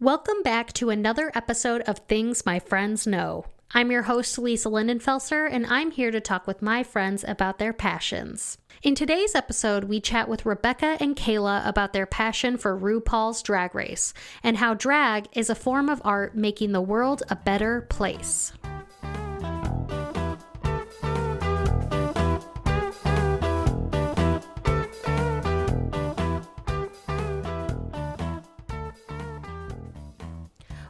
Welcome 0.00 0.42
back 0.42 0.74
to 0.74 0.90
another 0.90 1.32
episode 1.34 1.80
of 1.86 2.00
Things 2.00 2.44
My 2.44 2.58
Friends 2.58 3.06
Know. 3.06 3.46
I'm 3.70 3.90
your 3.90 4.02
host, 4.02 4.38
Lisa 4.38 4.68
Lindenfelser, 4.68 5.48
and 5.50 5.64
I'm 5.68 5.90
here 5.90 6.10
to 6.10 6.20
talk 6.20 6.46
with 6.46 6.60
my 6.60 6.82
friends 6.82 7.24
about 7.26 7.58
their 7.58 7.72
passions. 7.72 8.58
In 8.82 8.94
today's 8.94 9.34
episode, 9.34 9.84
we 9.84 10.02
chat 10.02 10.28
with 10.28 10.44
Rebecca 10.44 10.98
and 11.00 11.16
Kayla 11.16 11.66
about 11.66 11.94
their 11.94 12.04
passion 12.04 12.58
for 12.58 12.78
RuPaul's 12.78 13.42
Drag 13.42 13.74
Race 13.74 14.12
and 14.42 14.58
how 14.58 14.74
drag 14.74 15.28
is 15.32 15.48
a 15.48 15.54
form 15.54 15.88
of 15.88 16.02
art 16.04 16.36
making 16.36 16.72
the 16.72 16.82
world 16.82 17.22
a 17.30 17.36
better 17.36 17.80
place. 17.88 18.52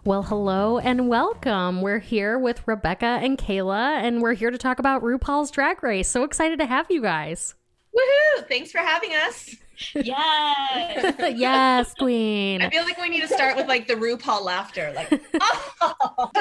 Well, 0.07 0.23
hello 0.23 0.79
and 0.79 1.09
welcome. 1.09 1.83
We're 1.83 1.99
here 1.99 2.39
with 2.39 2.63
Rebecca 2.69 3.19
and 3.21 3.37
Kayla, 3.37 4.05
and 4.05 4.23
we're 4.23 4.35
here 4.35 4.53
to 4.53 4.57
talk 4.57 4.79
about 4.79 5.03
RuPaul's 5.03 5.51
Drag 5.51 5.83
Race. 5.83 6.09
So 6.09 6.23
excited 6.23 6.61
to 6.61 6.67
have 6.67 6.87
you 6.91 7.03
guys. 7.03 7.57
Woohoo! 7.93 8.47
Thanks 8.47 8.71
for 8.71 8.79
having 8.79 9.11
us. 9.17 9.57
Yes. 9.95 11.15
yes, 11.37 11.95
Queen. 11.95 12.63
I 12.63 12.71
feel 12.71 12.85
like 12.85 12.99
we 12.99 13.09
need 13.09 13.23
to 13.23 13.29
start 13.29 13.57
with 13.57 13.67
like 13.67 13.87
the 13.87 13.95
RuPaul 13.95 14.43
laughter. 14.43 14.93
Like, 14.95 15.23
oh. 15.41 16.31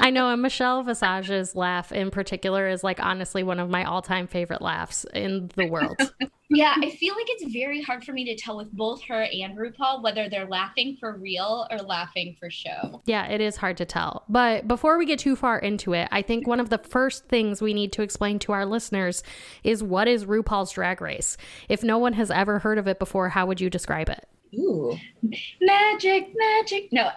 I 0.00 0.10
know, 0.10 0.30
and 0.30 0.42
Michelle 0.42 0.82
Visage's 0.82 1.54
laugh 1.54 1.92
in 1.92 2.10
particular 2.10 2.68
is 2.68 2.82
like 2.82 3.00
honestly 3.00 3.42
one 3.42 3.60
of 3.60 3.70
my 3.70 3.84
all 3.84 4.02
time 4.02 4.26
favorite 4.26 4.62
laughs 4.62 5.04
in 5.14 5.50
the 5.56 5.66
world. 5.66 5.96
yeah, 6.50 6.74
I 6.76 6.90
feel 6.90 7.14
like 7.14 7.26
it's 7.28 7.52
very 7.52 7.82
hard 7.82 8.04
for 8.04 8.12
me 8.12 8.24
to 8.26 8.36
tell 8.36 8.56
with 8.56 8.72
both 8.72 9.02
her 9.04 9.22
and 9.22 9.56
RuPaul 9.56 10.02
whether 10.02 10.28
they're 10.28 10.46
laughing 10.46 10.96
for 11.00 11.16
real 11.16 11.66
or 11.70 11.78
laughing 11.78 12.36
for 12.38 12.50
show. 12.50 13.02
Yeah, 13.06 13.26
it 13.26 13.40
is 13.40 13.56
hard 13.56 13.76
to 13.78 13.84
tell. 13.84 14.24
But 14.28 14.68
before 14.68 14.98
we 14.98 15.06
get 15.06 15.18
too 15.18 15.36
far 15.36 15.58
into 15.58 15.92
it, 15.92 16.08
I 16.10 16.22
think 16.22 16.46
one 16.46 16.60
of 16.60 16.70
the 16.70 16.78
first 16.78 17.28
things 17.28 17.62
we 17.62 17.74
need 17.74 17.92
to 17.92 18.02
explain 18.02 18.38
to 18.40 18.52
our 18.52 18.66
listeners 18.66 19.22
is 19.64 19.82
what 19.82 20.08
is 20.08 20.26
RuPaul's 20.26 20.72
Drag 20.72 21.00
Race? 21.00 21.36
If 21.68 21.82
no 21.82 21.98
one 21.98 22.12
has 22.14 22.21
ever 22.30 22.58
heard 22.58 22.78
of 22.78 22.86
it 22.86 22.98
before, 22.98 23.28
how 23.28 23.46
would 23.46 23.60
you 23.60 23.70
describe 23.70 24.08
it? 24.08 24.26
Ooh. 24.54 24.96
Magic, 25.60 26.34
magic. 26.36 26.92
No, 26.92 27.06
um, 27.06 27.12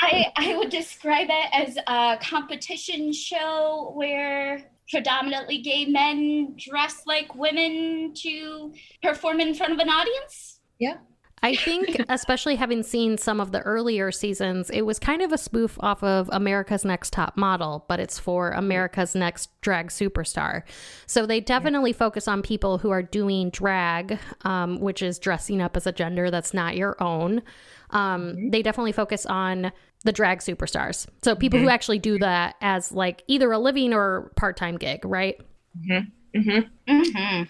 I 0.00 0.32
I 0.36 0.54
would 0.56 0.70
describe 0.70 1.28
it 1.30 1.48
as 1.52 1.76
a 1.86 2.18
competition 2.22 3.12
show 3.12 3.92
where 3.94 4.70
predominantly 4.90 5.58
gay 5.58 5.84
men 5.84 6.56
dress 6.56 7.02
like 7.06 7.34
women 7.34 8.12
to 8.14 8.72
perform 9.02 9.40
in 9.40 9.54
front 9.54 9.72
of 9.72 9.78
an 9.78 9.88
audience. 9.88 10.60
Yeah. 10.78 10.96
I 11.42 11.56
think, 11.56 12.02
especially 12.08 12.56
having 12.56 12.82
seen 12.82 13.16
some 13.16 13.40
of 13.40 13.52
the 13.52 13.60
earlier 13.62 14.12
seasons, 14.12 14.70
it 14.70 14.82
was 14.82 14.98
kind 14.98 15.22
of 15.22 15.32
a 15.32 15.38
spoof 15.38 15.78
off 15.80 16.02
of 16.02 16.28
America's 16.32 16.84
Next 16.84 17.12
Top 17.12 17.36
Model, 17.36 17.84
but 17.88 17.98
it's 18.00 18.18
for 18.18 18.50
America's 18.50 19.14
Next 19.14 19.48
Drag 19.62 19.88
Superstar. 19.88 20.62
So 21.06 21.26
they 21.26 21.40
definitely 21.40 21.92
focus 21.92 22.28
on 22.28 22.42
people 22.42 22.78
who 22.78 22.90
are 22.90 23.02
doing 23.02 23.50
drag, 23.50 24.18
um, 24.42 24.80
which 24.80 25.02
is 25.02 25.18
dressing 25.18 25.60
up 25.60 25.76
as 25.76 25.86
a 25.86 25.92
gender 25.92 26.30
that's 26.30 26.52
not 26.52 26.76
your 26.76 27.02
own. 27.02 27.42
Um, 27.90 28.22
mm-hmm. 28.22 28.50
They 28.50 28.62
definitely 28.62 28.92
focus 28.92 29.26
on 29.26 29.72
the 30.04 30.12
drag 30.12 30.38
superstars. 30.38 31.06
So 31.22 31.34
people 31.34 31.58
mm-hmm. 31.58 31.66
who 31.66 31.70
actually 31.70 31.98
do 31.98 32.18
that 32.18 32.56
as 32.60 32.92
like 32.92 33.22
either 33.26 33.50
a 33.52 33.58
living 33.58 33.92
or 33.92 34.32
part 34.36 34.56
time 34.56 34.76
gig, 34.76 35.04
right? 35.04 35.40
Mm-hmm. 35.88 37.42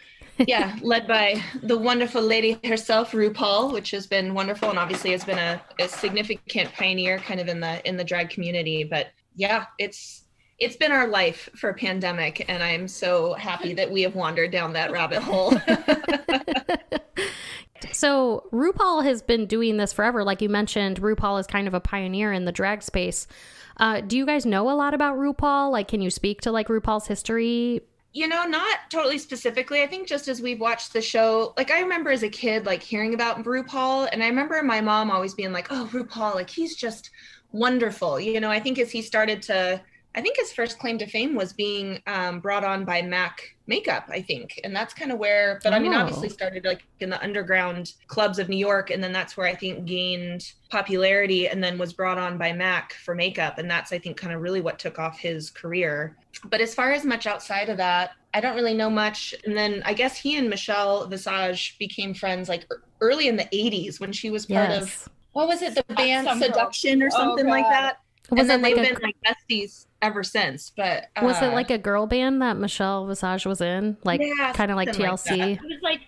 Yeah, 0.46 0.76
led 0.82 1.06
by 1.06 1.42
the 1.62 1.76
wonderful 1.76 2.22
lady 2.22 2.58
herself, 2.64 3.12
RuPaul, 3.12 3.72
which 3.72 3.90
has 3.90 4.06
been 4.06 4.34
wonderful 4.34 4.70
and 4.70 4.78
obviously 4.78 5.10
has 5.12 5.24
been 5.24 5.38
a, 5.38 5.60
a 5.78 5.88
significant 5.88 6.72
pioneer 6.72 7.18
kind 7.18 7.40
of 7.40 7.48
in 7.48 7.60
the 7.60 7.86
in 7.88 7.96
the 7.96 8.04
drag 8.04 8.30
community. 8.30 8.84
But 8.84 9.08
yeah, 9.36 9.66
it's 9.78 10.24
it's 10.58 10.76
been 10.76 10.92
our 10.92 11.08
life 11.08 11.48
for 11.56 11.70
a 11.70 11.74
pandemic, 11.74 12.44
and 12.48 12.62
I'm 12.62 12.88
so 12.88 13.34
happy 13.34 13.74
that 13.74 13.90
we 13.90 14.02
have 14.02 14.14
wandered 14.14 14.50
down 14.50 14.72
that 14.74 14.90
rabbit 14.90 15.22
hole. 15.22 15.54
So 17.92 18.48
RuPaul 18.52 19.04
has 19.04 19.20
been 19.20 19.46
doing 19.46 19.76
this 19.76 19.92
forever. 19.92 20.24
Like 20.24 20.40
you 20.40 20.48
mentioned, 20.48 21.00
RuPaul 21.00 21.38
is 21.40 21.46
kind 21.46 21.68
of 21.68 21.74
a 21.74 21.80
pioneer 21.80 22.32
in 22.32 22.46
the 22.46 22.52
drag 22.52 22.82
space. 22.82 23.26
Uh, 23.76 24.00
do 24.00 24.16
you 24.16 24.26
guys 24.26 24.46
know 24.46 24.70
a 24.70 24.72
lot 24.72 24.94
about 24.94 25.16
RuPaul? 25.16 25.70
Like, 25.70 25.88
can 25.88 26.00
you 26.00 26.10
speak 26.10 26.40
to 26.42 26.52
like 26.52 26.68
RuPaul's 26.68 27.06
history? 27.06 27.82
You 28.12 28.26
know, 28.26 28.44
not 28.44 28.90
totally 28.90 29.18
specifically. 29.18 29.82
I 29.82 29.86
think 29.86 30.08
just 30.08 30.26
as 30.26 30.42
we've 30.42 30.58
watched 30.60 30.92
the 30.92 31.00
show, 31.00 31.54
like 31.56 31.70
I 31.70 31.80
remember 31.80 32.10
as 32.10 32.24
a 32.24 32.28
kid, 32.28 32.66
like 32.66 32.82
hearing 32.82 33.14
about 33.14 33.44
RuPaul, 33.44 34.08
and 34.12 34.22
I 34.22 34.26
remember 34.26 34.60
my 34.62 34.80
mom 34.80 35.10
always 35.12 35.34
being 35.34 35.52
like, 35.52 35.68
"Oh, 35.70 35.88
RuPaul, 35.92 36.34
like 36.34 36.50
he's 36.50 36.74
just 36.74 37.10
wonderful." 37.52 38.18
You 38.18 38.40
know, 38.40 38.50
I 38.50 38.58
think 38.58 38.78
as 38.80 38.90
he 38.90 39.02
started 39.02 39.42
to 39.42 39.80
I 40.14 40.20
think 40.20 40.36
his 40.36 40.52
first 40.52 40.78
claim 40.78 40.98
to 40.98 41.06
fame 41.06 41.36
was 41.36 41.52
being 41.52 42.02
um, 42.08 42.40
brought 42.40 42.64
on 42.64 42.84
by 42.84 43.00
Mac 43.00 43.54
Makeup, 43.68 44.06
I 44.08 44.20
think. 44.20 44.60
And 44.64 44.74
that's 44.74 44.92
kind 44.92 45.12
of 45.12 45.18
where, 45.18 45.60
but 45.62 45.72
I 45.72 45.78
mean, 45.78 45.94
obviously 45.94 46.28
oh. 46.28 46.32
started 46.32 46.64
like 46.64 46.82
in 46.98 47.10
the 47.10 47.22
underground 47.22 47.94
clubs 48.08 48.40
of 48.40 48.48
New 48.48 48.56
York. 48.56 48.90
And 48.90 49.02
then 49.02 49.12
that's 49.12 49.36
where 49.36 49.46
I 49.46 49.54
think 49.54 49.84
gained 49.84 50.52
popularity 50.68 51.46
and 51.46 51.62
then 51.62 51.78
was 51.78 51.92
brought 51.92 52.18
on 52.18 52.38
by 52.38 52.52
Mac 52.52 52.94
for 52.94 53.14
makeup. 53.14 53.58
And 53.58 53.70
that's, 53.70 53.92
I 53.92 54.00
think, 54.00 54.16
kind 54.16 54.34
of 54.34 54.42
really 54.42 54.60
what 54.60 54.80
took 54.80 54.98
off 54.98 55.16
his 55.16 55.48
career. 55.48 56.16
But 56.44 56.60
as 56.60 56.74
far 56.74 56.90
as 56.90 57.04
much 57.04 57.28
outside 57.28 57.68
of 57.68 57.76
that, 57.76 58.12
I 58.34 58.40
don't 58.40 58.56
really 58.56 58.74
know 58.74 58.90
much. 58.90 59.32
And 59.44 59.56
then 59.56 59.80
I 59.86 59.94
guess 59.94 60.16
he 60.16 60.36
and 60.36 60.50
Michelle 60.50 61.06
Visage 61.06 61.76
became 61.78 62.14
friends 62.14 62.48
like 62.48 62.66
early 63.00 63.28
in 63.28 63.36
the 63.36 63.46
80s 63.52 64.00
when 64.00 64.10
she 64.10 64.30
was 64.30 64.44
part 64.44 64.70
yes. 64.70 64.82
of, 64.82 65.08
what 65.32 65.46
was 65.46 65.62
it, 65.62 65.76
the 65.76 65.94
band 65.94 66.26
Seduction 66.42 67.00
or 67.00 67.10
something 67.10 67.46
oh, 67.46 67.50
like 67.50 67.66
that? 67.66 68.00
Was 68.30 68.40
and 68.40 68.50
then 68.50 68.62
they've 68.62 68.76
like 68.76 68.88
been 68.88 69.02
like 69.02 69.16
besties 69.24 69.86
ever 70.02 70.22
since. 70.22 70.70
But 70.70 71.08
uh, 71.16 71.24
was 71.24 71.40
it 71.42 71.52
like 71.52 71.70
a 71.70 71.78
girl 71.78 72.06
band 72.06 72.42
that 72.42 72.56
Michelle 72.56 73.06
Visage 73.06 73.46
was 73.46 73.60
in? 73.60 73.96
Like 74.04 74.20
yeah, 74.22 74.52
kind 74.52 74.70
of 74.70 74.76
like 74.76 74.90
TLC. 74.90 75.38
Like 75.38 75.58
it 75.58 75.62
was 75.62 75.82
like 75.82 76.00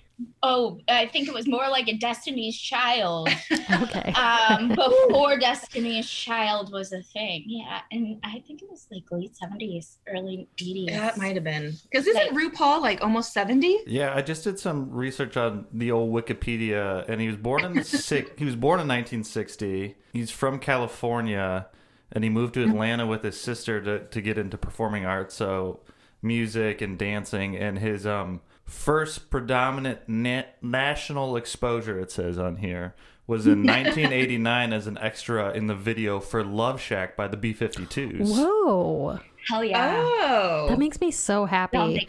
oh, 0.43 0.81
I 0.89 1.07
think 1.07 1.29
it 1.29 1.35
was 1.35 1.47
more 1.47 1.69
like 1.69 1.89
a 1.89 1.97
Destiny's 1.97 2.59
Child. 2.59 3.29
okay. 3.83 4.13
Um, 4.13 4.69
before 5.09 5.39
Destiny's 5.39 6.09
Child 6.09 6.73
was 6.73 6.93
a 6.93 7.03
thing. 7.03 7.45
Yeah, 7.47 7.81
and 7.91 8.19
I 8.25 8.43
think 8.47 8.63
it 8.63 8.71
was 8.71 8.87
like 8.91 9.05
late 9.11 9.37
seventies, 9.37 9.99
early 10.09 10.49
eighties. 10.61 10.89
Yeah, 10.91 11.09
it 11.09 11.17
might 11.17 11.35
have 11.35 11.45
been. 11.45 11.75
Because 11.91 12.07
isn't 12.07 12.35
like, 12.35 12.53
RuPaul 12.53 12.81
like 12.81 13.03
almost 13.03 13.33
seventy? 13.33 13.79
Yeah, 13.87 14.15
I 14.15 14.23
just 14.23 14.45
did 14.45 14.59
some 14.59 14.91
research 14.91 15.37
on 15.37 15.67
the 15.73 15.91
old 15.91 16.13
Wikipedia, 16.13 17.09
and 17.09 17.21
he 17.21 17.27
was 17.27 17.37
born 17.37 17.65
in 17.65 17.75
the 17.75 17.85
six. 17.85 18.31
He 18.37 18.45
was 18.45 18.57
born 18.57 18.81
in 18.81 18.89
1960. 18.89 19.97
He's 20.13 20.31
from 20.31 20.59
California 20.59 21.67
and 22.13 22.25
he 22.25 22.31
moved 22.31 22.55
to. 22.55 22.63
Atlanta 22.65 23.07
with 23.07 23.25
his 23.25 23.41
sister 23.41 23.81
to, 23.81 24.01
to 24.07 24.21
get 24.21 24.39
into 24.39 24.57
performing 24.57 25.05
arts, 25.05 25.35
so 25.35 25.81
music 26.21 26.81
and 26.81 26.99
dancing. 26.99 27.57
And 27.57 27.79
his 27.79 28.07
um, 28.07 28.41
first 28.65 29.31
predominant 29.31 30.01
national 30.09 31.37
exposure, 31.37 31.99
it 31.99 32.11
says 32.11 32.39
on 32.39 32.57
here, 32.57 32.95
was 33.27 33.47
in 33.47 33.63
1989 33.67 34.73
as 34.73 34.87
an 34.87 34.99
extra 34.99 35.53
in 35.53 35.67
the 35.67 35.75
video 35.75 36.21
for 36.21 36.45
Love 36.45 36.81
Shack 36.81 37.17
by 37.17 37.29
the 37.29 37.37
B 37.37 37.55
52s. 37.55 38.29
Whoa. 38.29 39.19
Hell 39.49 39.65
yeah. 39.65 39.95
Oh. 39.99 40.67
That 40.69 40.79
makes 40.79 41.01
me 41.01 41.11
so 41.11 41.47
happy. 41.47 42.09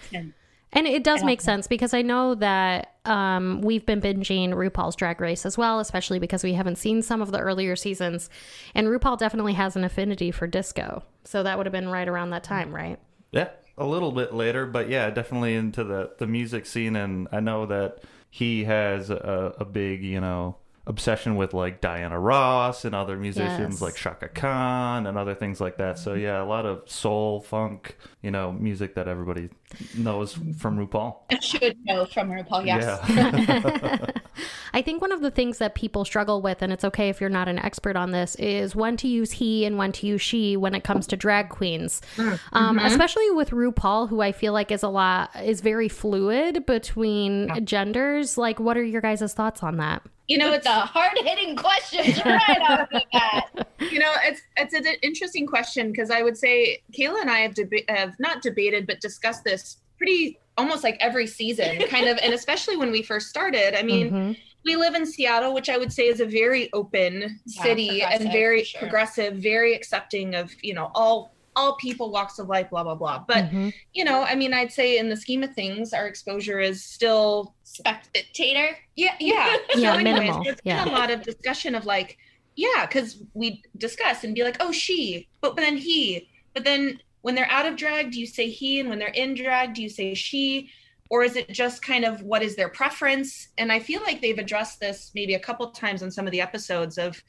And 0.73 0.87
it 0.87 1.03
does 1.03 1.23
make 1.23 1.39
sense 1.39 1.67
because 1.67 1.93
I 1.93 2.01
know 2.01 2.35
that 2.35 2.95
um, 3.05 3.61
we've 3.61 3.85
been 3.85 4.01
binging 4.01 4.49
RuPaul's 4.49 4.95
Drag 4.95 5.21
Race 5.21 5.45
as 5.45 5.57
well, 5.57 5.79
especially 5.79 6.19
because 6.19 6.43
we 6.43 6.53
haven't 6.53 6.77
seen 6.77 7.01
some 7.01 7.21
of 7.21 7.31
the 7.31 7.39
earlier 7.39 7.75
seasons. 7.75 8.29
And 8.73 8.87
RuPaul 8.87 9.17
definitely 9.17 9.53
has 9.53 9.75
an 9.75 9.83
affinity 9.83 10.31
for 10.31 10.47
disco. 10.47 11.03
So 11.23 11.43
that 11.43 11.57
would 11.57 11.65
have 11.65 11.73
been 11.73 11.89
right 11.89 12.07
around 12.07 12.31
that 12.31 12.43
time, 12.43 12.73
right? 12.73 12.99
Yeah, 13.31 13.49
a 13.77 13.85
little 13.85 14.11
bit 14.11 14.33
later, 14.33 14.65
but 14.65 14.89
yeah, 14.89 15.09
definitely 15.09 15.55
into 15.55 15.83
the, 15.83 16.11
the 16.17 16.27
music 16.27 16.65
scene. 16.65 16.95
And 16.95 17.27
I 17.31 17.39
know 17.39 17.65
that 17.67 18.03
he 18.29 18.63
has 18.63 19.09
a, 19.09 19.53
a 19.59 19.65
big, 19.65 20.03
you 20.03 20.19
know, 20.19 20.57
obsession 20.85 21.35
with 21.35 21.53
like 21.53 21.79
Diana 21.79 22.19
Ross 22.19 22.83
and 22.83 22.93
other 22.93 23.15
musicians 23.15 23.75
yes. 23.75 23.81
like 23.81 23.95
Chaka 23.95 24.27
Khan 24.27 25.07
and 25.07 25.17
other 25.17 25.33
things 25.33 25.61
like 25.61 25.77
that. 25.77 25.97
So 25.97 26.13
yeah, 26.13 26.41
a 26.41 26.45
lot 26.45 26.65
of 26.65 26.89
soul, 26.89 27.39
funk, 27.41 27.97
you 28.21 28.31
know, 28.31 28.51
music 28.51 28.95
that 28.95 29.07
everybody 29.07 29.49
knows 29.95 30.33
from 30.33 30.85
RuPaul. 30.85 31.15
I 31.31 31.39
should 31.39 31.77
know 31.85 32.05
from 32.05 32.29
RuPaul, 32.29 32.65
yes. 32.65 32.99
Yeah. 33.09 34.07
I 34.73 34.81
think 34.81 35.01
one 35.01 35.11
of 35.11 35.21
the 35.21 35.29
things 35.29 35.59
that 35.59 35.75
people 35.75 36.03
struggle 36.03 36.41
with, 36.41 36.61
and 36.63 36.73
it's 36.73 36.83
okay 36.83 37.09
if 37.09 37.21
you're 37.21 37.29
not 37.29 37.47
an 37.47 37.59
expert 37.59 37.95
on 37.95 38.11
this, 38.11 38.35
is 38.35 38.75
when 38.75 38.97
to 38.97 39.07
use 39.07 39.31
he 39.31 39.65
and 39.65 39.77
when 39.77 39.91
to 39.93 40.07
use 40.07 40.21
she 40.21 40.57
when 40.57 40.73
it 40.73 40.83
comes 40.83 41.05
to 41.07 41.15
drag 41.15 41.49
queens. 41.49 42.01
Mm, 42.15 42.39
um, 42.53 42.77
mm-hmm. 42.77 42.85
Especially 42.87 43.29
with 43.31 43.51
RuPaul, 43.51 44.09
who 44.09 44.21
I 44.21 44.31
feel 44.31 44.51
like 44.51 44.71
is 44.71 44.81
a 44.81 44.89
lot, 44.89 45.29
is 45.43 45.61
very 45.61 45.87
fluid 45.87 46.65
between 46.65 47.65
genders. 47.65 48.37
Like, 48.37 48.59
what 48.59 48.75
are 48.75 48.83
your 48.83 49.01
guys' 49.01 49.33
thoughts 49.33 49.61
on 49.61 49.77
that? 49.77 50.01
You 50.27 50.37
know, 50.37 50.53
it's 50.53 50.65
a 50.65 50.71
hard 50.71 51.17
hitting 51.17 51.55
question 51.55 52.05
right 52.25 52.61
off 52.61 52.89
the 52.89 53.03
bat. 53.11 53.67
You 53.91 53.99
know, 53.99 54.11
it's 54.23 54.41
it's 54.57 54.73
an 54.73 54.85
interesting 55.01 55.45
question 55.45 55.91
because 55.91 56.09
I 56.09 56.21
would 56.21 56.37
say 56.37 56.81
Kayla 56.97 57.21
and 57.21 57.29
I 57.29 57.39
have 57.39 57.53
deba- 57.53 57.89
have 57.89 58.15
not 58.19 58.41
debated 58.41 58.87
but 58.87 59.01
discussed 59.01 59.43
this 59.43 59.77
pretty 59.97 60.39
almost 60.57 60.83
like 60.83 60.97
every 60.99 61.27
season, 61.27 61.79
kind 61.89 62.07
of, 62.07 62.17
and 62.23 62.33
especially 62.33 62.77
when 62.77 62.91
we 62.91 63.01
first 63.01 63.27
started. 63.27 63.77
I 63.77 63.83
mean. 63.83 64.11
Mm-hmm 64.11 64.31
we 64.65 64.75
live 64.75 64.95
in 64.95 65.05
Seattle, 65.05 65.53
which 65.53 65.69
I 65.69 65.77
would 65.77 65.91
say 65.91 66.07
is 66.07 66.19
a 66.19 66.25
very 66.25 66.71
open 66.73 67.39
Yeah, 67.45 67.63
city 67.63 68.01
and 68.01 68.31
very 68.31 68.63
sure. 68.63 68.79
progressive, 68.79 69.35
very 69.35 69.75
accepting 69.75 70.35
of 70.35 70.51
you 70.61 70.73
know 70.73 70.89
all 70.95 71.32
all 71.55 71.75
people 71.77 72.11
walks 72.11 72.39
of 72.39 72.47
life, 72.47 72.69
blah 72.69 72.83
blah 72.83 72.95
blah. 72.95 73.23
But 73.27 73.45
Mhm. 73.51 73.73
you 73.93 74.03
know, 74.03 74.23
I 74.23 74.35
mean, 74.35 74.53
I'd 74.53 74.71
say 74.71 74.97
in 74.97 75.09
the 75.09 75.15
scheme 75.17 75.43
of 75.43 75.53
things, 75.53 75.93
our 75.93 76.07
exposure 76.07 76.59
is 76.59 76.83
still 76.83 77.55
Spectator. 77.63 78.77
yeah 78.95 79.15
yeah 79.19 79.57
Yeah, 79.75 79.91
So 79.93 79.99
anyways, 79.99 80.03
minimal, 80.03 80.43
There's 80.43 80.57
yeah. 80.63 80.83
been 80.83 80.93
a 80.93 80.97
lot 80.97 81.11
of 81.11 81.21
discussion 81.23 81.75
of 81.75 81.85
like 81.85 82.17
yeah, 82.55 82.85
because 82.85 83.23
we 83.33 83.63
discuss 83.77 84.23
and 84.23 84.35
be 84.35 84.43
like, 84.43 84.57
oh 84.59 84.71
she, 84.71 85.27
but, 85.41 85.55
but 85.55 85.61
then 85.63 85.75
he, 85.75 86.29
but 86.53 86.63
then 86.63 86.99
when 87.23 87.33
they're 87.33 87.49
out 87.49 87.65
of 87.65 87.75
drag, 87.75 88.11
do 88.11 88.19
you 88.19 88.27
say 88.27 88.47
he, 88.47 88.79
and 88.79 88.89
when 88.89 88.99
they're 88.99 89.07
in 89.07 89.33
drag, 89.33 89.73
do 89.73 89.81
you 89.81 89.89
say 89.89 90.13
she? 90.13 90.69
Or 91.09 91.23
is 91.23 91.35
it 91.35 91.49
just 91.49 91.81
kind 91.81 92.05
of 92.05 92.21
what 92.21 92.43
is 92.43 92.55
their 92.55 92.69
preference? 92.69 93.47
And 93.57 93.71
I 93.71 93.79
feel 93.79 94.01
like 94.01 94.21
they've 94.21 94.37
addressed 94.37 94.79
this 94.79 95.11
maybe 95.15 95.33
a 95.33 95.39
couple 95.39 95.67
times 95.71 96.03
on 96.03 96.11
some 96.11 96.25
of 96.27 96.31
the 96.31 96.41
episodes 96.41 96.97
of 96.99 97.21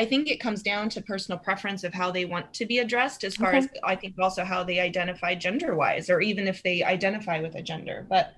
I 0.00 0.06
think 0.06 0.30
it 0.30 0.40
comes 0.40 0.62
down 0.62 0.88
to 0.90 1.02
personal 1.02 1.38
preference 1.38 1.84
of 1.84 1.92
how 1.92 2.10
they 2.10 2.24
want 2.24 2.54
to 2.54 2.64
be 2.64 2.78
addressed, 2.78 3.22
as 3.22 3.36
far 3.36 3.50
Okay. 3.50 3.58
as 3.58 3.68
I 3.84 3.96
think 3.96 4.18
also 4.18 4.44
how 4.44 4.64
they 4.64 4.80
identify 4.80 5.34
gender 5.34 5.74
wise, 5.76 6.08
or 6.08 6.22
even 6.22 6.48
if 6.48 6.62
they 6.62 6.82
identify 6.82 7.40
with 7.40 7.54
a 7.54 7.60
gender. 7.60 8.06
But 8.08 8.32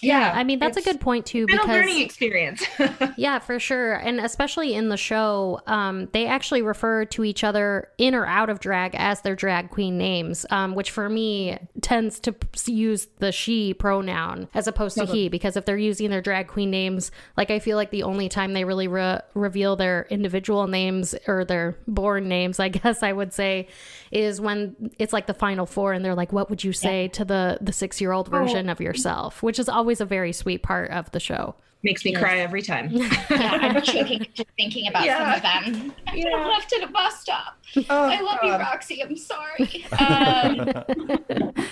Yeah, 0.00 0.32
I 0.34 0.44
mean 0.44 0.58
that's 0.58 0.76
a 0.76 0.82
good 0.82 1.00
point 1.00 1.26
too 1.26 1.46
been 1.46 1.58
a 1.58 1.60
because 1.62 1.76
learning 1.76 2.02
experience. 2.02 2.64
Yeah, 3.16 3.40
for 3.40 3.58
sure. 3.58 3.94
And 3.94 4.20
especially 4.20 4.74
in 4.74 4.88
the 4.90 4.96
show, 4.96 5.60
um, 5.66 6.08
they 6.12 6.26
actually 6.26 6.62
refer 6.62 7.04
to 7.06 7.24
each 7.24 7.42
other 7.42 7.88
in 7.98 8.14
or 8.14 8.24
out 8.26 8.48
of 8.48 8.60
drag 8.60 8.94
as 8.94 9.22
their 9.22 9.34
drag 9.34 9.70
queen 9.70 9.98
names, 9.98 10.46
um, 10.50 10.74
which 10.74 10.90
for 10.92 11.08
me 11.08 11.58
tends 11.80 12.20
to 12.20 12.32
p- 12.32 12.72
use 12.72 13.08
the 13.18 13.32
she 13.32 13.74
pronoun 13.74 14.48
as 14.54 14.68
opposed 14.68 14.96
to 14.98 15.04
he, 15.06 15.28
because 15.28 15.56
if 15.56 15.64
they're 15.64 15.76
using 15.76 16.10
their 16.10 16.20
drag 16.20 16.46
queen 16.46 16.70
names, 16.70 17.10
like 17.36 17.50
I 17.50 17.58
feel 17.58 17.76
like 17.76 17.90
the 17.90 18.04
only 18.04 18.28
time 18.28 18.52
they 18.52 18.64
really 18.64 18.86
re- 18.86 19.20
reveal 19.34 19.74
their 19.74 20.06
individual 20.10 20.66
names 20.68 21.14
or 21.26 21.44
their 21.44 21.76
born 21.88 22.28
names, 22.28 22.60
I 22.68 22.68
guess 22.68 23.02
I 23.02 23.12
would 23.12 23.32
say, 23.32 23.66
is 24.12 24.40
when 24.40 24.92
it's 24.98 25.12
like 25.12 25.26
the 25.26 25.34
final 25.34 25.66
four 25.66 25.92
and 25.92 26.04
they're 26.04 26.14
like, 26.14 26.32
what 26.32 26.50
would 26.50 26.62
you 26.62 26.72
say 26.72 27.08
to 27.08 27.24
the, 27.24 27.58
the 27.60 27.72
six 27.72 28.00
year 28.00 28.12
old 28.12 28.28
version 28.28 28.68
of 28.68 28.80
yourself, 28.80 29.42
which 29.42 29.58
is 29.58 29.68
always 29.68 29.87
a 30.00 30.04
very 30.06 30.32
sweet 30.32 30.62
part 30.62 30.90
of 30.90 31.10
the 31.12 31.20
show. 31.20 31.54
Makes 31.84 32.04
me 32.04 32.12
cry 32.12 32.38
every 32.38 32.62
time. 32.62 32.90
Yeah, 33.30 33.58
I'm 33.62 33.82
choking 33.82 34.26
just 34.34 34.48
thinking 34.56 34.88
about 34.88 35.04
Yeah. 35.04 35.18
some 35.18 35.34
of 35.36 35.42
them. 35.74 35.94
I 36.08 36.14
Yeah. 36.16 36.24
yeah. 36.30 36.46
left 36.46 36.72
at 36.72 36.82
a 36.82 36.88
bus 36.92 37.20
stop. 37.20 37.56
Oh, 37.76 37.84
I 37.88 38.20
love 38.20 38.38
you, 38.42 38.50
Roxy. 38.50 39.02
I'm 39.02 39.16
sorry. 39.16 39.84
Um, 39.98 41.54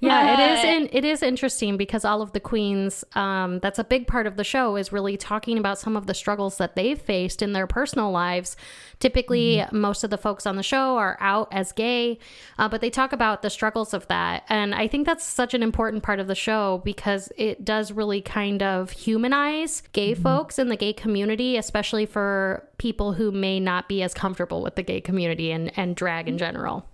Yeah, 0.00 0.34
it 0.34 0.58
is. 0.58 0.64
In, 0.64 0.88
it 0.92 1.04
is 1.04 1.22
interesting 1.22 1.76
because 1.76 2.04
all 2.04 2.22
of 2.22 2.32
the 2.32 2.40
queens. 2.40 3.04
Um, 3.14 3.58
that's 3.60 3.78
a 3.78 3.84
big 3.84 4.06
part 4.06 4.26
of 4.26 4.36
the 4.36 4.44
show 4.44 4.76
is 4.76 4.92
really 4.92 5.16
talking 5.16 5.58
about 5.58 5.78
some 5.78 5.96
of 5.96 6.06
the 6.06 6.14
struggles 6.14 6.58
that 6.58 6.76
they've 6.76 7.00
faced 7.00 7.42
in 7.42 7.52
their 7.52 7.66
personal 7.66 8.10
lives. 8.10 8.56
Typically, 9.00 9.64
most 9.72 10.04
of 10.04 10.10
the 10.10 10.18
folks 10.18 10.46
on 10.46 10.56
the 10.56 10.62
show 10.62 10.96
are 10.96 11.16
out 11.20 11.48
as 11.52 11.72
gay, 11.72 12.18
uh, 12.58 12.68
but 12.68 12.80
they 12.80 12.90
talk 12.90 13.12
about 13.12 13.42
the 13.42 13.50
struggles 13.50 13.94
of 13.94 14.06
that, 14.08 14.44
and 14.48 14.74
I 14.74 14.88
think 14.88 15.06
that's 15.06 15.24
such 15.24 15.54
an 15.54 15.62
important 15.62 16.02
part 16.02 16.20
of 16.20 16.26
the 16.26 16.34
show 16.34 16.80
because 16.84 17.30
it 17.36 17.64
does 17.64 17.92
really 17.92 18.20
kind 18.20 18.62
of 18.62 18.90
humanize 18.90 19.82
gay 19.92 20.14
folks 20.14 20.58
in 20.58 20.68
the 20.68 20.76
gay 20.76 20.92
community, 20.92 21.56
especially 21.56 22.06
for 22.06 22.68
people 22.78 23.12
who 23.12 23.30
may 23.30 23.60
not 23.60 23.88
be 23.88 24.02
as 24.02 24.14
comfortable 24.14 24.62
with 24.62 24.74
the 24.74 24.82
gay 24.82 25.00
community 25.00 25.50
and 25.52 25.76
and 25.78 25.94
drag 25.96 26.28
in 26.28 26.38
general. 26.38 26.84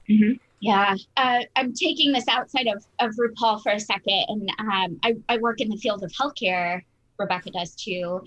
Yeah, 0.61 0.95
uh, 1.17 1.41
I'm 1.57 1.73
taking 1.75 2.13
this 2.13 2.27
outside 2.29 2.67
of, 2.69 2.85
of 2.99 3.15
RuPaul 3.17 3.63
for 3.63 3.73
a 3.73 3.81
second, 3.81 4.25
and 4.29 4.51
um, 4.59 4.99
I, 5.03 5.15
I 5.29 5.39
work 5.39 5.61
in 5.61 5.69
the 5.69 5.77
field 5.77 6.03
of 6.03 6.13
healthcare. 6.13 6.83
Rebecca 7.17 7.51
does 7.53 7.77
too, 7.77 8.23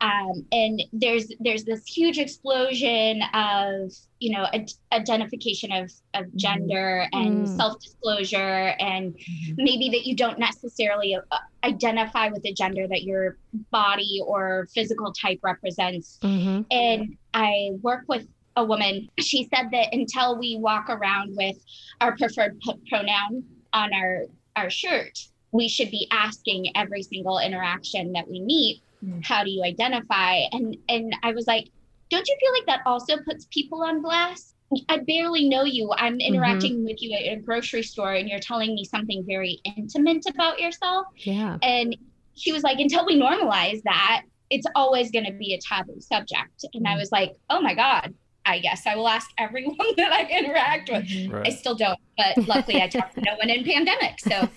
um, 0.00 0.44
and 0.50 0.82
there's 0.92 1.30
there's 1.38 1.62
this 1.62 1.86
huge 1.86 2.18
explosion 2.18 3.22
of 3.34 3.92
you 4.18 4.36
know 4.36 4.48
ad- 4.52 4.72
identification 4.90 5.70
of 5.70 5.92
of 6.14 6.34
gender 6.34 7.06
and 7.12 7.46
Mm. 7.46 7.56
self 7.56 7.80
disclosure, 7.80 8.74
and 8.80 9.14
maybe 9.56 9.90
that 9.90 10.06
you 10.06 10.16
don't 10.16 10.40
necessarily 10.40 11.14
uh, 11.14 11.20
identify 11.62 12.30
with 12.30 12.42
the 12.42 12.52
gender 12.52 12.88
that 12.88 13.04
your 13.04 13.36
body 13.70 14.20
or 14.26 14.66
physical 14.74 15.12
type 15.12 15.38
represents 15.44 16.18
Mm-hmm. 16.22 16.62
and 16.72 17.16
I 17.32 17.70
work 17.80 18.04
with 18.08 18.26
a 18.56 18.64
woman. 18.64 19.08
She 19.18 19.48
said 19.54 19.70
that 19.72 19.92
until 19.92 20.38
we 20.38 20.56
walk 20.60 20.88
around 20.90 21.36
with 21.36 21.56
our 22.00 22.16
preferred 22.16 22.58
p- 22.60 22.74
pronoun 22.88 23.44
on 23.72 23.92
our 23.94 24.24
our 24.56 24.68
shirt, 24.70 25.18
we 25.52 25.68
should 25.68 25.90
be 25.90 26.06
asking 26.10 26.66
every 26.76 27.02
single 27.02 27.38
interaction 27.38 28.12
that 28.12 28.28
we 28.28 28.40
meet, 28.40 28.82
Mm. 29.04 29.24
how 29.26 29.42
do 29.42 29.50
you 29.50 29.64
identify? 29.64 30.42
And 30.52 30.76
and 30.88 31.16
I 31.24 31.32
was 31.32 31.46
like, 31.48 31.68
don't 32.10 32.26
you 32.28 32.36
feel 32.40 32.52
like 32.52 32.66
that 32.66 32.82
also 32.86 33.16
puts 33.24 33.46
people 33.50 33.82
on 33.82 34.00
blast? 34.00 34.54
I 34.88 34.98
barely 34.98 35.48
know 35.48 35.64
you. 35.64 35.92
I'm 35.96 36.18
interacting 36.20 36.84
with 36.84 37.02
you 37.02 37.12
at 37.14 37.32
a 37.32 37.40
grocery 37.40 37.82
store 37.82 38.12
and 38.14 38.28
you're 38.28 38.38
telling 38.38 38.74
me 38.74 38.84
something 38.84 39.24
very 39.26 39.60
intimate 39.76 40.24
about 40.28 40.60
yourself. 40.60 41.06
Yeah. 41.16 41.58
And 41.62 41.96
she 42.36 42.52
was 42.52 42.62
like, 42.62 42.78
until 42.78 43.04
we 43.04 43.20
normalize 43.20 43.82
that, 43.82 44.22
it's 44.50 44.66
always 44.74 45.10
going 45.10 45.26
to 45.26 45.32
be 45.32 45.52
a 45.54 45.58
taboo 45.60 46.00
subject. 46.00 46.64
And 46.72 46.86
I 46.86 46.96
was 46.96 47.10
like, 47.12 47.34
oh 47.50 47.60
my 47.60 47.74
God, 47.74 48.14
I 48.44 48.58
guess 48.58 48.86
I 48.86 48.96
will 48.96 49.08
ask 49.08 49.30
everyone 49.38 49.76
that 49.96 50.12
I 50.12 50.26
interact 50.26 50.90
with. 50.90 51.06
Mm-hmm. 51.06 51.42
I 51.44 51.50
still 51.50 51.74
don't, 51.74 51.98
but 52.16 52.36
luckily 52.48 52.82
I 52.82 52.88
talked 52.88 53.14
to 53.14 53.20
no 53.20 53.34
one 53.36 53.50
in 53.50 53.64
pandemic. 53.64 54.20
So 54.20 54.30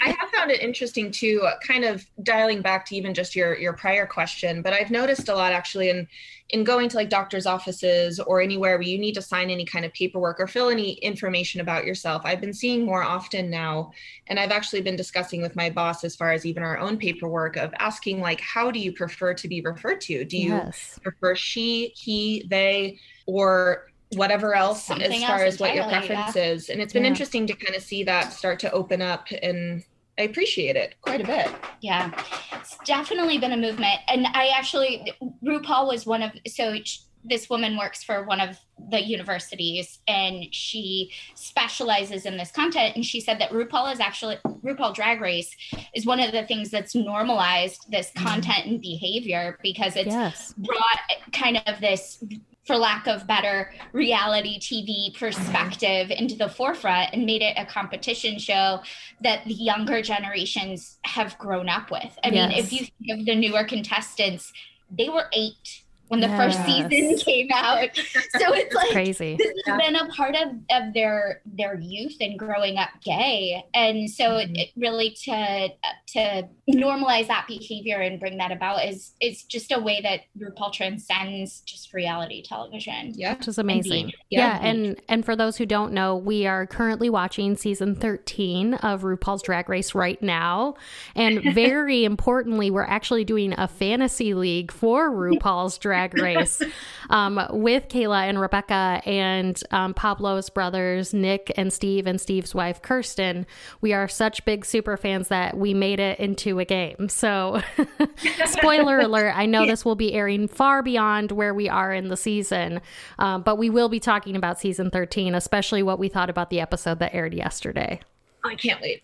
I 0.00 0.10
have 0.10 0.17
found 0.38 0.50
it 0.50 0.60
interesting 0.60 1.10
too, 1.10 1.42
uh, 1.44 1.58
kind 1.66 1.84
of 1.84 2.06
dialing 2.22 2.62
back 2.62 2.86
to 2.86 2.96
even 2.96 3.12
just 3.12 3.34
your 3.34 3.58
your 3.58 3.72
prior 3.72 4.06
question. 4.06 4.62
But 4.62 4.72
I've 4.72 4.90
noticed 4.90 5.28
a 5.28 5.34
lot 5.34 5.52
actually 5.52 5.90
in 5.90 6.06
in 6.50 6.64
going 6.64 6.88
to 6.88 6.96
like 6.96 7.10
doctors' 7.10 7.44
offices 7.44 8.18
or 8.20 8.40
anywhere 8.40 8.76
where 8.78 8.82
you 8.82 8.98
need 8.98 9.14
to 9.14 9.22
sign 9.22 9.50
any 9.50 9.66
kind 9.66 9.84
of 9.84 9.92
paperwork 9.92 10.40
or 10.40 10.46
fill 10.46 10.70
any 10.70 10.92
information 10.92 11.60
about 11.60 11.84
yourself. 11.84 12.22
I've 12.24 12.40
been 12.40 12.54
seeing 12.54 12.86
more 12.86 13.02
often 13.02 13.50
now, 13.50 13.92
and 14.28 14.40
I've 14.40 14.50
actually 14.50 14.80
been 14.80 14.96
discussing 14.96 15.42
with 15.42 15.54
my 15.56 15.68
boss 15.68 16.04
as 16.04 16.16
far 16.16 16.32
as 16.32 16.46
even 16.46 16.62
our 16.62 16.78
own 16.78 16.96
paperwork 16.96 17.56
of 17.56 17.74
asking 17.78 18.20
like, 18.20 18.40
how 18.40 18.70
do 18.70 18.78
you 18.78 18.92
prefer 18.92 19.34
to 19.34 19.48
be 19.48 19.60
referred 19.60 20.00
to? 20.02 20.24
Do 20.24 20.38
you 20.38 20.54
yes. 20.54 20.98
prefer 21.02 21.34
she, 21.34 21.92
he, 21.94 22.46
they, 22.48 22.98
or 23.26 23.88
whatever 24.12 24.54
else 24.54 24.84
Something 24.84 25.22
as 25.22 25.28
far 25.28 25.44
else 25.44 25.54
as 25.54 25.60
what 25.60 25.74
your 25.74 25.84
entirely, 25.84 26.06
preference 26.06 26.36
yeah. 26.36 26.52
is. 26.52 26.70
And 26.70 26.80
it's 26.80 26.94
been 26.94 27.04
Yeah. 27.04 27.10
interesting 27.10 27.46
to 27.46 27.52
kind 27.52 27.76
of 27.76 27.82
see 27.82 28.04
that 28.04 28.32
start 28.32 28.58
to 28.60 28.72
open 28.72 29.02
up 29.02 29.26
and 29.42 29.84
I 30.18 30.22
appreciate 30.22 30.76
it 30.76 30.94
quite 31.00 31.20
a 31.20 31.24
bit. 31.24 31.48
yeah, 31.80 32.10
it's 32.52 32.76
definitely 32.84 33.38
been 33.38 33.52
a 33.52 33.56
movement. 33.56 34.00
And 34.08 34.26
I 34.26 34.48
actually, 34.48 35.12
RuPaul 35.44 35.88
was 35.88 36.06
one 36.06 36.22
of, 36.22 36.32
so 36.46 36.76
sh- 36.82 36.98
this 37.24 37.50
woman 37.50 37.76
works 37.76 38.02
for 38.02 38.24
one 38.24 38.40
of 38.40 38.58
the 38.90 39.00
universities 39.00 39.98
and 40.06 40.52
she 40.54 41.12
specializes 41.34 42.26
in 42.26 42.36
this 42.36 42.50
content. 42.50 42.96
And 42.96 43.04
she 43.04 43.20
said 43.20 43.40
that 43.40 43.50
RuPaul 43.50 43.92
is 43.92 44.00
actually, 44.00 44.36
RuPaul 44.64 44.94
Drag 44.94 45.20
Race 45.20 45.54
is 45.94 46.06
one 46.06 46.20
of 46.20 46.32
the 46.32 46.44
things 46.44 46.70
that's 46.70 46.94
normalized 46.94 47.90
this 47.90 48.10
mm-hmm. 48.10 48.26
content 48.26 48.66
and 48.66 48.80
behavior 48.80 49.58
because 49.62 49.96
it's 49.96 50.08
Yes. 50.08 50.54
brought 50.56 51.32
kind 51.32 51.62
of 51.66 51.80
this 51.80 52.22
for 52.68 52.76
lack 52.76 53.06
of 53.06 53.26
better 53.26 53.72
reality 53.94 54.60
tv 54.60 55.18
perspective 55.18 56.10
into 56.10 56.36
the 56.36 56.50
forefront 56.50 57.14
and 57.14 57.24
made 57.24 57.40
it 57.40 57.54
a 57.56 57.64
competition 57.64 58.38
show 58.38 58.80
that 59.22 59.42
the 59.46 59.54
younger 59.54 60.02
generations 60.02 60.98
have 61.04 61.36
grown 61.38 61.70
up 61.70 61.90
with. 61.90 62.18
I 62.22 62.30
mean 62.30 62.50
if 62.50 62.70
you 62.70 62.80
think 62.80 63.20
of 63.20 63.24
the 63.24 63.34
newer 63.34 63.64
contestants 63.64 64.52
they 64.90 65.08
were 65.08 65.28
eight 65.32 65.84
when 66.08 66.20
the 66.20 66.28
first 66.28 66.64
season 66.64 67.16
came 67.18 67.48
out 67.52 67.88
so 67.94 68.52
it's 68.54 68.74
like 68.74 68.90
Crazy. 68.90 69.36
this 69.36 69.52
has 69.66 69.78
been 69.78 69.96
a 69.96 70.06
part 70.08 70.34
of, 70.34 70.48
of 70.70 70.94
their 70.94 71.42
their 71.46 71.78
youth 71.78 72.16
and 72.20 72.38
growing 72.38 72.76
up 72.78 72.90
gay 73.04 73.64
and 73.74 74.10
so 74.10 74.36
it, 74.36 74.46
mm-hmm. 74.46 74.56
it 74.56 74.68
really 74.76 75.10
to 75.10 75.68
to 76.06 76.48
normalize 76.70 77.26
that 77.28 77.46
behavior 77.46 77.98
and 77.98 78.20
bring 78.20 78.38
that 78.38 78.52
about 78.52 78.84
is 78.84 79.12
is 79.20 79.42
just 79.44 79.72
a 79.72 79.78
way 79.78 80.00
that 80.02 80.20
RuPaul 80.38 80.72
transcends 80.72 81.60
just 81.60 81.92
reality 81.92 82.42
television 82.42 83.12
Yeah. 83.14 83.34
which 83.36 83.48
is 83.48 83.58
amazing. 83.58 84.12
Yeah, 84.30 84.60
Yeah. 84.60 84.66
and 84.68 85.00
and 85.08 85.24
for 85.24 85.36
those 85.36 85.56
who 85.56 85.66
don't 85.66 85.92
know, 85.92 86.16
we 86.16 86.46
are 86.46 86.66
currently 86.66 87.10
watching 87.10 87.56
season 87.56 87.94
13 87.94 88.74
of 88.74 89.02
RuPaul's 89.02 89.42
Drag 89.42 89.68
Race 89.68 89.94
right 89.94 90.20
now. 90.22 90.74
And 91.14 91.42
very 91.54 92.04
importantly, 92.04 92.70
we're 92.70 92.82
actually 92.82 93.24
doing 93.24 93.54
a 93.56 93.68
fantasy 93.68 94.34
league 94.34 94.70
for 94.72 95.10
RuPaul's 95.10 95.78
Drag 95.78 95.97
Race 96.06 96.62
um, 97.10 97.40
with 97.50 97.88
Kayla 97.88 98.28
and 98.28 98.40
Rebecca 98.40 99.02
and 99.04 99.60
um, 99.70 99.94
Pablo's 99.94 100.50
brothers, 100.50 101.12
Nick 101.12 101.52
and 101.56 101.72
Steve, 101.72 102.06
and 102.06 102.20
Steve's 102.20 102.54
wife, 102.54 102.82
Kirsten. 102.82 103.46
We 103.80 103.92
are 103.92 104.08
such 104.08 104.44
big 104.44 104.64
super 104.64 104.96
fans 104.96 105.28
that 105.28 105.56
we 105.56 105.74
made 105.74 106.00
it 106.00 106.18
into 106.18 106.58
a 106.58 106.64
game. 106.64 107.08
So, 107.08 107.62
spoiler 108.46 109.00
alert, 109.00 109.32
I 109.36 109.46
know 109.46 109.66
this 109.66 109.84
will 109.84 109.96
be 109.96 110.14
airing 110.14 110.48
far 110.48 110.82
beyond 110.82 111.32
where 111.32 111.54
we 111.54 111.68
are 111.68 111.92
in 111.92 112.08
the 112.08 112.16
season, 112.16 112.80
um, 113.18 113.42
but 113.42 113.56
we 113.56 113.70
will 113.70 113.88
be 113.88 114.00
talking 114.00 114.36
about 114.36 114.60
season 114.60 114.90
13, 114.90 115.34
especially 115.34 115.82
what 115.82 115.98
we 115.98 116.08
thought 116.08 116.30
about 116.30 116.50
the 116.50 116.60
episode 116.60 116.98
that 117.00 117.14
aired 117.14 117.34
yesterday. 117.34 118.00
I 118.44 118.54
can't 118.54 118.80
wait. 118.80 119.02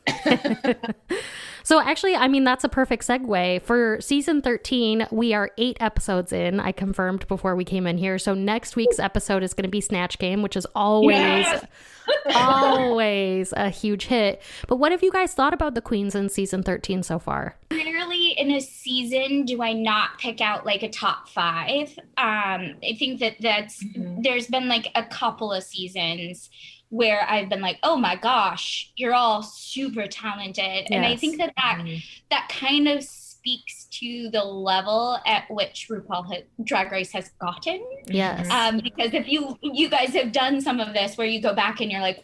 So 1.65 1.81
actually, 1.81 2.15
I 2.15 2.29
mean 2.29 2.45
that's 2.45 2.63
a 2.63 2.69
perfect 2.69 3.07
segue 3.07 3.63
for 3.63 3.99
season 4.01 4.43
13. 4.43 5.09
We 5.11 5.33
are 5.35 5.51
8 5.59 5.79
episodes 5.81 6.31
in. 6.33 6.61
I 6.61 6.73
confirmed 6.73 7.27
before 7.27 7.57
we 7.57 7.65
came 7.65 7.87
in 7.87 7.97
here. 7.99 8.19
So 8.19 8.35
next 8.35 8.77
week's 8.77 8.99
episode 8.99 9.43
is 9.43 9.55
going 9.55 9.65
to 9.65 9.71
be 9.71 9.81
Snatch 9.81 10.19
Game, 10.19 10.43
which 10.43 10.57
is 10.57 10.67
always 10.77 11.17
Yes! 11.17 11.65
always 12.37 13.53
a 13.57 13.71
huge 13.71 14.05
hit. 14.07 14.43
But 14.69 14.77
what 14.77 14.93
have 14.93 15.03
you 15.03 15.11
guys 15.11 15.33
thought 15.35 15.55
about 15.55 15.75
the 15.75 15.81
queens 15.81 16.15
in 16.15 16.29
season 16.29 16.63
13 16.63 17.03
so 17.03 17.19
far? 17.19 17.57
Rarely 17.71 18.33
in 18.33 18.51
a 18.51 18.61
season 18.61 19.45
do 19.45 19.63
I 19.63 19.73
not 19.73 20.19
pick 20.19 20.41
out 20.41 20.67
like 20.67 20.83
a 20.83 20.91
top 20.91 21.29
five. 21.31 21.97
Um, 22.19 22.77
I 22.83 22.95
think 22.99 23.21
that 23.21 23.37
that's 23.41 23.83
Mhm. 23.83 24.23
there's 24.23 24.47
been 24.49 24.69
like 24.69 24.89
a 24.95 25.05
couple 25.05 25.51
of 25.53 25.63
seasons 25.63 26.51
where 26.95 27.27
I've 27.29 27.49
been 27.49 27.61
like, 27.61 27.79
oh 27.83 27.97
my 27.97 28.15
gosh, 28.15 28.93
you're 28.97 29.15
all 29.15 29.43
super 29.43 30.07
talented, 30.07 30.87
and 30.91 31.05
I 31.05 31.17
think 31.17 31.39
that 31.39 31.53
that 31.57 31.85
that 32.31 32.49
kind 32.49 32.87
of 32.87 33.03
speaks 33.03 33.87
to 33.91 34.31
the 34.31 34.43
level 34.45 35.19
at 35.27 35.45
which 35.51 35.89
RuPaul 35.91 36.45
Drag 36.63 36.91
Race 36.93 37.11
has 37.13 37.31
gotten. 37.41 37.85
Yes. 38.07 38.49
Um, 38.49 38.79
because 38.83 39.13
if 39.13 39.29
you 39.29 39.59
you 39.61 39.89
guys 39.91 40.11
have 40.15 40.31
done 40.31 40.61
some 40.61 40.79
of 40.79 40.95
this 40.95 41.19
where 41.19 41.27
you 41.27 41.43
go 41.43 41.53
back 41.53 41.81
and 41.81 41.91
you're 41.91 42.01
like, 42.01 42.23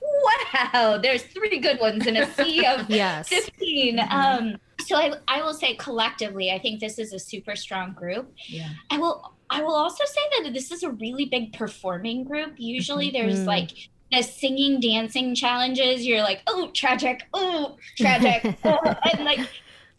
wow, 0.72 0.98
there's 1.02 1.22
three 1.24 1.58
good 1.58 1.80
ones 1.80 2.06
in 2.06 2.16
a 2.16 2.32
sea 2.34 2.64
of 2.64 2.88
yes. 3.04 3.28
15. 3.28 3.98
Mhm. 3.98 4.10
Um, 4.12 4.56
so 4.86 4.96
I, 4.96 5.12
I 5.28 5.42
will 5.42 5.52
say 5.52 5.74
collectively, 5.74 6.52
I 6.52 6.58
think 6.58 6.80
this 6.80 6.98
is 6.98 7.12
a 7.12 7.18
super 7.18 7.54
strong 7.56 7.92
group. 7.92 8.32
Yeah. 8.46 8.68
I 8.88 8.98
will 8.98 9.34
I 9.50 9.62
will 9.62 9.74
also 9.74 10.04
say 10.06 10.42
that 10.44 10.52
this 10.54 10.70
is 10.70 10.84
a 10.84 10.90
really 10.90 11.24
big 11.26 11.52
performing 11.52 12.22
group. 12.24 12.54
Usually 12.56 13.10
there's 13.10 13.40
Mhm. 13.40 13.46
like 13.46 13.70
the 14.12 14.22
singing, 14.22 14.80
dancing 14.80 15.34
challenges. 15.34 16.06
You're 16.06 16.22
like, 16.22 16.42
oh, 16.46 16.70
tragic, 16.74 17.26
oh, 17.34 17.76
tragic. 17.96 18.56
oh. 18.64 18.78
And 19.12 19.24
like 19.24 19.40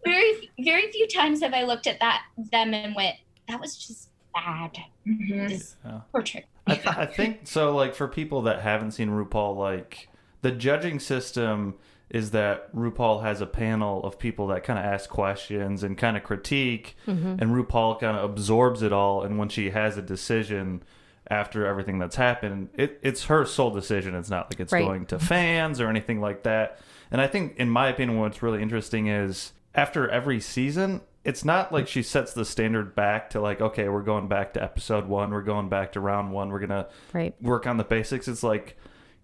very 0.03 0.49
very 0.59 0.91
few 0.91 1.07
times 1.07 1.41
have 1.41 1.53
I 1.53 1.63
looked 1.63 1.87
at 1.87 1.99
that 1.99 2.23
them 2.51 2.73
and 2.73 2.95
went, 2.95 3.15
that 3.47 3.59
was 3.59 3.77
just 3.77 4.09
bad. 4.33 4.77
Mhm. 5.07 5.49
This 5.49 5.75
Yeah. 5.85 6.01
portrait. 6.11 6.45
I, 6.67 6.75
th- 6.75 6.97
I 6.97 7.05
think 7.05 7.41
so. 7.45 7.75
Like 7.75 7.95
for 7.95 8.07
people 8.07 8.41
that 8.43 8.61
haven't 8.61 8.91
seen 8.91 9.09
RuPaul, 9.09 9.55
like 9.57 10.09
the 10.41 10.51
judging 10.51 10.99
system 10.99 11.75
is 12.09 12.31
that 12.31 12.73
RuPaul 12.75 13.23
has 13.23 13.39
a 13.41 13.45
panel 13.45 14.03
of 14.03 14.19
people 14.19 14.47
that 14.47 14.63
kind 14.63 14.77
of 14.77 14.83
ask 14.85 15.09
questions 15.09 15.81
and 15.81 15.97
kind 15.97 16.17
of 16.17 16.23
critique, 16.23 16.95
Mhm. 17.07 17.41
and 17.41 17.51
RuPaul 17.51 17.99
kind 17.99 18.17
of 18.17 18.29
absorbs 18.29 18.81
it 18.81 18.91
all. 18.91 19.23
And 19.23 19.37
when 19.37 19.47
she 19.49 19.69
has 19.71 19.97
a 19.97 20.01
decision 20.01 20.83
after 21.31 21.65
everything 21.65 21.97
that's 21.97 22.17
happened, 22.17 22.69
it, 22.75 22.99
it's 23.01 23.25
her 23.25 23.45
sole 23.45 23.71
decision. 23.71 24.13
It's 24.13 24.29
not 24.29 24.51
like 24.51 24.59
it's 24.59 24.73
Right. 24.73 24.85
going 24.85 25.05
to 25.07 25.17
fans 25.17 25.79
or 25.79 25.87
anything 25.87 26.19
like 26.19 26.43
that. 26.43 26.79
And 27.09 27.21
I 27.21 27.27
think, 27.27 27.55
in 27.57 27.69
my 27.69 27.87
opinion, 27.87 28.19
what's 28.19 28.43
really 28.43 28.61
interesting 28.61 29.07
is 29.07 29.53
after 29.73 30.07
every 30.09 30.39
season, 30.41 31.01
it's 31.23 31.45
not 31.45 31.71
like 31.71 31.87
she 31.87 32.03
sets 32.03 32.33
the 32.33 32.43
standard 32.43 32.95
back 32.95 33.29
to 33.29 33.39
like, 33.39 33.61
okay, 33.61 33.87
we're 33.87 34.01
going 34.01 34.27
back 34.27 34.53
to 34.53 34.63
episode 34.63 35.07
one, 35.07 35.31
we're 35.31 35.41
going 35.41 35.69
back 35.69 35.93
to 35.93 35.99
round 35.99 36.31
one, 36.31 36.49
we're 36.49 36.59
gonna 36.59 36.87
Right. 37.13 37.33
work 37.41 37.65
on 37.65 37.77
the 37.77 37.83
basics. 37.83 38.27
It's 38.27 38.43
like 38.43 38.77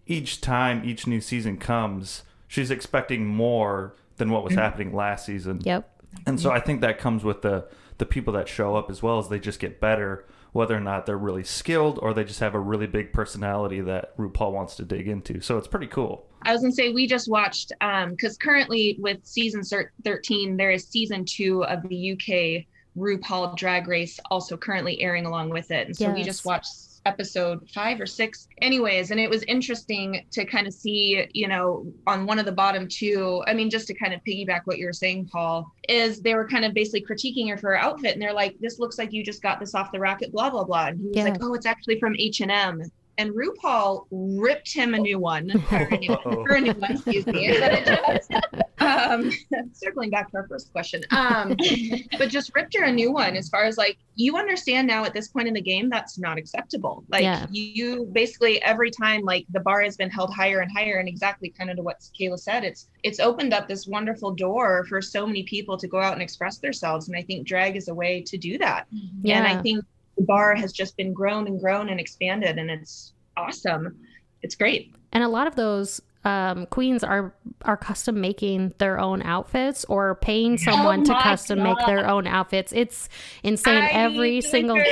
each 0.06 0.40
time 0.40 0.84
each 0.86 1.08
new 1.08 1.20
season 1.20 1.58
comes, 1.58 2.24
she's 2.48 2.72
expecting 2.72 3.28
more 3.28 3.96
than 4.16 4.32
what 4.32 4.44
was 4.44 4.54
mm-hmm. 4.54 4.62
happening 4.62 4.94
last 4.96 5.26
season. 5.26 5.60
Yep. 5.64 5.90
And 6.26 6.40
so 6.40 6.52
I 6.52 6.60
think 6.62 6.82
that 6.82 7.00
comes 7.00 7.24
with 7.24 7.42
the 7.42 7.68
the 7.98 8.06
people 8.06 8.32
that 8.34 8.48
show 8.48 8.76
up 8.76 8.90
as 8.90 9.02
well 9.04 9.18
as 9.20 9.28
they 9.28 9.40
just 9.40 9.60
get 9.60 9.82
better, 9.82 10.24
whether 10.52 10.76
or 10.76 10.80
not 10.80 11.06
they're 11.06 11.18
really 11.18 11.44
skilled 11.44 12.00
or 12.02 12.14
they 12.14 12.24
just 12.24 12.40
have 12.40 12.56
a 12.56 12.60
really 12.60 12.88
big 12.88 13.14
personality 13.14 13.82
that 13.82 14.18
RuPaul 14.18 14.52
wants 14.52 14.76
to 14.78 14.86
dig 14.86 15.08
into. 15.08 15.42
So 15.42 15.58
it's 15.58 15.68
pretty 15.68 15.88
cool. 15.88 16.26
I 16.44 16.54
was 16.54 16.62
gonna 16.62 16.74
say 16.74 16.92
we 16.92 17.08
just 17.08 17.30
watched 17.30 17.72
um 17.82 18.12
because 18.12 18.38
currently 18.38 18.98
with 19.00 19.26
season 19.26 19.64
13 20.04 20.58
there 20.58 20.72
is 20.72 20.88
season 20.88 21.26
two 21.26 21.64
of 21.66 21.88
the 21.88 22.12
UK 22.14 22.66
RuPaul 22.98 23.56
Drag 23.56 23.88
Race 23.88 24.20
also 24.32 24.58
currently 24.58 25.02
airing 25.02 25.26
along 25.26 25.50
with 25.50 25.72
it, 25.72 25.88
and 25.88 25.96
so 25.96 26.10
we 26.10 26.24
just 26.24 26.46
watched 26.46 26.74
episode 27.08 27.68
five 27.74 28.00
or 28.02 28.06
six 28.06 28.48
anyways 28.62 29.12
and 29.12 29.20
it 29.20 29.30
was 29.30 29.42
interesting 29.44 30.26
to 30.32 30.44
kind 30.46 30.68
of 30.68 30.74
see 30.74 31.26
you 31.34 31.48
know 31.48 31.86
on 32.06 32.26
one 32.26 32.38
of 32.38 32.46
the 32.46 32.52
bottom 32.52 32.88
two 32.88 33.42
i 33.48 33.54
mean 33.54 33.70
just 33.70 33.88
to 33.88 33.94
kind 33.94 34.14
of 34.14 34.20
piggyback 34.28 34.62
what 34.66 34.78
you 34.78 34.86
were 34.86 34.94
saying 34.94 35.28
paul 35.32 35.66
is 35.88 36.20
they 36.22 36.36
were 36.36 36.48
kind 36.48 36.66
of 36.66 36.74
basically 36.74 37.02
critiquing 37.02 37.50
her 37.50 37.58
for 37.58 37.70
her 37.70 37.78
outfit 37.78 38.12
and 38.14 38.22
they're 38.22 38.34
like 38.34 38.56
this 38.60 38.78
looks 38.78 38.98
like 38.98 39.14
you 39.14 39.24
just 39.24 39.42
got 39.42 39.60
this 39.60 39.74
off 39.74 39.92
the 39.94 40.00
rack 40.00 40.22
at 40.22 40.32
blah 40.34 40.50
blah 40.50 40.64
blah 40.66 40.88
and 40.88 41.00
he 41.00 41.08
was 41.08 41.16
Yeah. 41.18 41.24
like 41.24 41.38
oh 41.42 41.54
it's 41.54 41.66
actually 41.66 42.00
from 42.00 42.14
h&m 42.20 42.82
and 43.20 43.32
RuPaul 43.32 44.06
ripped 44.12 44.72
him 44.72 44.94
a 44.94 45.00
new 45.00 45.18
one, 45.18 45.50
or 45.72 45.78
a 45.90 45.98
new, 45.98 46.12
Uh-oh. 46.14 46.44
her 46.46 46.58
a 46.58 46.62
new 46.62 46.74
one, 46.74 46.92
excuse 46.92 47.26
me. 47.26 47.48
But 48.88 49.22
it 49.22 49.30
just, 49.30 49.54
um, 49.54 49.70
circling 49.74 50.10
back 50.10 50.32
to 50.32 50.38
our 50.38 50.48
first 50.48 50.72
question, 50.72 51.04
um, 51.12 51.56
but 52.18 52.30
just 52.30 52.52
ripped 52.56 52.76
her 52.78 52.86
a 52.86 52.92
new 52.92 53.12
one. 53.12 53.36
As 53.36 53.50
far 53.50 53.64
as 53.66 53.78
like, 53.78 53.98
you 54.16 54.38
understand 54.38 54.88
now 54.88 55.06
at 55.06 55.14
this 55.14 55.28
point 55.28 55.48
in 55.48 55.54
the 55.54 55.62
game, 55.62 55.90
that's 55.90 56.18
not 56.18 56.38
acceptable. 56.38 57.04
Like, 57.10 57.24
Yeah. 57.24 57.46
you 57.52 58.06
basically 58.12 58.62
every 58.64 58.90
time 58.92 59.22
like 59.22 59.46
the 59.52 59.60
bar 59.60 59.82
has 59.82 59.98
been 59.98 60.10
held 60.10 60.34
higher 60.34 60.60
and 60.60 60.72
higher, 60.72 60.98
and 60.98 61.08
exactly 61.08 61.50
kind 61.50 61.70
of 61.70 61.78
to 61.78 61.84
what 61.84 62.00
Kayla 62.20 62.40
said, 62.40 62.64
it's 62.64 62.88
it's 63.04 63.20
opened 63.20 63.54
up 63.54 63.68
this 63.68 63.88
wonderful 63.88 64.32
door 64.32 64.86
for 64.90 65.02
so 65.02 65.26
many 65.28 65.44
people 65.44 65.78
to 65.78 65.88
go 65.88 66.00
out 66.00 66.14
and 66.14 66.22
express 66.22 66.58
themselves, 66.58 67.08
and 67.08 67.18
I 67.18 67.22
think 67.22 67.48
drag 67.48 67.76
is 67.76 67.88
a 67.88 67.94
way 67.94 68.22
to 68.22 68.38
do 68.38 68.58
that. 68.58 68.88
Yeah. 69.22 69.38
And 69.38 69.48
I 69.48 69.62
think 69.62 69.84
the 70.18 70.24
bar 70.24 70.56
has 70.56 70.74
just 70.74 70.98
been 70.98 71.14
grown 71.14 71.48
and 71.48 71.60
grown 71.60 71.90
and 71.90 72.00
expanded, 72.00 72.58
and 72.58 72.70
it's 72.72 73.14
awesome. 73.36 73.98
It's 74.42 74.56
great. 74.56 74.94
And 75.14 75.24
a 75.24 75.28
lot 75.28 75.48
of 75.48 75.56
those 75.56 76.02
um, 76.28 76.66
queens 76.66 77.06
are 77.06 77.34
are 77.62 77.78
custom 77.78 78.20
making 78.20 78.74
their 78.80 79.00
own 79.00 79.22
outfits 79.22 79.86
or 79.86 80.16
paying 80.16 80.58
someone 80.58 81.06
to 81.06 81.14
my 81.14 81.24
custom 81.24 81.64
make 81.64 81.78
their 81.86 82.06
own 82.06 82.28
outfits. 82.28 82.74
It's 82.74 83.08
insane. 83.44 83.84
Ivy 83.84 83.96
Every 83.96 84.42
single 84.42 84.76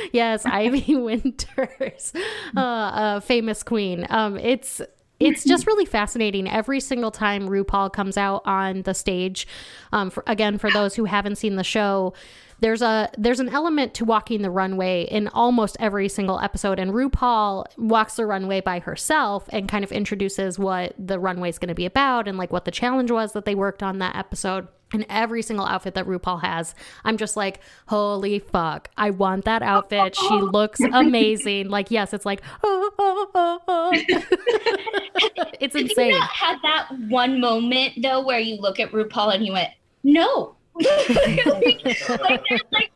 yes, 0.14 0.46
Ivy 0.46 0.96
Winters, 0.96 2.14
uh, 2.56 2.90
a 3.16 3.20
famous 3.20 3.62
queen. 3.62 4.06
Um, 4.08 4.38
it's 4.38 4.80
it's 5.20 5.44
just 5.44 5.66
really 5.66 5.84
fascinating 5.84 6.48
every 6.48 6.80
single 6.80 7.10
time 7.10 7.48
RuPaul 7.48 7.92
comes 7.92 8.16
out 8.16 8.42
on 8.46 8.82
the 8.82 8.94
stage. 8.94 9.46
Um, 9.92 10.08
for, 10.08 10.24
again, 10.26 10.56
for 10.56 10.70
those 10.70 10.94
who 10.94 11.04
haven't 11.04 11.36
seen 11.36 11.56
the 11.56 11.64
show, 11.64 12.14
there's 12.62 12.80
a 12.80 13.10
there's 13.18 13.40
an 13.40 13.48
element 13.48 13.92
to 13.94 14.04
walking 14.04 14.42
the 14.42 14.50
runway 14.50 15.02
in 15.02 15.26
almost 15.28 15.76
every 15.80 16.08
single 16.08 16.38
episode, 16.38 16.78
and 16.78 16.92
RuPaul 16.92 17.66
walks 17.76 18.14
the 18.14 18.24
runway 18.24 18.60
by 18.60 18.78
herself 18.78 19.48
and 19.48 19.68
kind 19.68 19.82
of 19.84 19.90
introduces 19.90 20.60
what 20.60 20.94
the 20.96 21.18
runway 21.18 21.48
is 21.48 21.58
going 21.58 21.68
to 21.68 21.74
be 21.74 21.86
about 21.86 22.28
and 22.28 22.38
like 22.38 22.52
what 22.52 22.64
the 22.64 22.70
challenge 22.70 23.10
was 23.10 23.32
that 23.32 23.44
they 23.44 23.56
worked 23.56 23.82
on 23.82 23.98
that 23.98 24.14
episode. 24.16 24.68
And 24.94 25.06
every 25.08 25.40
single 25.40 25.64
outfit 25.66 25.94
that 25.94 26.06
RuPaul 26.06 26.42
has, 26.42 26.74
I'm 27.02 27.16
just 27.16 27.34
like, 27.34 27.60
holy 27.88 28.38
fuck, 28.40 28.90
I 28.96 29.08
want 29.08 29.46
that 29.46 29.62
outfit. 29.62 30.14
She 30.14 30.34
looks 30.34 30.80
amazing. 30.80 31.70
Like, 31.70 31.90
yes, 31.90 32.12
it's 32.12 32.26
like, 32.26 32.42
oh, 32.62 32.90
oh, 32.98 33.30
oh, 33.34 33.60
oh. 33.66 33.90
it's 33.94 35.74
Have 35.74 35.82
you 35.82 35.88
insane. 35.88 36.10
not 36.12 36.28
had 36.28 36.58
that 36.62 36.88
one 37.08 37.40
moment 37.40 37.94
though 38.02 38.20
where 38.20 38.38
you 38.38 38.60
look 38.60 38.78
at 38.78 38.92
RuPaul 38.92 39.34
and 39.34 39.44
you 39.46 39.52
went, 39.54 39.70
no. 40.04 40.56
Like, 40.74 42.20
like, 42.20 42.42
there's 42.48 42.62
like 42.72 42.92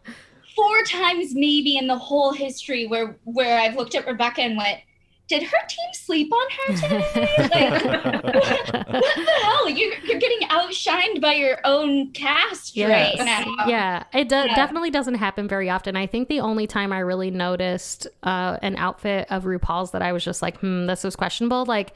four 0.54 0.83
times 0.85 1.35
maybe 1.35 1.76
in 1.76 1.87
the 1.87 1.99
whole 1.99 2.33
history 2.33 2.87
where 2.87 3.16
where 3.25 3.59
I've 3.61 3.76
looked 3.76 3.95
at 3.95 4.06
Rebecca 4.06 4.40
and 4.42 4.56
went, 4.56 4.78
did 5.28 5.42
her 5.42 5.59
team 5.68 5.88
sleep 5.92 6.33
on 6.33 6.47
her 6.50 6.75
today? 6.76 7.38
like, 7.52 7.85
what, 7.85 8.14
what 8.25 9.16
the 9.16 9.40
hell? 9.42 9.68
You're, 9.68 9.95
you're 10.04 10.21
getting 10.21 10.49
outshined 10.49 11.21
by 11.21 11.33
your 11.35 11.59
own 11.64 12.12
cast 12.12 12.76
Yes. 12.76 13.18
right 13.18 13.26
now. 13.26 13.66
Yeah, 13.66 14.04
it 14.14 14.28
do- 14.28 14.37
Yeah. 14.37 14.54
definitely 14.54 14.90
doesn't 14.90 15.16
happen 15.16 15.49
very 15.49 15.68
often. 15.68 15.97
I 15.97 16.06
think 16.06 16.28
the 16.28 16.38
only 16.40 16.68
time 16.68 16.92
I 16.92 17.00
really 17.00 17.33
noticed 17.33 18.06
uh, 18.23 18.59
an 18.62 18.76
outfit 18.76 19.26
of 19.30 19.45
RuPaul's 19.45 19.90
that 19.90 20.02
I 20.02 20.12
was 20.12 20.25
just 20.25 20.42
like, 20.42 20.59
hmm, 20.61 20.87
this 20.87 21.02
was 21.02 21.16
questionable. 21.16 21.66
Like, 21.66 21.92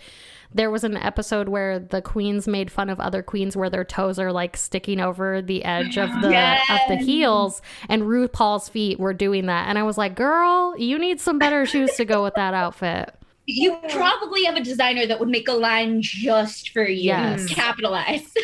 there 0.53 0.71
was 0.71 0.83
an 0.85 0.97
episode 0.97 1.49
where 1.49 1.79
the 1.79 2.03
queens 2.03 2.49
made 2.49 2.71
fun 2.71 2.91
of 2.91 2.99
other 2.99 3.23
queens 3.23 3.57
where 3.57 3.71
their 3.71 3.85
toes 3.85 4.19
are 4.19 4.33
like 4.33 4.57
sticking 4.57 5.01
over 5.01 5.41
the 5.41 5.65
edge 5.65 5.97
of 5.97 6.11
the 6.21 6.37
of 6.69 6.81
the 6.89 6.97
heels, 6.97 7.63
and 7.89 8.03
RuPaul's 8.03 8.69
feet 8.69 8.99
were 8.99 9.15
doing 9.15 9.47
that. 9.47 9.69
And 9.69 9.79
I 9.79 9.85
was 9.85 9.97
like, 9.97 10.15
girl, 10.17 10.77
you 10.77 10.99
need 10.99 11.21
some 11.21 11.39
better 11.39 11.67
shoes 11.67 11.95
to 11.97 12.05
go 12.05 12.25
with 12.25 12.35
that 12.35 12.55
outfit. 12.55 13.15
You 13.47 13.79
probably 13.91 14.45
have 14.45 14.55
a 14.55 14.61
designer 14.61 15.07
that 15.07 15.19
would 15.19 15.29
make 15.29 15.49
a 15.49 15.53
line 15.53 16.03
just 16.03 16.71
for 16.71 16.85
you. 16.85 17.05
Yes. 17.05 17.47
Capitalize. 17.47 18.33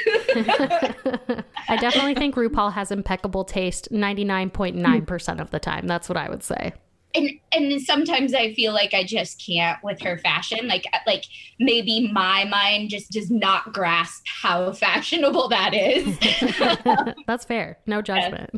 I 1.69 1.77
definitely 1.81 2.15
think 2.15 2.35
RuPaul 2.35 2.73
has 2.73 2.91
impeccable 2.91 3.45
taste 3.45 3.89
99.9% 3.93 5.41
of 5.41 5.51
the 5.51 5.61
time. 5.61 5.87
That's 5.87 6.09
what 6.09 6.17
I 6.17 6.29
would 6.29 6.43
say. 6.43 6.73
And 7.17 7.31
and 7.53 7.81
sometimes 7.81 8.35
I 8.35 8.53
feel 8.53 8.73
like 8.73 8.93
I 8.95 9.05
just 9.05 9.43
can't 9.45 9.83
with 9.83 10.01
her 10.03 10.19
fashion. 10.19 10.69
Like 10.69 10.85
uh, 10.93 10.99
like 11.07 11.25
maybe 11.59 12.11
my 12.13 12.45
mind 12.45 12.91
just 12.91 13.13
does 13.13 13.31
not 13.31 13.73
grasp 13.73 14.25
how 14.43 14.73
fashionable 14.75 15.49
that 15.49 15.75
is. 15.75 16.19
That's 17.27 17.45
fair. 17.45 17.79
No 17.87 18.03
judgment. 18.03 18.51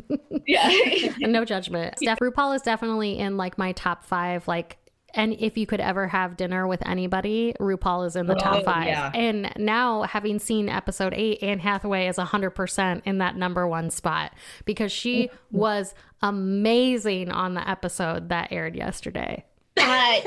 yeah. 0.45 0.69
no 1.19 1.45
judgment. 1.45 1.97
Steph 1.97 2.19
RuPaul 2.19 2.55
is 2.55 2.61
definitely 2.61 3.17
in 3.17 3.37
like 3.37 3.57
my 3.57 3.71
top 3.73 4.03
five 4.03 4.47
like 4.47 4.77
and 5.15 5.33
if 5.39 5.57
you 5.57 5.65
could 5.65 5.79
ever 5.79 6.07
have 6.07 6.37
dinner 6.37 6.67
with 6.67 6.85
anybody, 6.87 7.53
RuPaul 7.59 8.05
is 8.07 8.15
in 8.15 8.27
the 8.27 8.35
top 8.35 8.61
Oh, 8.61 8.63
five. 8.63 8.87
yeah. 8.87 9.11
And 9.13 9.51
now, 9.57 10.03
having 10.03 10.39
seen 10.39 10.69
episode 10.69 11.13
eight, 11.15 11.41
Anne 11.43 11.59
Hathaway 11.59 12.07
is 12.07 12.17
100% 12.17 13.01
in 13.05 13.17
that 13.19 13.35
number 13.35 13.67
one 13.67 13.89
spot 13.89 14.33
because 14.65 14.91
she 14.91 15.29
was 15.51 15.93
amazing 16.21 17.31
on 17.31 17.53
the 17.53 17.67
episode 17.69 18.29
that 18.29 18.51
aired 18.51 18.75
yesterday. 18.75 19.45
Uh, 19.77 20.19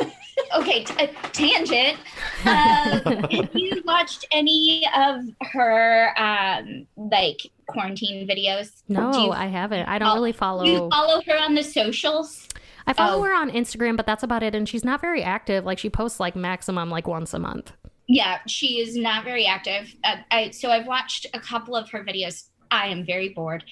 okay, 0.56 0.82
t- 0.84 0.94
uh, 0.98 1.06
tangent. 1.32 1.98
Um, 2.44 3.22
have 3.30 3.50
you 3.54 3.82
watched 3.84 4.26
any 4.32 4.88
of 4.96 5.20
her 5.52 6.12
um, 6.18 6.86
like 6.96 7.38
quarantine 7.66 8.26
videos? 8.26 8.82
No, 8.88 9.12
you, 9.26 9.30
I 9.30 9.46
haven't. 9.46 9.86
I 9.88 9.98
don't 9.98 10.08
Oh, 10.08 10.14
really 10.14 10.32
do 10.32 10.36
you 10.36 10.38
follow. 10.38 10.90
follow 10.90 11.22
her 11.26 11.36
on 11.38 11.54
the 11.54 11.62
socials? 11.62 12.48
I 12.86 12.92
follow 12.92 13.20
oh. 13.20 13.22
her 13.22 13.34
on 13.34 13.50
Instagram, 13.50 13.96
but 13.96 14.06
that's 14.06 14.22
about 14.22 14.42
it. 14.42 14.54
And 14.54 14.68
she's 14.68 14.84
not 14.84 15.00
very 15.00 15.22
active. 15.22 15.64
Like 15.64 15.78
she 15.78 15.90
posts 15.90 16.20
like 16.20 16.36
maximum 16.36 16.90
like 16.90 17.06
once 17.06 17.34
a 17.34 17.38
month. 17.38 17.72
Yeah, 18.08 18.40
she 18.46 18.80
is 18.80 18.96
not 18.96 19.24
very 19.24 19.46
active. 19.46 19.94
Uh, 20.04 20.16
I, 20.30 20.50
so 20.50 20.70
I've 20.70 20.86
watched 20.86 21.26
a 21.34 21.40
couple 21.40 21.76
of 21.76 21.88
her 21.90 22.04
videos. 22.04 22.48
I 22.70 22.86
am 22.88 23.04
very 23.04 23.28
bored. 23.30 23.64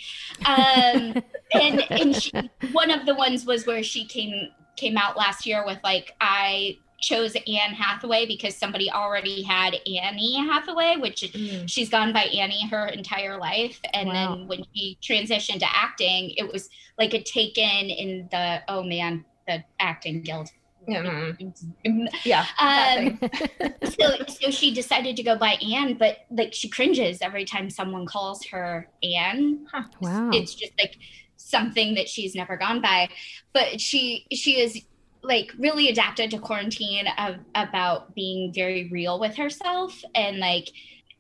Um, 0.47 1.23
and 1.52 1.90
and 1.90 2.14
she, 2.14 2.33
one 2.73 2.90
of 2.90 3.07
the 3.07 3.14
ones 3.14 3.45
was 3.45 3.67
where 3.67 3.83
she 3.83 4.07
came 4.07 4.49
came 4.76 4.97
out 4.97 5.17
last 5.17 5.47
year 5.47 5.64
with 5.67 5.79
like 5.83 6.14
I 6.21 6.79
chose 7.00 7.35
Anne 7.35 7.75
Hathaway 7.75 8.26
because 8.26 8.57
somebody 8.57 8.90
already 8.90 9.42
had 9.42 9.75
Annie 9.87 10.37
Hathaway, 10.38 10.97
which 10.97 11.21
Mm. 11.23 11.69
she's 11.69 11.88
gone 11.88 12.12
by 12.12 12.25
Annie 12.25 12.66
her 12.69 12.87
entire 12.88 13.38
life. 13.38 13.80
And 13.95 14.09
Wow. 14.09 14.37
then 14.37 14.49
when 14.49 14.64
she 14.75 14.99
transitioned 15.02 15.61
to 15.61 15.69
acting, 15.76 16.30
it 16.37 16.50
was 16.52 16.69
like 16.99 17.14
a 17.14 17.23
taken 17.23 17.90
in 17.90 18.28
the 18.30 18.62
oh 18.69 18.83
man, 18.83 19.25
the 19.47 19.64
acting 19.78 20.23
guild. 20.23 20.49
Mm. 20.88 22.09
Yeah. 22.25 22.47
Um, 22.59 23.19
so 23.85 24.16
so 24.26 24.50
she 24.50 24.73
decided 24.75 25.16
to 25.16 25.23
go 25.23 25.37
by 25.37 25.52
Anne, 25.75 25.95
but 25.95 26.19
like 26.30 26.52
she 26.54 26.69
cringes 26.69 27.21
every 27.23 27.45
time 27.45 27.71
someone 27.71 28.07
calls 28.07 28.45
her 28.47 28.88
Anne. 29.02 29.66
Wow. 30.00 30.30
It's 30.33 30.54
just 30.54 30.73
like 30.78 30.97
something 31.37 31.95
that 31.95 32.09
she's 32.09 32.35
never 32.35 32.57
gone 32.57 32.80
by. 32.80 33.09
But 33.52 33.80
she 33.80 34.26
she 34.33 34.61
is 34.61 34.83
like 35.23 35.53
really 35.59 35.89
adapted 35.89 36.31
to 36.31 36.39
quarantine 36.39 37.07
of, 37.19 37.37
about 37.55 38.15
being 38.15 38.53
very 38.53 38.89
real 38.91 39.19
with 39.21 39.37
herself 39.37 40.03
and 40.15 40.39
like 40.39 40.69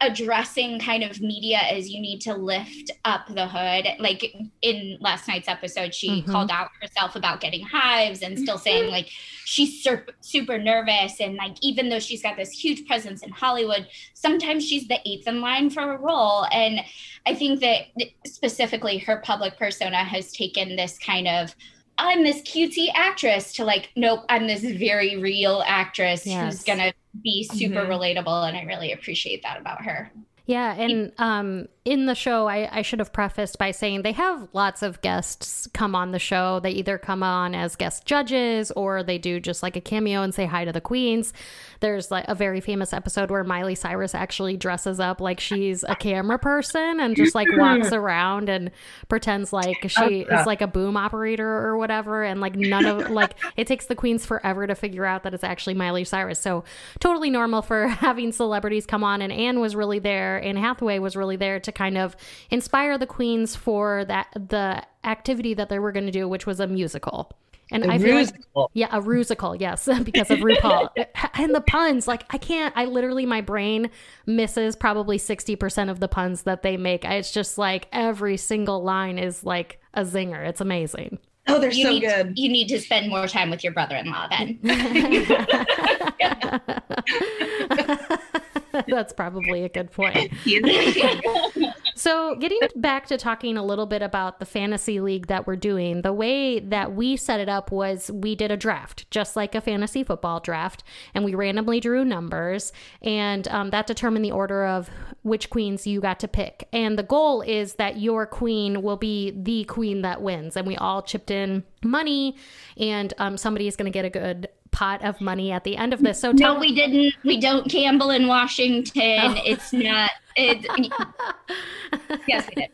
addressing 0.02 0.78
kind 0.80 1.02
of 1.02 1.20
media 1.20 1.58
as 1.58 1.90
you 1.90 2.00
need 2.00 2.20
to 2.22 2.32
lift 2.34 2.90
up 3.04 3.26
the 3.34 3.46
hood. 3.46 3.86
Like 3.98 4.34
in 4.62 4.96
last 4.98 5.28
night's 5.28 5.46
episode 5.46 5.94
she 5.94 6.22
Mhm. 6.22 6.26
called 6.26 6.50
out 6.50 6.70
herself 6.80 7.16
about 7.16 7.42
getting 7.42 7.60
hives 7.66 8.22
and 8.22 8.38
still 8.38 8.56
saying 8.56 8.90
like 8.90 9.10
she's 9.44 9.82
sur- 9.82 10.06
super 10.22 10.56
nervous 10.56 11.20
and 11.20 11.36
like 11.36 11.54
even 11.60 11.90
though 11.90 11.98
she's 11.98 12.22
got 12.22 12.38
this 12.38 12.50
huge 12.50 12.86
presence 12.86 13.22
in 13.22 13.30
hollywood 13.30 13.86
sometimes 14.14 14.66
she's 14.66 14.88
the 14.88 14.98
eighth 15.06 15.28
in 15.28 15.42
line 15.42 15.68
for 15.68 15.92
a 15.92 15.98
role. 15.98 16.46
And 16.50 16.80
i 17.26 17.34
think 17.34 17.60
that 17.60 17.88
specifically 18.26 18.96
her 18.96 19.18
public 19.22 19.58
persona 19.58 19.98
has 20.02 20.32
taken 20.32 20.76
this 20.76 20.96
kind 20.98 21.28
of 21.28 21.54
i'm 22.00 22.22
this 22.24 22.40
cutesy 22.42 22.88
actress 22.94 23.52
to 23.52 23.64
like 23.64 23.90
nope 23.96 24.20
i'm 24.28 24.46
this 24.46 24.62
very 24.62 25.16
real 25.18 25.62
actress 25.66 26.26
Yes. 26.26 26.54
who's 26.54 26.64
gonna 26.64 26.92
be 27.22 27.44
super 27.44 27.80
Mhm. 27.84 27.88
relatable 27.88 28.48
and 28.48 28.56
i 28.56 28.62
really 28.62 28.92
appreciate 28.92 29.42
that 29.42 29.60
about 29.60 29.82
her 29.84 30.10
Yeah, 30.50 30.74
and 30.74 31.12
um, 31.18 31.68
in 31.84 32.06
the 32.06 32.14
show, 32.14 32.46
I, 32.46 32.78
I 32.78 32.82
should 32.82 32.98
have 32.98 33.12
prefaced 33.12 33.56
by 33.56 33.70
saying 33.70 34.02
they 34.02 34.12
have 34.12 34.48
lots 34.52 34.82
of 34.82 35.00
guests 35.00 35.66
come 35.72 35.94
on 35.94 36.10
the 36.10 36.18
show. 36.18 36.60
They 36.60 36.72
either 36.72 36.98
come 36.98 37.22
on 37.22 37.54
as 37.54 37.74
guest 37.74 38.04
judges 38.04 38.70
or 38.72 39.02
they 39.02 39.16
do 39.16 39.38
just 39.38 39.62
like 39.62 39.76
a 39.76 39.80
cameo 39.80 40.22
and 40.22 40.34
say 40.34 40.46
hi 40.46 40.64
to 40.64 40.72
the 40.72 40.80
queens. 40.80 41.32
There's 41.78 42.10
like 42.10 42.26
a 42.28 42.34
very 42.34 42.60
famous 42.60 42.92
episode 42.92 43.30
where 43.30 43.44
Miley 43.44 43.74
Cyrus 43.74 44.14
actually 44.14 44.56
dresses 44.58 45.00
up 45.00 45.20
like 45.20 45.40
she's 45.40 45.82
a 45.84 45.94
camera 45.94 46.38
person 46.38 47.00
and 47.00 47.16
just 47.16 47.34
like 47.34 47.48
walks 47.52 47.92
around 47.92 48.50
and 48.50 48.72
pretends 49.08 49.52
like 49.52 49.88
she 49.88 50.20
is 50.20 50.46
like 50.46 50.60
a 50.60 50.66
boom 50.66 50.96
operator 50.96 51.48
or 51.48 51.78
whatever. 51.78 52.24
And 52.24 52.40
like 52.40 52.56
none 52.56 52.84
of 52.84 53.10
like 53.10 53.36
it 53.56 53.66
takes 53.66 53.86
the 53.86 53.94
queens 53.94 54.26
forever 54.26 54.66
to 54.66 54.74
figure 54.74 55.06
out 55.06 55.22
that 55.22 55.32
it's 55.32 55.44
actually 55.44 55.74
Miley 55.74 56.04
Cyrus. 56.04 56.40
So 56.40 56.64
totally 56.98 57.30
normal 57.30 57.62
for 57.62 57.86
having 57.88 58.32
celebrities 58.32 58.84
come 58.84 59.02
on. 59.02 59.22
And 59.22 59.32
Anne 59.32 59.60
was 59.60 59.74
really 59.74 60.00
there. 60.00 60.39
Anne 60.40 60.56
Hathaway 60.56 60.98
was 60.98 61.16
really 61.16 61.36
there 61.36 61.60
to 61.60 61.72
kind 61.72 61.98
of 61.98 62.16
inspire 62.50 62.98
the 62.98 63.06
queens 63.06 63.56
for 63.56 64.04
that 64.06 64.28
the 64.34 64.82
activity 65.04 65.54
that 65.54 65.68
they 65.68 65.78
were 65.78 65.92
going 65.92 66.06
to 66.06 66.12
do, 66.12 66.28
which 66.28 66.46
was 66.46 66.60
a 66.60 66.66
musical. 66.66 67.32
And 67.72 67.84
I 67.84 67.98
feel 67.98 68.16
like 68.16 68.32
Musical. 68.32 68.70
yeah, 68.74 68.88
a 68.90 69.00
rusical, 69.00 69.60
yes, 69.60 69.88
because 70.02 70.30
of 70.30 70.40
RuPaul. 70.40 70.88
and 71.34 71.54
the 71.54 71.60
puns, 71.60 72.08
like 72.08 72.24
I 72.30 72.38
can't, 72.38 72.76
I 72.76 72.86
literally, 72.86 73.26
my 73.26 73.40
brain 73.40 73.90
misses 74.26 74.74
probably 74.74 75.18
60% 75.18 75.88
of 75.88 76.00
the 76.00 76.08
puns 76.08 76.42
that 76.42 76.62
they 76.62 76.76
make. 76.76 77.04
It's 77.04 77.30
just 77.30 77.58
like 77.58 77.86
every 77.92 78.36
single 78.36 78.82
line 78.82 79.18
is 79.18 79.44
like 79.44 79.80
a 79.94 80.02
zinger. 80.02 80.44
It's 80.48 80.60
amazing. 80.60 81.18
Oh, 81.46 81.58
they're 81.58 81.72
you 81.72 81.84
so 81.84 81.90
need 81.90 82.00
good. 82.00 82.38
you 82.38 82.48
need 82.48 82.68
to 82.68 82.78
spend 82.78 83.08
more 83.08 83.26
time 83.26 83.50
with 83.50 83.64
your 83.64 83.72
brother-in-law 83.72 84.28
then 84.28 84.58
That's 88.88 89.12
probably 89.12 89.64
a 89.64 89.68
good 89.68 89.90
point. 89.90 90.32
So, 92.00 92.34
getting 92.36 92.60
back 92.76 93.08
to 93.08 93.18
talking 93.18 93.58
a 93.58 93.62
little 93.62 93.84
bit 93.84 94.00
about 94.00 94.38
the 94.38 94.46
fantasy 94.46 95.00
league 95.00 95.26
that 95.26 95.46
we're 95.46 95.54
doing, 95.54 96.00
the 96.00 96.14
way 96.14 96.58
that 96.58 96.94
we 96.94 97.14
set 97.18 97.40
it 97.40 97.48
up 97.50 97.70
was 97.70 98.10
we 98.10 98.34
did 98.34 98.50
a 98.50 98.56
draft, 98.56 99.10
just 99.10 99.36
like 99.36 99.54
a 99.54 99.60
fantasy 99.60 100.02
football 100.02 100.40
draft, 100.40 100.82
and 101.12 101.26
we 101.26 101.34
randomly 101.34 101.78
drew 101.78 102.02
numbers, 102.02 102.72
and 103.02 103.46
um, 103.48 103.68
that 103.68 103.86
determined 103.86 104.24
the 104.24 104.32
order 104.32 104.64
of 104.64 104.88
which 105.24 105.50
queens 105.50 105.86
you 105.86 106.00
got 106.00 106.18
to 106.20 106.28
pick. 106.28 106.68
And 106.72 106.98
the 106.98 107.02
goal 107.02 107.42
is 107.42 107.74
that 107.74 107.98
your 108.00 108.24
queen 108.24 108.80
will 108.80 108.96
be 108.96 109.32
the 109.32 109.64
queen 109.64 110.00
that 110.00 110.22
wins, 110.22 110.56
and 110.56 110.66
we 110.66 110.78
all 110.78 111.02
chipped 111.02 111.30
in 111.30 111.64
money, 111.84 112.34
and 112.78 113.12
um, 113.18 113.36
somebody 113.36 113.66
is 113.66 113.76
going 113.76 113.92
to 113.92 113.94
get 113.94 114.06
a 114.06 114.10
good 114.10 114.48
pot 114.70 115.04
of 115.04 115.20
money 115.20 115.52
at 115.52 115.64
the 115.64 115.76
end 115.76 115.92
of 115.92 116.02
this. 116.02 116.20
So, 116.20 116.32
tell 116.32 116.54
no 116.54 116.60
we 116.60 116.74
didn't. 116.74 117.14
We 117.24 117.40
don't 117.40 117.68
gamble 117.68 118.10
in 118.10 118.26
washington. 118.26 119.18
Oh. 119.20 119.42
It's 119.44 119.72
not 119.72 120.10
it 120.36 120.66
yes 122.28 122.46
we 122.48 122.62
did 122.62 122.70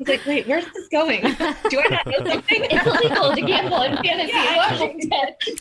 It's 0.00 0.08
like, 0.08 0.26
wait, 0.26 0.46
where's 0.46 0.64
this 0.72 0.88
going? 0.88 1.22
Do 1.22 1.80
I 1.80 1.88
not 1.90 2.06
know 2.06 2.30
something? 2.30 2.66
it's 2.70 2.86
illegal 2.86 3.34
to 3.34 3.42
gamble 3.42 3.82
in 3.82 3.96
fantasy 3.96 4.32
Yeah, 4.32 4.44
I 4.48 4.56
washington 4.56 5.10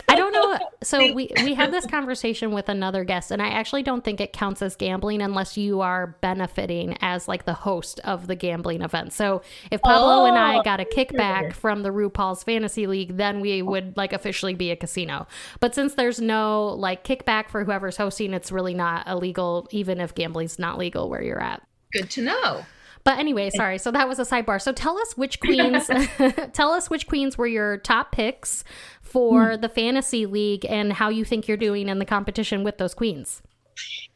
I 0.09 0.15
don't 0.15 0.31
know. 0.31 0.57
So 0.83 1.11
we 1.13 1.29
we 1.43 1.53
had 1.53 1.71
this 1.71 1.85
conversation 1.85 2.51
with 2.51 2.69
another 2.69 3.03
guest, 3.03 3.31
and 3.31 3.41
I 3.41 3.49
actually 3.49 3.83
don't 3.83 4.03
think 4.03 4.21
it 4.21 4.33
counts 4.33 4.61
as 4.61 4.75
gambling 4.75 5.21
unless 5.21 5.57
you 5.57 5.81
are 5.81 6.15
benefiting 6.21 6.97
as 7.01 7.27
like 7.27 7.45
the 7.45 7.53
host 7.53 7.99
of 8.03 8.27
the 8.27 8.35
gambling 8.35 8.81
event. 8.81 9.13
So 9.13 9.41
if 9.71 9.81
Pablo 9.81 10.25
and 10.25 10.37
I 10.37 10.57
Oh. 10.59 10.63
got 10.63 10.79
a 10.79 10.85
oh, 10.87 10.95
kickback 10.95 11.53
from 11.53 11.83
the 11.83 11.89
RuPaul's 11.89 12.43
Fantasy 12.43 12.87
League, 12.87 13.17
then 13.17 13.41
we 13.41 13.61
would 13.61 13.97
like 13.97 14.13
officially 14.13 14.53
be 14.55 14.71
a 14.71 14.75
casino. 14.75 15.27
But 15.59 15.75
since 15.75 15.93
there's 15.95 16.19
no 16.21 16.67
like 16.67 17.03
kickback 17.03 17.49
for 17.49 17.63
whoever's 17.63 17.97
hosting, 17.97 18.33
it's 18.33 18.51
really 18.51 18.73
not 18.73 19.07
illegal, 19.07 19.67
even 19.71 19.99
if 19.99 20.15
gambling's 20.37 20.59
not 20.59 20.77
legal 20.77 21.09
where 21.09 21.21
you're 21.23 21.41
at. 21.41 21.61
Good 21.93 22.09
to 22.11 22.21
know. 22.21 22.65
But 23.03 23.19
anyway, 23.19 23.49
sorry. 23.51 23.77
So 23.77 23.89
that 23.91 24.07
was 24.07 24.19
a 24.19 24.23
sidebar. 24.23 24.61
So 24.61 24.73
tell 24.73 24.97
us 24.97 25.15
which 25.15 25.39
queens 25.39 25.87
tell 26.53 26.71
us 26.71 26.89
which 26.89 27.07
queens 27.07 27.37
were 27.37 27.47
your 27.47 27.77
top 27.77 28.11
picks 28.11 28.63
for 29.01 29.55
the 29.55 29.69
fantasy 29.69 30.25
league 30.25 30.65
and 30.69 30.91
how 30.91 31.09
you 31.09 31.23
think 31.23 31.47
you're 31.47 31.55
doing 31.57 31.87
in 31.87 31.99
the 31.99 32.05
competition 32.05 32.63
with 32.63 32.77
those 32.77 32.93
queens. 32.93 33.41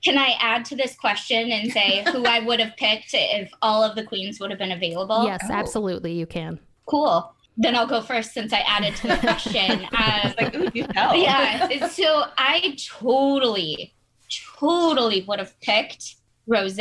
can 0.03 0.17
i 0.17 0.35
add 0.39 0.65
to 0.65 0.75
this 0.75 0.95
question 0.95 1.49
and 1.51 1.71
say 1.71 2.03
who 2.11 2.25
i 2.25 2.39
would 2.39 2.59
have 2.59 2.75
picked 2.75 3.11
if 3.13 3.49
all 3.61 3.83
of 3.83 3.95
the 3.95 4.03
queens 4.03 4.39
would 4.39 4.49
have 4.49 4.59
been 4.59 4.71
available 4.73 5.23
yes, 5.23 5.39
absolutely 5.49 6.11
you 6.11 6.25
can. 6.25 6.59
cool 6.87 7.33
then 7.57 7.73
i'll 7.75 7.87
go 7.87 8.01
first 8.01 8.33
since 8.33 8.51
i 8.51 8.59
added 8.67 8.93
to 8.97 9.07
the 9.07 9.15
question 9.17 9.87
um, 9.97 10.33
Like, 10.39 10.55
ooh, 10.55 10.69
you 10.73 10.85
tell. 10.87 11.15
yeah 11.15 11.87
so 11.87 12.25
i 12.37 12.75
totally 12.99 13.93
totally 14.61 15.21
would 15.27 15.39
have 15.39 15.59
picked 15.61 16.15
rose 16.47 16.77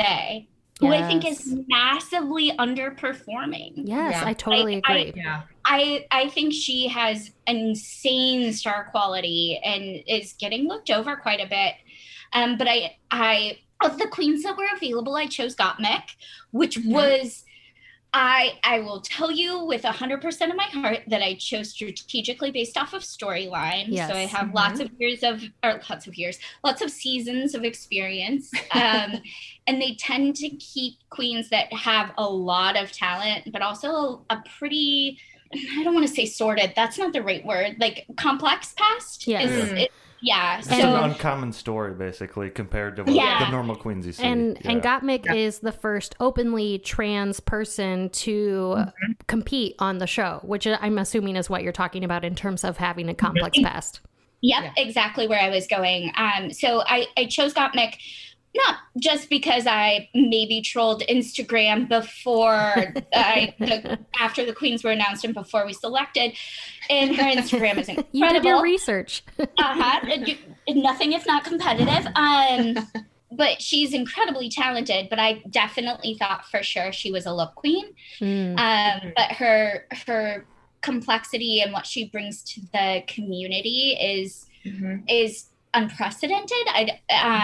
who 0.80 0.88
i 0.88 1.06
think 1.08 1.26
is 1.26 1.56
massively 1.68 2.52
underperforming 2.58 3.72
Yes, 3.76 4.12
Yeah. 4.14 4.22
I 4.24 4.32
totally 4.32 4.76
Like, 4.76 4.88
I- 4.88 4.98
agree. 4.98 5.22
Yeah. 5.22 5.42
i 5.64 6.06
i 6.10 6.28
think 6.28 6.52
she 6.52 6.88
has 6.88 7.30
insane 7.46 8.52
star 8.52 8.88
quality 8.90 9.60
and 9.64 10.02
is 10.06 10.32
getting 10.34 10.68
looked 10.68 10.90
over 10.90 11.16
quite 11.16 11.40
a 11.40 11.46
bit 11.48 11.74
um 12.32 12.56
but 12.58 12.66
i 12.68 12.96
i 13.10 13.58
of 13.82 13.98
the 13.98 14.08
queens 14.08 14.42
that 14.42 14.56
were 14.56 14.68
available 14.74 15.16
i 15.16 15.26
chose 15.26 15.54
gottmik 15.56 16.04
which 16.50 16.78
was 16.86 17.44
I 18.12 18.58
I 18.64 18.80
will 18.80 19.00
tell 19.00 19.30
you 19.30 19.64
with 19.64 19.82
100% 19.82 20.50
of 20.50 20.56
my 20.56 20.64
heart 20.64 21.00
that 21.06 21.22
I 21.22 21.34
chose 21.34 21.70
strategically 21.70 22.50
based 22.50 22.76
off 22.76 22.92
of 22.92 23.02
storyline. 23.02 23.86
So 23.96 24.14
I 24.14 24.22
Yes. 24.22 24.30
have 24.32 24.52
lots 24.52 24.80
of 24.80 24.90
years 24.98 25.22
of 25.22 25.42
or 25.62 25.80
lots 25.88 26.06
of 26.06 26.16
years, 26.16 26.38
lots 26.64 26.82
of 26.82 26.90
seasons 26.90 27.54
of 27.54 27.64
experience. 27.64 28.50
Um, 28.72 29.20
and 29.66 29.80
they 29.80 29.94
tend 29.96 30.36
to 30.36 30.48
keep 30.56 30.94
queens 31.10 31.48
that 31.50 31.72
have 31.72 32.12
a 32.18 32.24
lot 32.28 32.76
of 32.76 32.90
talent, 32.92 33.52
but 33.52 33.62
also 33.62 34.24
a, 34.30 34.38
pretty 34.58 35.18
I 35.52 35.82
don't 35.84 35.94
want 35.94 36.06
to 36.06 36.12
say 36.14 36.26
sorted. 36.26 36.72
That's 36.76 36.96
not 36.98 37.12
the 37.12 37.22
right 37.22 37.44
word. 37.44 37.76
Like 37.80 38.06
complex 38.16 38.72
past. 38.76 39.26
Yes. 39.26 39.50
Is, 39.50 39.70
Mm. 39.72 39.80
it, 39.82 39.90
yeah. 40.22 40.58
It's 40.58 40.68
So 40.68 40.74
an 40.74 41.10
uncommon 41.10 41.52
story, 41.52 41.94
basically, 41.94 42.50
compared 42.50 42.96
to 42.96 43.04
what 43.04 43.14
Yeah. 43.14 43.44
the 43.44 43.50
normal 43.50 43.76
queens 43.76 44.06
you 44.06 44.12
see. 44.12 44.22
and 44.24 44.56
and 44.66 44.82
Yeah. 44.84 45.00
Gottmik 45.00 45.34
is 45.34 45.60
the 45.60 45.72
first 45.72 46.14
openly 46.20 46.78
trans 46.78 47.40
person 47.40 48.10
to 48.10 48.74
Mm-hmm. 48.76 49.12
compete 49.26 49.74
on 49.78 49.98
the 49.98 50.06
show, 50.06 50.40
which 50.42 50.66
I'm 50.66 50.98
assuming 50.98 51.36
is 51.36 51.48
what 51.50 51.62
you're 51.62 51.72
talking 51.72 52.04
about 52.04 52.24
in 52.24 52.34
terms 52.34 52.64
of 52.64 52.76
having 52.76 53.08
a 53.08 53.14
complex 53.14 53.58
past. 53.62 54.00
Yep, 54.42 54.62
Yeah. 54.62 54.82
exactly 54.82 55.26
where 55.28 55.40
I 55.40 55.50
was 55.50 55.66
going. 55.66 56.12
Um, 56.16 56.50
so 56.52 56.82
I, 56.86 57.06
I 57.16 57.26
chose 57.26 57.52
Gottmik 57.52 57.96
not 58.54 58.76
just 58.98 59.30
because 59.30 59.66
I 59.66 60.08
maybe 60.14 60.60
trolled 60.60 61.02
Instagram 61.08 61.88
before 61.88 62.94
I 63.14 63.54
the, 63.58 63.98
after 64.18 64.44
the 64.44 64.52
queens 64.52 64.82
were 64.82 64.90
announced 64.90 65.24
and 65.24 65.32
before 65.34 65.64
we 65.64 65.72
selected, 65.72 66.32
and 66.88 67.14
her 67.16 67.22
Instagram 67.22 67.78
is 67.78 67.88
incredible. 67.88 68.08
You 68.12 68.28
did 68.32 68.44
your 68.44 68.62
research. 68.62 69.22
uh-huh. 69.38 70.00
Nothing 70.68 71.12
if 71.12 71.26
not 71.26 71.44
competitive. 71.44 72.06
Um, 72.16 72.88
but 73.32 73.62
she's 73.62 73.94
incredibly 73.94 74.50
talented. 74.50 75.08
But 75.08 75.18
I 75.20 75.42
definitely 75.50 76.16
thought 76.18 76.46
for 76.46 76.62
sure 76.62 76.92
she 76.92 77.12
was 77.12 77.26
a 77.26 77.32
look 77.32 77.54
queen. 77.54 77.86
Mm. 78.20 78.58
Um, 78.58 79.12
but 79.16 79.32
her 79.32 79.86
her 80.06 80.44
complexity 80.80 81.60
and 81.60 81.72
what 81.72 81.86
she 81.86 82.08
brings 82.08 82.42
to 82.42 82.60
the 82.72 83.02
community 83.06 83.96
is 84.00 84.46
Mhm. 84.66 85.04
is 85.08 85.46
unprecedented. 85.74 86.66
I 86.68 87.00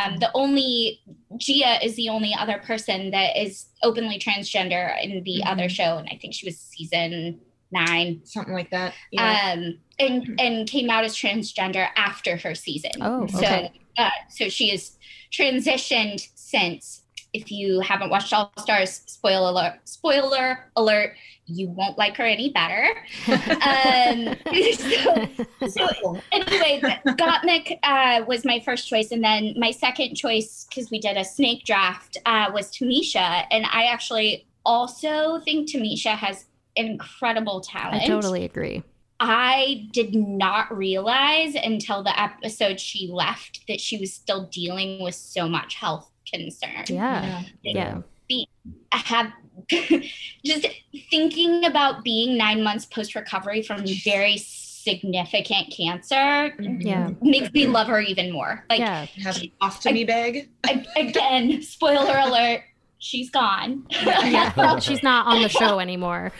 um, 0.07 0.17
the 0.19 0.31
only 0.35 1.01
Gia 1.37 1.85
is 1.85 1.97
the 1.97 2.09
only 2.09 2.35
other 2.39 2.59
person 2.59 3.11
that 3.11 3.37
is 3.41 3.67
openly 3.83 4.19
transgender 4.19 5.01
in 5.03 5.23
the 5.23 5.43
Mhm. 5.45 5.51
other 5.53 5.69
show, 5.69 5.99
and 5.99 6.09
I 6.11 6.17
think 6.17 6.35
she 6.35 6.47
was 6.47 6.59
season 6.59 7.41
nine. 7.71 8.21
Something 8.25 8.55
like 8.55 8.71
that. 8.71 8.95
Yeah. 9.13 9.53
Um, 9.55 9.79
and 9.99 10.41
and 10.41 10.69
came 10.69 10.91
out 10.91 11.05
as 11.05 11.15
transgender 11.17 11.89
after 11.97 12.37
her 12.37 12.55
season. 12.55 12.93
Oh, 13.01 13.25
okay. 13.25 13.71
So 13.97 14.03
uh, 14.03 14.11
so 14.29 14.49
she 14.49 14.69
has 14.71 14.97
transitioned 15.33 16.27
since. 16.35 17.03
If 17.33 17.51
you 17.51 17.81
haven't 17.81 18.09
watched 18.09 18.33
All 18.33 18.51
Stars, 18.59 19.03
spoiler 19.07 19.51
alert! 19.51 19.81
Spoiler 19.85 20.71
alert! 20.75 21.17
You 21.47 21.69
won't 21.69 21.97
like 21.97 22.17
her 22.17 22.25
any 22.25 22.51
better. 22.51 22.89
um, 23.29 24.35
so, 25.69 25.69
so 25.69 26.21
anyway, 26.33 26.81
Gottmik 27.07 27.79
uh, 27.83 28.25
was 28.27 28.45
my 28.45 28.61
first 28.61 28.89
choice, 28.89 29.13
and 29.13 29.23
then 29.23 29.55
my 29.57 29.71
second 29.71 30.17
choice, 30.17 30.67
because 30.69 30.91
we 30.91 30.99
did 30.99 31.17
a 31.17 31.25
snake 31.25 31.65
draft, 31.65 32.17
uh, 32.27 32.51
was 32.53 32.71
Tamisha, 32.71 33.45
and 33.51 33.65
I 33.67 33.85
actually 33.85 34.47
also 34.65 35.41
think 35.41 35.71
Tamisha 35.71 36.17
has 36.17 36.47
incredible 36.75 37.61
talent. 37.61 38.03
I 38.03 38.07
totally 38.07 38.45
agree. 38.45 38.83
I 39.19 39.89
did 39.93 40.15
not 40.15 40.77
realize 40.77 41.55
until 41.55 42.03
the 42.03 42.21
episode 42.21 42.79
she 42.79 43.09
left 43.11 43.67
that 43.69 43.81
she 43.81 43.99
was 43.99 44.13
still 44.13 44.45
dealing 44.47 45.03
with 45.03 45.15
so 45.15 45.49
much 45.49 45.77
health 45.77 46.11
concern. 46.31 46.85
Yeah. 46.89 47.43
Yeah. 47.63 48.01
I 48.29 48.97
have 48.97 49.33
just 50.45 50.67
thinking 51.11 51.65
about 51.65 52.05
being 52.05 52.37
nine 52.37 52.63
months 52.63 52.85
post 52.85 53.15
recovery 53.15 53.63
from 53.63 53.85
very 54.05 54.37
significant 54.39 55.73
cancer 55.77 56.55
Mhm. 56.59 56.83
Yeah. 56.85 57.11
makes 57.21 57.53
me 57.53 57.67
love 57.67 57.89
her 57.89 58.01
even 58.01 58.33
more. 58.33 58.65
Like 58.71 58.79
yeah. 58.81 59.07
Have 59.25 59.37
an 59.39 59.51
ostomy 59.61 60.07
bag. 60.07 60.49
a- 60.69 60.87
again, 60.97 61.61
spoiler 61.75 62.17
alert, 62.19 62.63
she's 62.99 63.29
gone. 63.31 63.85
Yeah. 63.91 64.79
She's 64.79 65.03
not 65.03 65.27
on 65.27 65.43
the 65.43 65.49
show 65.49 65.81
anymore. 65.81 66.33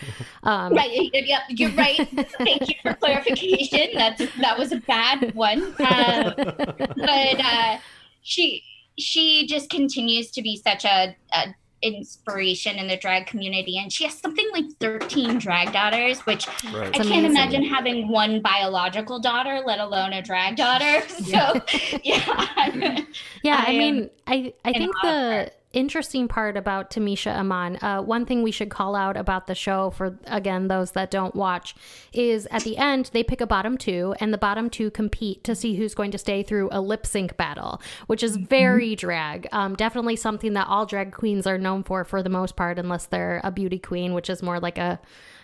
Um, 0.43 0.73
Right. 0.73 1.09
Yep. 1.13 1.41
You're 1.49 1.71
right. 1.71 1.97
Thank 2.37 2.69
you 2.69 2.75
for 2.81 2.93
clarification. 2.95 3.89
That's 3.93 4.23
that 4.39 4.57
was 4.57 4.71
a 4.71 4.77
bad 4.77 5.35
one. 5.35 5.61
Um, 5.79 6.33
but 6.37 7.39
uh, 7.43 7.77
she 8.21 8.63
she 8.97 9.45
just 9.45 9.69
continues 9.69 10.31
to 10.31 10.41
be 10.41 10.57
such 10.57 10.83
a, 10.85 11.15
a 11.33 11.53
inspiration 11.81 12.77
in 12.77 12.87
the 12.87 12.97
drag 12.97 13.27
community, 13.27 13.77
and 13.77 13.91
she 13.91 14.03
has 14.05 14.17
something 14.17 14.47
like 14.53 14.65
13 14.79 15.37
drag 15.37 15.71
daughters, 15.73 16.19
which 16.21 16.47
Right. 16.73 16.85
I 16.85 16.87
It's 16.87 16.97
can't 16.97 17.07
amazing. 17.09 17.25
imagine 17.31 17.63
having 17.65 18.07
one 18.09 18.41
biological 18.41 19.19
daughter, 19.19 19.61
let 19.65 19.79
alone 19.79 20.13
a 20.13 20.21
drag 20.21 20.55
daughter. 20.55 21.01
So 21.09 21.61
yeah. 22.03 23.01
Yeah, 23.43 23.63
I, 23.65 23.71
I 23.73 23.77
mean, 23.77 24.09
I 24.27 24.53
I 24.65 24.73
think 24.73 24.95
the 25.03 25.51
interesting 25.73 26.27
part 26.27 26.57
about 26.57 26.89
Tamisha 26.89 27.35
Iman, 27.35 27.77
uh, 27.77 28.01
one 28.01 28.25
thing 28.25 28.41
we 28.41 28.51
should 28.51 28.69
call 28.69 28.95
out 28.95 29.17
about 29.17 29.47
the 29.47 29.55
show 29.55 29.89
for 29.89 30.17
again 30.25 30.67
those 30.67 30.91
that 30.91 31.11
don't 31.11 31.35
watch, 31.35 31.75
is 32.13 32.47
at 32.51 32.63
the 32.63 32.77
end 32.77 33.09
they 33.13 33.23
pick 33.23 33.41
a 33.41 33.47
bottom 33.47 33.77
two, 33.77 34.15
and 34.19 34.33
the 34.33 34.37
bottom 34.37 34.69
two 34.69 34.89
compete 34.89 35.43
to 35.43 35.55
see 35.55 35.75
who's 35.75 35.93
going 35.93 36.11
to 36.11 36.17
stay 36.17 36.43
through 36.43 36.69
a 36.71 36.81
lip 36.81 37.05
sync 37.05 37.37
battle, 37.37 37.81
which 38.07 38.23
is 38.23 38.37
very 38.37 38.95
drag. 38.95 39.47
Um, 39.51 39.75
definitely 39.75 40.15
something 40.15 40.53
that 40.53 40.67
all 40.67 40.85
drag 40.85 41.11
queens 41.11 41.45
are 41.45 41.57
known 41.57 41.83
for 41.83 42.03
for 42.03 42.23
the 42.23 42.29
most 42.29 42.55
part, 42.55 42.79
unless 42.79 43.05
they're 43.05 43.41
a 43.43 43.51
beauty 43.51 43.79
queen, 43.79 44.13
which 44.13 44.29
is 44.29 44.41
more 44.41 44.59
like 44.59 44.77
a 44.77 44.99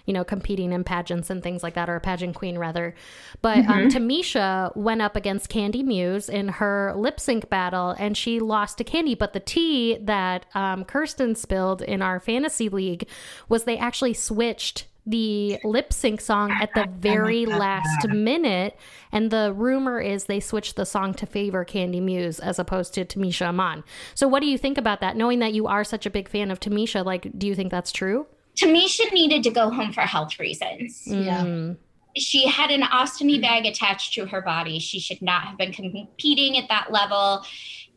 you 0.05 0.13
know, 0.13 0.23
competing 0.23 0.73
in 0.73 0.83
pageants 0.83 1.29
and 1.29 1.41
things 1.41 1.63
like 1.63 1.75
that, 1.75 1.89
or 1.89 1.95
a 1.95 2.01
pageant 2.01 2.35
queen 2.35 2.57
rather. 2.57 2.93
But 3.41 3.59
um, 3.59 3.89
Tamisha 3.89 4.75
went 4.75 5.01
up 5.01 5.15
against 5.15 5.49
Kandy 5.49 5.83
Muse 5.83 6.29
in 6.29 6.49
her 6.49 6.93
lip 6.95 7.19
sync 7.19 7.49
battle, 7.49 7.95
and 7.97 8.17
she 8.17 8.39
lost 8.39 8.77
to 8.79 8.83
Kandy. 8.83 9.17
But 9.17 9.33
the 9.33 9.39
tea 9.39 9.97
that 10.01 10.45
um, 10.53 10.83
Kirsten 10.83 11.35
spilled 11.35 11.81
in 11.81 12.01
our 12.01 12.19
fantasy 12.19 12.69
league 12.69 13.07
was 13.47 13.63
they 13.63 13.77
actually 13.77 14.13
switched 14.13 14.87
the 15.05 15.59
lip 15.63 15.91
sync 15.91 16.21
song 16.21 16.51
at 16.61 16.73
the 16.73 16.87
very 16.89 17.45
last 17.45 18.07
minute. 18.07 18.77
And 19.11 19.31
the 19.31 19.53
rumor 19.53 19.99
is 19.99 20.25
they 20.25 20.39
switched 20.39 20.75
the 20.75 20.85
song 20.85 21.13
to 21.15 21.25
favor 21.25 21.65
Kandy 21.65 22.01
Muse 22.01 22.39
as 22.39 22.59
opposed 22.59 22.93
to 22.95 23.05
Tamisha 23.05 23.47
Iman. 23.47 23.83
So, 24.15 24.27
what 24.27 24.39
do 24.39 24.47
you 24.47 24.57
think 24.57 24.77
about 24.77 25.01
that? 25.01 25.15
Knowing 25.17 25.39
that 25.39 25.53
you 25.53 25.67
are 25.67 25.83
such 25.83 26.05
a 26.05 26.09
big 26.09 26.29
fan 26.29 26.51
of 26.51 26.59
Tamisha, 26.59 27.05
like, 27.05 27.37
do 27.37 27.47
you 27.47 27.55
think 27.55 27.71
that's 27.71 27.91
true? 27.91 28.27
Tamisha 28.55 29.11
needed 29.11 29.43
to 29.43 29.49
go 29.49 29.69
home 29.69 29.93
for 29.93 30.01
health 30.01 30.39
reasons. 30.39 31.03
Yeah. 31.05 31.43
Mm, 31.43 31.77
she 32.15 32.47
had 32.47 32.69
an 32.69 32.81
ostomy 32.81 33.41
bag 33.41 33.65
attached 33.65 34.13
to 34.13 34.25
her 34.27 34.41
body. 34.41 34.79
She 34.79 34.99
should 34.99 35.21
not 35.21 35.43
have 35.43 35.57
been 35.57 35.71
competing 35.71 36.57
at 36.57 36.69
that 36.69 36.91
level. 36.91 37.43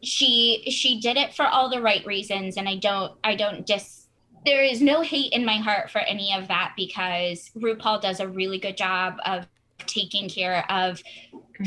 She 0.03 0.65
she 0.71 1.01
did 1.01 1.17
it 1.17 1.35
for 1.35 1.47
all 1.47 1.69
the 1.69 1.83
right 1.83 2.05
reasons, 2.07 2.57
and 2.57 2.69
I 2.69 2.77
don't 2.77 3.13
I 3.23 3.35
don't 3.35 3.67
just 3.67 4.09
there 4.47 4.63
is 4.63 4.81
no 4.81 5.03
hate 5.03 5.33
in 5.33 5.45
my 5.45 5.57
heart 5.57 5.91
for 5.91 5.99
any 5.99 6.33
of 6.33 6.49
that 6.49 6.75
because 6.77 7.51
RuPaul 7.57 8.01
does 8.01 8.21
a 8.21 8.29
really 8.29 8.59
good 8.59 8.77
job 8.77 9.17
of 9.27 9.47
taking 9.87 10.29
care 10.29 10.65
of 10.71 11.03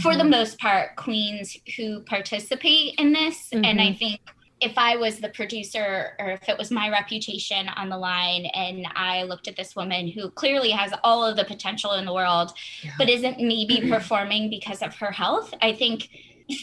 for 0.02 0.16
the 0.16 0.24
most 0.24 0.60
part 0.60 0.96
queens 0.96 1.58
who 1.76 2.02
participate 2.02 2.96
in 3.00 3.14
this 3.14 3.50
and 3.52 3.82
i 3.82 3.94
think 3.94 4.20
if 4.62 4.78
i 4.78 4.96
was 4.96 5.20
the 5.20 5.30
producer 5.30 6.16
or 6.20 6.32
if 6.32 6.48
it 6.50 6.58
was 6.58 6.70
my 6.72 6.90
reputation 6.90 7.68
on 7.70 7.90
the 7.90 7.98
line 7.98 8.46
and 8.48 8.86
i 8.96 9.24
looked 9.24 9.48
at 9.48 9.56
this 9.56 9.76
woman 9.76 10.08
who 10.08 10.30
clearly 10.32 10.70
has 10.70 10.92
all 11.04 11.24
of 11.26 11.36
the 11.38 11.46
potential 11.46 11.94
in 11.94 12.06
the 12.06 12.14
world 12.14 12.52
Yeah. 12.84 12.92
but 12.98 13.10
isn't 13.10 13.40
maybe 13.40 13.90
performing 13.90 14.50
because 14.50 14.82
of 14.82 14.96
her 14.96 15.12
health 15.12 15.54
i 15.62 15.74
think 15.74 16.10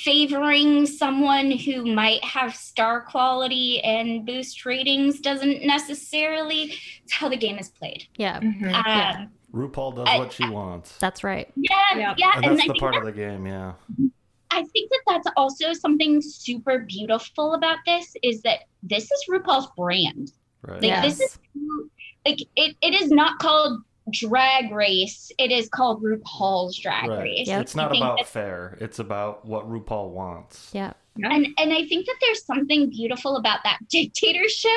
favoring 0.03 0.85
someone 0.87 1.51
who 1.51 1.87
might 1.87 2.23
have 2.25 2.55
star 2.57 3.01
quality 3.03 3.81
and 3.83 4.27
boost 4.27 4.67
ratings 4.67 5.21
doesn't 5.21 5.65
necessarily 5.65 6.75
it's 7.05 7.13
how 7.13 7.29
the 7.29 7.37
game 7.37 7.59
is 7.59 7.69
played 7.69 8.05
yeah, 8.17 8.41
Mhm. 8.41 8.71
Yeah. 8.71 9.17
um, 9.21 9.29
RuPaul 9.55 9.95
does 9.97 10.07
I- 10.09 10.19
what 10.19 10.33
she 10.33 10.49
wants. 10.49 10.97
that's 10.99 11.23
right. 11.25 11.51
yeah 11.57 11.77
Yeah. 11.95 12.15
yeah 12.19 12.33
And 12.37 12.45
and, 12.47 12.59
that's 12.59 12.69
I 12.69 12.73
the 12.73 12.79
part 12.81 12.97
of 12.97 13.05
the 13.05 13.13
game, 13.13 13.47
yeah. 13.47 13.73
I 14.57 14.65
think 14.65 14.91
that 14.91 15.01
that's 15.07 15.29
also 15.37 15.73
something 15.75 16.21
super 16.23 16.81
beautiful 16.81 17.55
about 17.55 17.79
this 17.87 18.15
is 18.23 18.41
that 18.43 18.61
this 18.83 19.05
is 19.05 19.25
RuPaul's 19.31 19.69
brand. 19.77 20.33
Right. 20.63 20.83
Like 20.83 20.83
Yes. 20.83 21.19
this 21.19 21.21
is 21.21 21.39
like 22.25 22.41
it, 22.57 22.75
it 22.83 22.95
is 22.95 23.11
not 23.11 23.39
called 23.39 23.83
drag 24.13 24.73
race. 24.73 25.31
It 25.39 25.53
is 25.53 25.69
called 25.69 26.03
RuPaul's 26.03 26.79
drag 26.79 27.11
Right. 27.11 27.23
race. 27.23 27.49
Yep. 27.49 27.61
It's 27.61 27.75
not 27.77 27.95
about 27.97 28.27
fair. 28.27 28.79
It's 28.81 28.99
about 28.99 29.45
what 29.45 29.69
RuPaul 29.69 30.11
wants. 30.11 30.71
Yeah. 30.73 30.93
and 31.23 31.47
and 31.59 31.73
I 31.73 31.85
think 31.87 32.07
that 32.07 32.17
there's 32.23 32.45
something 32.45 32.89
beautiful 32.91 33.37
about 33.37 33.61
that 33.65 33.79
dictatorship. 33.91 34.71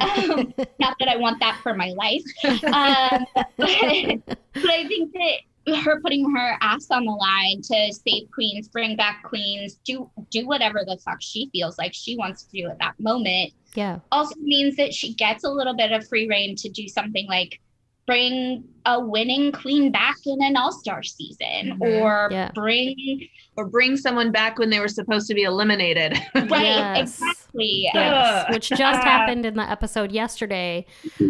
Um, 0.00 0.52
not 0.78 0.96
that 0.98 1.08
I 1.08 1.16
want 1.16 1.40
that 1.40 1.60
for 1.62 1.72
my 1.74 1.92
life, 1.96 2.22
um, 2.44 3.26
but, 3.56 4.38
but 4.52 4.70
I 4.70 4.86
think 4.88 5.12
that 5.12 5.38
her 5.66 6.00
putting 6.00 6.34
her 6.34 6.56
ass 6.60 6.86
on 6.90 7.04
the 7.04 7.12
line 7.12 7.62
to 7.62 7.92
save 7.92 8.30
queens, 8.32 8.68
bring 8.68 8.96
back 8.96 9.22
queens, 9.24 9.80
do 9.84 10.10
do 10.30 10.46
whatever 10.46 10.84
the 10.86 10.98
fuck 10.98 11.20
she 11.20 11.48
feels 11.52 11.78
like 11.78 11.92
she 11.94 12.16
wants 12.16 12.44
to 12.44 12.62
do 12.62 12.68
at 12.68 12.78
that 12.78 12.94
moment 12.98 13.52
yeah. 13.74 13.98
also 14.12 14.34
means 14.40 14.76
that 14.76 14.94
she 14.94 15.14
gets 15.14 15.44
a 15.44 15.50
little 15.50 15.74
bit 15.74 15.92
of 15.92 16.06
free 16.08 16.28
reign 16.28 16.56
to 16.56 16.68
do 16.68 16.88
something 16.88 17.26
like 17.28 17.60
bring 18.06 18.64
a 18.86 19.00
winning 19.00 19.50
queen 19.52 19.90
back 19.90 20.16
in 20.26 20.42
an 20.42 20.56
all-star 20.56 21.02
season 21.02 21.78
Mhm. 21.80 22.00
or 22.02 22.28
Yeah. 22.30 22.50
bring 22.54 23.28
Or 23.56 23.66
bring 23.68 23.96
someone 23.96 24.32
back 24.32 24.58
when 24.58 24.68
they 24.68 24.80
were 24.80 24.88
supposed 24.88 25.28
to 25.28 25.34
be 25.34 25.42
eliminated. 25.44 26.18
right 26.34 26.50
Yes. 26.60 27.20
exactly 27.22 27.88
Yes, 27.94 28.46
Ugh. 28.48 28.52
which 28.52 28.68
just 28.68 29.04
happened 29.04 29.46
in 29.46 29.54
the 29.54 29.62
episode 29.70 30.10
yesterday. 30.10 30.84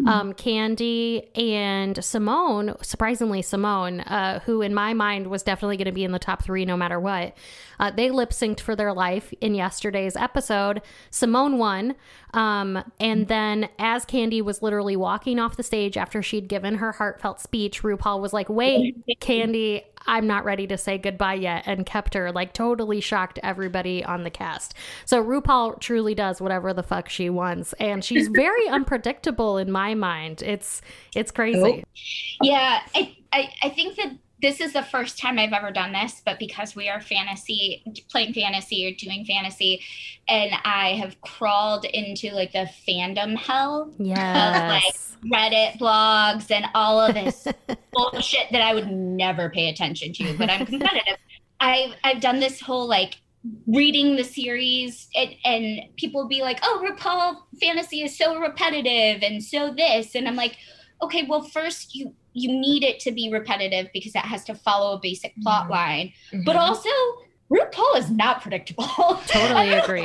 Um, 0.06 0.32
Kandy 0.32 1.26
and 1.38 1.96
Symone, 1.96 2.82
surprisingly 2.82 3.42
Symone, 3.42 4.02
uh, 4.10 4.38
who 4.40 4.62
in 4.62 4.72
my 4.72 4.94
mind 4.94 5.26
was 5.26 5.42
definitely 5.42 5.76
going 5.76 5.84
to 5.84 5.92
be 5.92 6.02
in 6.04 6.12
the 6.12 6.18
top 6.18 6.42
three 6.42 6.64
no 6.64 6.78
matter 6.78 6.98
what, 6.98 7.36
uh, 7.78 7.90
they 7.90 8.10
lip 8.10 8.30
synced 8.30 8.60
for 8.60 8.74
their 8.74 8.94
life 8.94 9.34
in 9.42 9.54
yesterday's 9.54 10.16
episode. 10.16 10.80
Symone 11.10 11.58
won. 11.58 11.94
Um, 12.32 12.82
and 12.98 13.28
then 13.28 13.68
as 13.78 14.06
Kandy 14.06 14.40
was 14.42 14.62
literally 14.62 14.96
walking 14.96 15.38
off 15.38 15.58
the 15.58 15.62
stage 15.62 15.98
after 15.98 16.22
she'd 16.22 16.48
given 16.48 16.76
her 16.76 16.92
heartfelt 16.92 17.38
speech, 17.44 17.82
RuPaul 17.82 18.20
was 18.20 18.32
like, 18.32 18.48
wait, 18.48 18.96
Kandy, 19.20 19.84
I'm 20.06 20.26
not 20.26 20.44
ready 20.44 20.66
to 20.66 20.76
say 20.76 20.98
goodbye 20.98 21.34
yet, 21.34 21.62
and 21.66 21.86
kept 21.86 22.14
her 22.14 22.32
like 22.32 22.52
totally 22.52 23.00
shocked 23.00 23.38
everybody 23.42 24.04
on 24.04 24.24
the 24.24 24.30
cast. 24.30 24.74
So 25.04 25.22
RuPaul 25.22 25.80
truly 25.80 26.14
does 26.14 26.40
whatever 26.40 26.72
the 26.74 26.82
fuck 26.82 27.08
she 27.08 27.30
wants, 27.30 27.72
and 27.74 28.04
she's 28.04 28.28
very 28.28 28.68
unpredictable 28.68 29.58
in 29.58 29.70
my 29.70 29.94
mind. 29.94 30.42
It's 30.42 30.82
it's 31.14 31.30
crazy. 31.30 31.84
Yeah, 32.42 32.80
I, 32.94 33.16
I, 33.32 33.50
I 33.62 33.68
think 33.68 33.96
that 33.96 34.16
this 34.42 34.60
is 34.60 34.72
the 34.72 34.82
first 34.82 35.18
time 35.18 35.38
I've 35.38 35.52
ever 35.52 35.70
done 35.70 35.92
this, 35.92 36.20
but 36.24 36.38
because 36.38 36.74
we 36.76 36.88
are 36.88 37.00
fantasy, 37.00 37.82
playing 38.10 38.34
fantasy 38.34 38.86
or 38.86 38.94
doing 38.94 39.24
fantasy, 39.24 39.80
and 40.28 40.52
I 40.64 40.94
have 40.94 41.20
crawled 41.20 41.84
into 41.84 42.32
like 42.32 42.52
the 42.52 42.68
fandom 42.86 43.36
hell, 43.36 43.92
Yes. 43.98 45.16
Of 45.16 45.30
like 45.30 45.52
Reddit 45.52 45.78
blogs, 45.78 46.50
and 46.50 46.66
all 46.74 47.00
of 47.00 47.14
this 47.14 47.46
bullshit 47.92 48.50
that 48.52 48.60
I 48.60 48.74
would 48.74 48.90
never 48.90 49.48
pay 49.50 49.68
attention 49.68 50.12
to, 50.14 50.36
but 50.36 50.50
I'm 50.50 50.66
competitive. 50.66 51.16
I've, 51.60 51.94
I've 52.02 52.20
done 52.20 52.40
this 52.40 52.60
whole 52.60 52.86
like 52.86 53.16
reading 53.66 54.16
the 54.16 54.24
series 54.24 55.08
and, 55.14 55.34
and 55.44 55.80
people 55.96 56.26
be 56.26 56.42
like, 56.42 56.58
oh, 56.62 56.86
RuPaul 56.86 57.36
fantasy 57.60 58.02
is 58.02 58.16
so 58.16 58.38
repetitive 58.38 59.22
and 59.22 59.42
so 59.42 59.72
this. 59.72 60.14
And 60.14 60.26
I'm 60.26 60.36
like, 60.36 60.56
okay, 61.02 61.24
well, 61.28 61.42
first 61.42 61.94
you 61.94 62.14
you 62.34 62.48
need 62.52 62.82
it 62.84 63.00
to 63.00 63.12
be 63.12 63.30
repetitive 63.32 63.88
because 63.94 64.12
that 64.12 64.24
has 64.26 64.44
to 64.44 64.54
follow 64.54 64.96
a 64.96 65.00
basic 65.00 65.34
plot 65.42 65.66
Mhm. 65.66 65.70
line. 65.70 66.12
But 66.44 66.56
also, 66.56 66.90
RuPaul 67.50 67.96
is 67.96 68.10
not 68.10 68.42
predictable. 68.42 68.84
Totally 69.26 69.72
agree. 69.72 70.02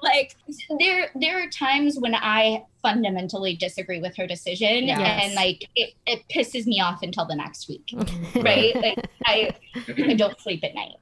What 0.00 0.14
you're 0.14 0.22
on. 0.22 0.56
Like 0.70 0.80
there 0.80 1.10
there 1.14 1.42
are 1.42 1.48
times 1.48 1.98
when 1.98 2.14
I 2.14 2.64
fundamentally 2.82 3.54
disagree 3.56 4.00
with 4.00 4.16
her 4.16 4.26
decision 4.26 4.84
Yes. 4.86 5.24
and 5.24 5.34
like 5.34 5.68
it, 5.76 5.92
it 6.06 6.22
pisses 6.34 6.66
me 6.66 6.80
off 6.80 7.02
until 7.02 7.26
the 7.26 7.34
next 7.36 7.68
week. 7.68 7.92
Right? 8.34 8.74
like 8.76 9.06
I 9.26 9.54
I 9.98 10.14
don't 10.14 10.38
sleep 10.40 10.64
at 10.64 10.74
night. 10.74 10.96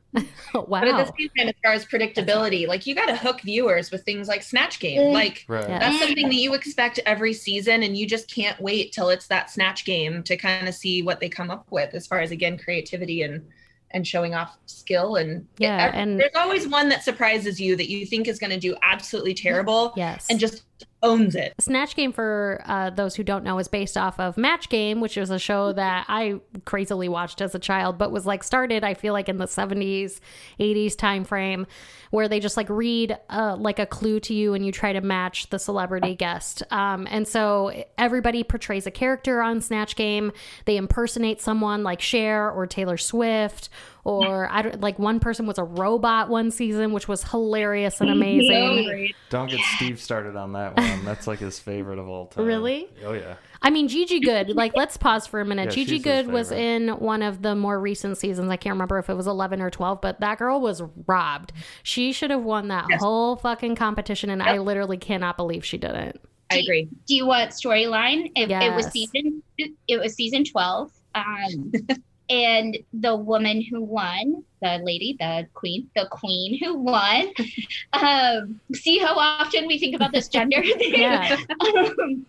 wow. 0.54 0.66
But 0.68 0.88
at 0.88 1.06
the 1.06 1.12
same 1.18 1.28
time, 1.38 1.48
as 1.48 1.54
far 1.62 1.72
as 1.72 1.84
predictability, 1.84 2.66
like 2.66 2.86
you 2.86 2.94
got 2.94 3.06
to 3.06 3.16
hook 3.16 3.42
viewers 3.42 3.90
with 3.90 4.04
things 4.04 4.26
like 4.26 4.42
Snatch 4.42 4.80
Game. 4.80 5.00
Mm. 5.00 5.12
Like 5.12 5.44
Right. 5.48 5.68
Yeah. 5.68 5.78
that's 5.78 5.98
something 6.00 6.26
that 6.28 6.34
you 6.34 6.54
expect 6.54 6.98
every 7.06 7.32
season, 7.32 7.82
and 7.82 7.96
you 7.96 8.06
just 8.06 8.32
can't 8.34 8.60
wait 8.60 8.92
till 8.92 9.10
it's 9.10 9.28
that 9.28 9.50
Snatch 9.50 9.84
Game 9.84 10.22
to 10.24 10.36
kind 10.36 10.66
of 10.68 10.74
see 10.74 11.02
what 11.02 11.20
they 11.20 11.28
come 11.28 11.50
up 11.50 11.66
with 11.70 11.94
as 11.94 12.06
far 12.06 12.20
as 12.20 12.30
again 12.32 12.58
creativity 12.58 13.22
and 13.22 13.46
and 13.92 14.06
showing 14.06 14.34
off 14.34 14.56
skill 14.66 15.16
and 15.16 15.46
Yeah, 15.58 15.86
ev- 15.88 15.94
and- 15.94 16.20
there's 16.20 16.34
always 16.36 16.68
one 16.68 16.88
that 16.90 17.02
surprises 17.04 17.60
you 17.60 17.76
that 17.76 17.88
you 17.90 18.04
think 18.06 18.28
is 18.28 18.38
going 18.38 18.50
to 18.50 18.58
do 18.60 18.76
absolutely 18.82 19.34
terrible 19.34 19.92
yes. 19.96 20.26
and 20.30 20.38
just 20.38 20.62
owns 21.02 21.34
it. 21.34 21.54
Snatch 21.58 21.94
Game, 21.94 22.12
for 22.12 22.62
uh, 22.66 22.90
those 22.90 23.14
who 23.14 23.22
don't 23.22 23.44
know, 23.44 23.58
is 23.58 23.68
based 23.68 23.96
off 23.96 24.18
of 24.18 24.36
Match 24.36 24.68
Game, 24.68 25.00
which 25.00 25.16
was 25.16 25.30
a 25.30 25.38
show 25.38 25.72
that 25.72 26.06
I 26.08 26.40
crazily 26.64 27.08
watched 27.08 27.40
as 27.40 27.54
a 27.54 27.58
child, 27.58 27.98
but 27.98 28.10
was 28.10 28.26
like 28.26 28.42
started, 28.42 28.82
I 28.84 28.94
feel 28.94 29.12
like, 29.12 29.28
in 29.28 29.38
the 29.38 29.46
70s, 29.46 30.20
80s 30.58 30.96
time 30.96 31.24
frame, 31.24 31.66
where 32.10 32.28
they 32.28 32.40
just 32.40 32.56
like 32.56 32.68
read 32.68 33.16
uh, 33.30 33.56
like 33.58 33.78
a 33.78 33.86
clue 33.86 34.18
to 34.20 34.34
you 34.34 34.54
and 34.54 34.66
you 34.66 34.72
try 34.72 34.92
to 34.92 35.00
match 35.00 35.50
the 35.50 35.58
celebrity 35.58 36.14
guest. 36.14 36.62
Um, 36.70 37.06
and 37.10 37.28
so 37.28 37.84
everybody 37.96 38.42
portrays 38.42 38.86
a 38.86 38.90
character 38.90 39.40
on 39.40 39.60
Snatch 39.60 39.94
Game. 39.94 40.32
They 40.64 40.76
impersonate 40.76 41.40
someone 41.40 41.82
like 41.84 42.00
Cher 42.00 42.50
or 42.50 42.66
Taylor 42.66 42.96
Swift. 42.96 43.68
Or 44.08 44.50
I 44.50 44.62
don't 44.62 44.80
like 44.80 44.98
one 44.98 45.20
person 45.20 45.44
was 45.46 45.58
a 45.58 45.64
robot 45.64 46.30
one 46.30 46.50
season, 46.50 46.92
which 46.92 47.08
was 47.08 47.22
hilarious 47.24 48.00
and 48.00 48.08
amazing. 48.08 49.12
Don't 49.28 49.50
get 49.50 49.60
Steve 49.76 50.00
started 50.00 50.34
on 50.34 50.52
that 50.52 50.78
one. 50.78 51.04
That's 51.04 51.26
like 51.26 51.40
his 51.40 51.58
favorite 51.58 51.98
of 51.98 52.08
all 52.08 52.26
time. 52.26 52.46
Really? 52.46 52.88
Oh 53.04 53.12
yeah. 53.12 53.34
I 53.60 53.68
mean, 53.68 53.86
Gigi 53.88 54.20
Goode, 54.20 54.50
like, 54.50 54.74
let's 54.74 54.96
pause 54.96 55.26
for 55.26 55.40
a 55.40 55.44
minute. 55.44 55.64
Yeah, 55.66 55.84
Gigi 55.84 55.98
Goode 55.98 56.28
was 56.28 56.52
in 56.52 56.88
one 56.88 57.22
of 57.22 57.42
the 57.42 57.54
more 57.54 57.78
recent 57.78 58.16
seasons. 58.16 58.50
I 58.50 58.56
can't 58.56 58.72
remember 58.74 58.98
if 58.98 59.10
it 59.10 59.14
was 59.14 59.26
11 59.26 59.60
or 59.60 59.68
12, 59.68 60.00
but 60.00 60.20
that 60.20 60.38
girl 60.38 60.60
was 60.60 60.80
robbed. 61.06 61.52
She 61.82 62.12
should 62.12 62.30
have 62.30 62.44
won 62.44 62.68
that 62.68 62.86
Yes. 62.88 63.00
whole 63.02 63.36
fucking 63.36 63.74
competition, 63.76 64.30
and 64.30 64.42
I 64.42 64.56
literally 64.58 64.96
cannot 64.96 65.36
believe 65.36 65.66
she 65.66 65.76
didn't. 65.76 66.18
I 66.50 66.58
agree. 66.60 66.88
Do 67.06 67.14
you 67.14 67.26
want 67.26 67.50
storyline? 67.50 68.30
It, 68.36 68.50
it 68.50 68.74
was 68.74 68.86
season 68.86 69.42
it 69.58 70.00
was 70.00 70.14
season 70.14 70.44
12. 70.44 70.90
Um 71.14 71.72
and 72.30 72.76
the 72.92 73.16
woman 73.16 73.62
who 73.62 73.82
won, 73.82 74.44
the 74.60 74.78
lady, 74.82 75.16
the 75.18 75.46
queen, 75.54 75.88
the 75.96 76.06
queen 76.10 76.58
who 76.62 76.74
won. 76.78 77.32
Um 77.94 78.60
see 78.74 78.98
how 78.98 79.14
often 79.16 79.66
we 79.66 79.78
think 79.78 79.94
about 79.94 80.12
this 80.12 80.28
gender 80.28 80.62
thing. 80.78 80.94
Yeah. 80.94 81.36
um, 81.60 82.26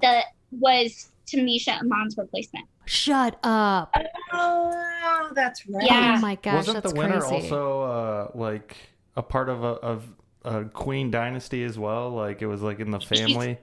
that 0.00 0.26
was 0.52 1.10
Tamisha 1.26 1.80
Iman's 1.80 2.16
replacement. 2.18 2.66
Shut 2.84 3.38
up. 3.42 3.94
Oh, 4.32 5.30
that's 5.34 5.66
right. 5.68 5.84
Yeah. 5.86 6.16
Oh 6.18 6.20
my 6.20 6.34
gosh, 6.36 6.54
Wasn't 6.54 6.82
that's 6.82 6.92
the 6.92 6.98
winner 6.98 7.20
crazy. 7.20 7.34
also 7.50 7.82
uh, 7.82 8.30
like 8.34 8.76
a 9.16 9.22
part 9.22 9.48
of 9.48 9.62
a 9.64 9.66
of 9.66 10.04
a 10.44 10.64
Queen 10.64 11.10
dynasty 11.10 11.62
as 11.64 11.78
well? 11.78 12.10
Like 12.10 12.42
it 12.42 12.46
was 12.46 12.60
like 12.60 12.80
in 12.80 12.90
the 12.90 13.00
family, 13.00 13.58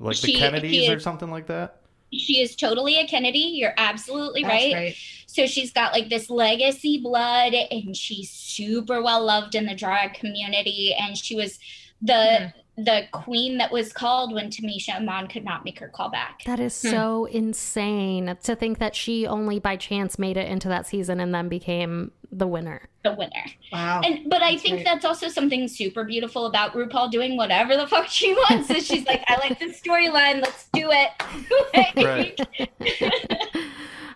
like 0.00 0.18
the 0.20 0.28
she- 0.28 0.38
Kennedys 0.38 0.86
she 0.86 0.90
or 0.92 0.98
something 0.98 1.30
like 1.30 1.46
that. 1.48 1.81
She 2.12 2.40
is 2.40 2.56
totally 2.56 2.98
a 2.98 3.06
Kennedy. 3.06 3.38
You're 3.38 3.74
absolutely 3.76 4.44
right. 4.44 4.74
right. 4.74 4.96
So 5.26 5.46
she's 5.46 5.72
got 5.72 5.92
like 5.92 6.08
this 6.08 6.28
legacy 6.28 6.98
blood 6.98 7.54
and 7.54 7.96
she's 7.96 8.30
super 8.30 9.02
well 9.02 9.24
loved 9.24 9.54
in 9.54 9.66
the 9.66 9.74
drag 9.74 10.14
community. 10.14 10.94
And 10.98 11.16
she 11.16 11.34
was 11.34 11.58
the 12.02 12.12
mm-hmm. 12.12 12.60
The 12.84 13.02
queen 13.12 13.58
that 13.58 13.70
was 13.70 13.92
called 13.92 14.32
when 14.34 14.50
Tamisha 14.50 14.96
Iman 14.96 15.28
could 15.28 15.44
not 15.44 15.64
make 15.64 15.78
her 15.78 15.88
call 15.88 16.10
back. 16.10 16.42
That 16.46 16.58
is 16.60 16.80
Hmm. 16.80 16.88
so 16.90 17.24
insane 17.26 18.36
to 18.42 18.56
think 18.56 18.78
that 18.78 18.94
she 18.96 19.26
only 19.26 19.58
by 19.58 19.76
chance 19.76 20.18
made 20.18 20.36
it 20.36 20.48
into 20.48 20.68
that 20.68 20.86
season 20.86 21.20
and 21.20 21.34
then 21.34 21.48
became 21.48 22.12
the 22.30 22.46
winner. 22.46 22.88
The 23.04 23.12
winner. 23.12 23.44
Wow. 23.72 24.00
And 24.02 24.28
but 24.30 24.42
I 24.42 24.56
think 24.56 24.76
right. 24.76 24.84
that's 24.84 25.04
also 25.04 25.28
something 25.28 25.68
super 25.68 26.02
beautiful 26.04 26.46
about 26.46 26.72
RuPaul 26.72 27.10
doing 27.10 27.36
whatever 27.36 27.76
the 27.76 27.86
fuck 27.86 28.06
she 28.08 28.32
wants. 28.32 28.70
is 28.70 28.86
she's 28.86 29.04
like, 29.06 29.22
I 29.28 29.36
like 29.36 29.58
this 29.58 29.80
storyline, 29.80 30.40
let's 30.40 30.68
do 30.72 30.90
it. 30.90 31.10
Right. 31.96 32.38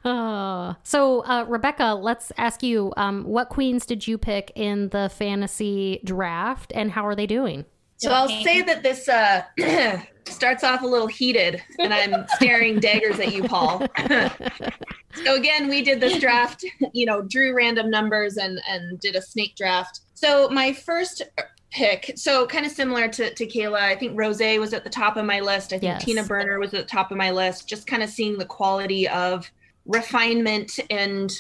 Oh, 0.05 0.75
so 0.83 1.21
uh, 1.25 1.45
Rebecca, 1.49 1.95
let's 2.01 2.33
ask 2.37 2.63
you: 2.63 2.93
um, 2.97 3.25
What 3.25 3.49
queens 3.49 3.87
did 3.87 4.07
you 4.07 4.19
pick 4.19 4.53
in 4.55 4.89
the 4.91 5.11
fantasy 5.15 6.01
draft, 6.05 6.73
and 6.75 6.93
how 6.93 7.07
are 7.07 7.15
they 7.15 7.27
doing? 7.27 7.65
So 7.99 8.11
I'll 8.11 8.29
say 8.29 8.63
that 8.63 8.83
this 8.83 9.09
uh, 9.09 9.43
starts 10.27 10.65
off 10.65 10.83
a 10.83 10.87
little 10.87 11.07
heated, 11.07 11.63
and 11.79 11.95
I'm 11.95 12.27
staring 12.37 12.79
daggers 12.79 13.19
at 13.19 13.33
you, 13.33 13.45
Paul. 13.45 13.87
so 15.25 15.35
again, 15.35 15.69
we 15.69 15.83
did 15.83 16.01
this 16.01 16.19
draft, 16.19 16.65
you 16.93 17.07
know, 17.07 17.23
drew 17.23 17.55
random 17.55 17.91
numbers 17.91 18.37
and 18.37 18.61
and 18.69 19.01
did 19.01 19.17
a 19.17 19.23
snake 19.23 19.57
draft. 19.57 20.01
So 20.15 20.49
my 20.51 20.73
first 20.73 21.23
pick, 21.71 22.13
so 22.17 22.47
kind 22.47 22.65
of 22.65 22.73
similar 22.73 23.09
to, 23.09 23.35
to 23.35 23.47
Kayla, 23.47 23.81
I 23.81 23.97
think 23.97 24.19
Rose 24.19 24.41
was 24.41 24.73
at 24.73 24.85
the 24.85 24.91
top 24.91 25.17
of 25.17 25.25
my 25.25 25.41
list. 25.41 25.73
I 25.73 25.79
think 25.79 25.95
Yes. 25.95 26.05
Tina 26.05 26.25
Burner 26.25 26.59
was 26.59 26.73
at 26.75 26.81
the 26.81 26.91
top 26.91 27.11
of 27.11 27.17
my 27.17 27.31
list. 27.31 27.69
Just 27.69 27.87
kind 27.87 28.03
of 28.03 28.11
seeing 28.11 28.39
the 28.39 28.45
quality 28.45 29.09
of 29.09 29.51
refinement 29.85 30.79
and 30.91 31.33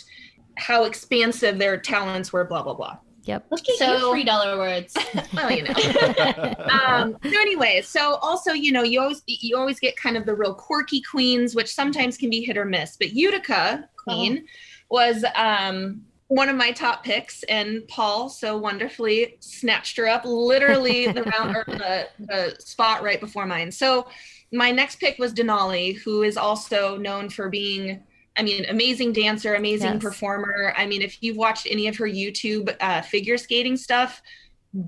how 0.56 0.84
expansive 0.84 1.58
their 1.58 1.76
talents 1.76 2.32
were. 2.32 2.44
Blah 2.44 2.62
blah 2.62 2.74
blah. 2.74 2.98
Yep. 3.26 3.46
Look 3.50 3.68
at 3.68 3.76
So- 3.76 3.96
you, 3.96 4.10
three 4.12 4.24
dollar 4.24 4.56
words. 4.58 4.96
Well, 5.34 5.50
you 5.50 5.64
know. 5.64 5.74
um 6.86 7.16
so 7.22 7.40
anyway 7.40 7.82
so 7.84 8.14
also 8.16 8.52
you 8.52 8.72
know 8.72 8.82
you 8.82 9.00
always 9.00 9.22
you 9.26 9.56
always 9.56 9.78
get 9.78 9.96
kind 9.96 10.16
of 10.16 10.24
the 10.24 10.34
real 10.34 10.54
quirky 10.54 11.02
queens 11.02 11.54
which 11.54 11.72
sometimes 11.72 12.16
can 12.16 12.30
be 12.30 12.40
hit 12.42 12.56
or 12.56 12.64
miss 12.64 12.96
but 12.96 13.12
utica 13.12 13.88
queen 14.02 14.46
was 14.90 15.24
um 15.34 16.00
one 16.28 16.48
of 16.48 16.56
my 16.56 16.70
top 16.72 17.04
picks 17.04 17.42
and 17.44 17.86
paul 17.88 18.28
so 18.28 18.56
wonderfully 18.56 19.36
snatched 19.40 19.96
her 19.96 20.06
up 20.08 20.22
literally 20.24 21.06
the 21.12 21.22
round 21.24 21.54
or 21.56 21.64
the, 21.66 22.08
the 22.20 22.56
spot 22.58 23.02
right 23.02 23.20
before 23.20 23.46
mine 23.46 23.70
so 23.70 24.06
my 24.52 24.70
next 24.70 24.96
pick 25.00 25.18
was 25.18 25.34
denali 25.34 25.96
who 25.98 26.22
is 26.22 26.36
also 26.36 26.96
known 26.96 27.28
for 27.28 27.48
being 27.48 28.02
I 28.36 28.42
mean, 28.42 28.66
amazing 28.68 29.12
dancer, 29.12 29.54
amazing 29.54 29.94
Yes. 29.94 30.02
performer. 30.02 30.74
I 30.76 30.86
mean, 30.86 31.02
if 31.02 31.22
you've 31.22 31.36
watched 31.36 31.66
any 31.70 31.86
of 31.88 31.96
her 31.96 32.06
YouTube 32.06 32.74
uh, 32.80 33.02
figure 33.02 33.38
skating 33.38 33.76
stuff, 33.76 34.20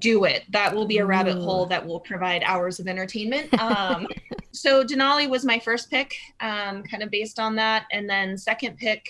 do 0.00 0.24
it. 0.24 0.44
That 0.50 0.74
will 0.74 0.84
be 0.86 0.98
a 0.98 1.06
rabbit 1.06 1.36
Ooh. 1.36 1.42
hole 1.42 1.66
that 1.66 1.84
will 1.86 2.00
provide 2.00 2.42
hours 2.44 2.78
of 2.78 2.86
entertainment. 2.88 3.48
Um, 3.60 4.06
So 4.52 4.82
Denali 4.84 5.28
was 5.28 5.44
my 5.44 5.58
first 5.58 5.90
pick, 5.90 6.14
um, 6.40 6.82
kind 6.82 7.02
of 7.02 7.10
based 7.10 7.38
on 7.38 7.54
that, 7.56 7.84
and 7.92 8.08
then 8.08 8.36
second 8.36 8.76
pick. 8.76 9.06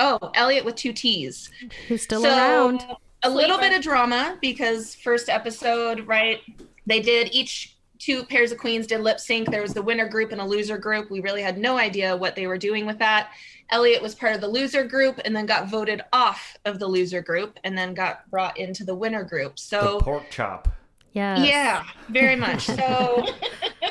Oh, 0.00 0.30
Elliott 0.34 0.64
with 0.64 0.74
two 0.76 0.92
T's. 0.92 1.50
Who's 1.88 2.02
still 2.02 2.22
So, 2.22 2.28
around? 2.36 2.84
A 3.22 3.30
little 3.30 3.58
bit 3.58 3.72
of 3.76 3.82
drama 3.82 4.38
because 4.40 4.94
first 4.94 5.28
episode, 5.28 6.06
right? 6.06 6.40
They 6.86 7.00
did 7.00 7.28
each 7.32 7.76
two 7.98 8.24
pairs 8.24 8.52
of 8.52 8.58
queens 8.58 8.86
did 8.86 9.00
lip 9.00 9.20
sync. 9.20 9.50
There 9.50 9.62
was 9.62 9.74
the 9.74 9.82
winner 9.82 10.08
group 10.08 10.32
and 10.32 10.40
a 10.40 10.44
loser 10.44 10.78
group. 10.78 11.10
We 11.10 11.20
really 11.20 11.42
had 11.42 11.58
no 11.58 11.78
idea 11.78 12.16
what 12.16 12.36
they 12.36 12.46
were 12.46 12.58
doing 12.58 12.86
with 12.86 12.98
that. 12.98 13.30
Elliott 13.70 14.02
was 14.02 14.14
part 14.14 14.34
of 14.34 14.40
the 14.40 14.48
loser 14.48 14.84
group 14.84 15.20
and 15.24 15.34
then 15.36 15.46
got 15.46 15.68
voted 15.68 16.02
off 16.12 16.56
of 16.64 16.78
the 16.78 16.86
loser 16.86 17.20
group 17.20 17.58
and 17.64 17.76
then 17.76 17.94
got 17.94 18.28
brought 18.30 18.56
into 18.58 18.84
the 18.84 18.94
winner 18.94 19.24
group. 19.24 19.58
So 19.58 19.98
the 19.98 20.04
pork 20.04 20.30
chop. 20.30 20.68
Yeah. 21.12 21.42
yeah, 21.42 21.84
very 22.08 22.36
much. 22.46 22.66
So 22.66 23.26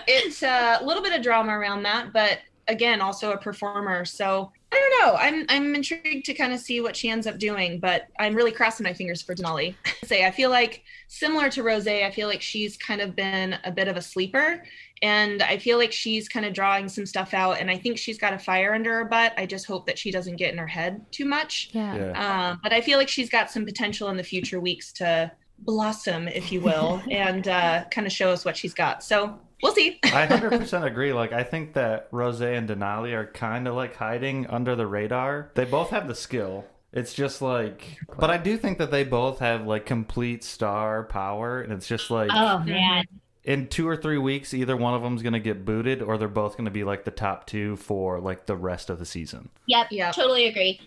it's 0.07 0.41
uh, 0.43 0.77
a 0.81 0.85
little 0.85 1.03
bit 1.03 1.13
of 1.13 1.21
drama 1.21 1.57
around 1.57 1.83
that, 1.83 2.13
but 2.13 2.39
again, 2.67 3.01
also 3.01 3.31
a 3.31 3.37
performer. 3.37 4.05
So 4.05 4.51
I 4.71 4.75
don't 4.75 5.07
know. 5.07 5.17
I'm 5.17 5.45
I'm 5.49 5.75
intrigued 5.75 6.25
to 6.25 6.33
kind 6.33 6.51
of 6.51 6.59
see 6.59 6.81
what 6.81 6.95
she 6.95 7.09
ends 7.09 7.25
up 7.25 7.37
doing, 7.39 7.79
but 7.79 8.07
I'm 8.19 8.35
really 8.35 8.51
crossing 8.51 8.83
my 8.83 8.93
fingers 8.93 9.21
for 9.21 9.33
Denali. 9.33 9.75
Say 10.03 10.25
I 10.25 10.31
feel 10.31 10.49
like 10.49 10.83
similar 11.07 11.49
to 11.51 11.63
Rose, 11.63 11.87
I 11.87 12.11
feel 12.11 12.27
like 12.27 12.41
she's 12.41 12.75
kind 12.75 12.99
of 12.99 13.15
been 13.15 13.57
a 13.63 13.71
bit 13.71 13.87
of 13.87 13.95
a 13.95 14.01
sleeper. 14.01 14.63
And 15.01 15.43
I 15.43 15.57
feel 15.57 15.77
like 15.77 15.91
she's 15.91 16.27
kind 16.27 16.45
of 16.45 16.53
drawing 16.53 16.89
some 16.89 17.05
stuff 17.05 17.33
out, 17.33 17.59
and 17.59 17.69
I 17.69 17.77
think 17.77 17.97
she's 17.97 18.17
got 18.17 18.33
a 18.33 18.39
fire 18.39 18.73
under 18.73 18.93
her 18.95 19.05
butt. 19.05 19.33
I 19.37 19.45
just 19.45 19.67
hope 19.67 19.85
that 19.85 19.99
she 19.99 20.11
doesn't 20.11 20.37
get 20.37 20.51
in 20.51 20.57
her 20.57 20.67
head 20.67 21.05
too 21.11 21.25
much. 21.25 21.69
Yeah. 21.71 21.95
Yeah. 21.95 22.49
Um, 22.49 22.59
but 22.63 22.73
I 22.73 22.81
feel 22.81 22.97
like 22.97 23.07
she's 23.07 23.29
got 23.29 23.51
some 23.51 23.63
potential 23.63 24.09
in 24.09 24.17
the 24.17 24.23
future 24.23 24.59
weeks 24.59 24.91
to 24.93 25.31
blossom, 25.59 26.27
if 26.27 26.51
you 26.51 26.61
will, 26.61 27.01
and 27.11 27.47
uh, 27.47 27.85
kind 27.91 28.07
of 28.07 28.13
show 28.13 28.31
us 28.31 28.43
what 28.43 28.57
she's 28.57 28.73
got. 28.73 29.03
So 29.03 29.39
we'll 29.63 29.73
see. 29.73 29.99
I 30.05 30.27
100% 30.27 30.83
agree. 30.85 31.13
Like, 31.13 31.33
I 31.33 31.43
think 31.43 31.73
that 31.73 32.07
Rose 32.11 32.41
and 32.41 32.67
Denali 32.69 33.13
are 33.13 33.25
kind 33.27 33.67
of 33.67 33.75
like 33.75 33.95
hiding 33.95 34.47
under 34.47 34.75
the 34.75 34.87
radar. 34.87 35.51
They 35.55 35.65
both 35.65 35.89
have 35.91 36.07
the 36.07 36.15
skill. 36.15 36.65
It's 36.93 37.13
just 37.13 37.41
like, 37.41 37.99
but 38.17 38.29
I 38.31 38.37
do 38.37 38.57
think 38.57 38.77
that 38.77 38.91
they 38.91 39.03
both 39.03 39.39
have 39.39 39.67
like 39.67 39.85
complete 39.85 40.43
star 40.43 41.03
power, 41.03 41.61
and 41.61 41.71
it's 41.73 41.87
just 41.87 42.09
like 42.09 42.31
Oh 42.33 42.59
man. 42.59 43.03
in 43.43 43.67
two 43.67 43.87
or 43.87 43.97
three 43.97 44.17
weeks, 44.17 44.53
either 44.53 44.75
one 44.75 44.93
of 44.93 45.01
them's 45.03 45.21
gonna 45.21 45.39
get 45.39 45.65
booted, 45.65 46.01
or 46.01 46.17
they're 46.17 46.27
both 46.29 46.55
gonna 46.57 46.71
be 46.71 46.83
like 46.85 47.03
the 47.03 47.11
top 47.11 47.45
two 47.45 47.75
for 47.75 48.19
like 48.21 48.45
the 48.45 48.55
rest 48.55 48.89
of 48.89 48.99
the 48.99 49.05
season. 49.05 49.49
Yep, 49.67 49.87
Yep. 49.91 50.15
totally 50.15 50.47
agree. 50.47 50.79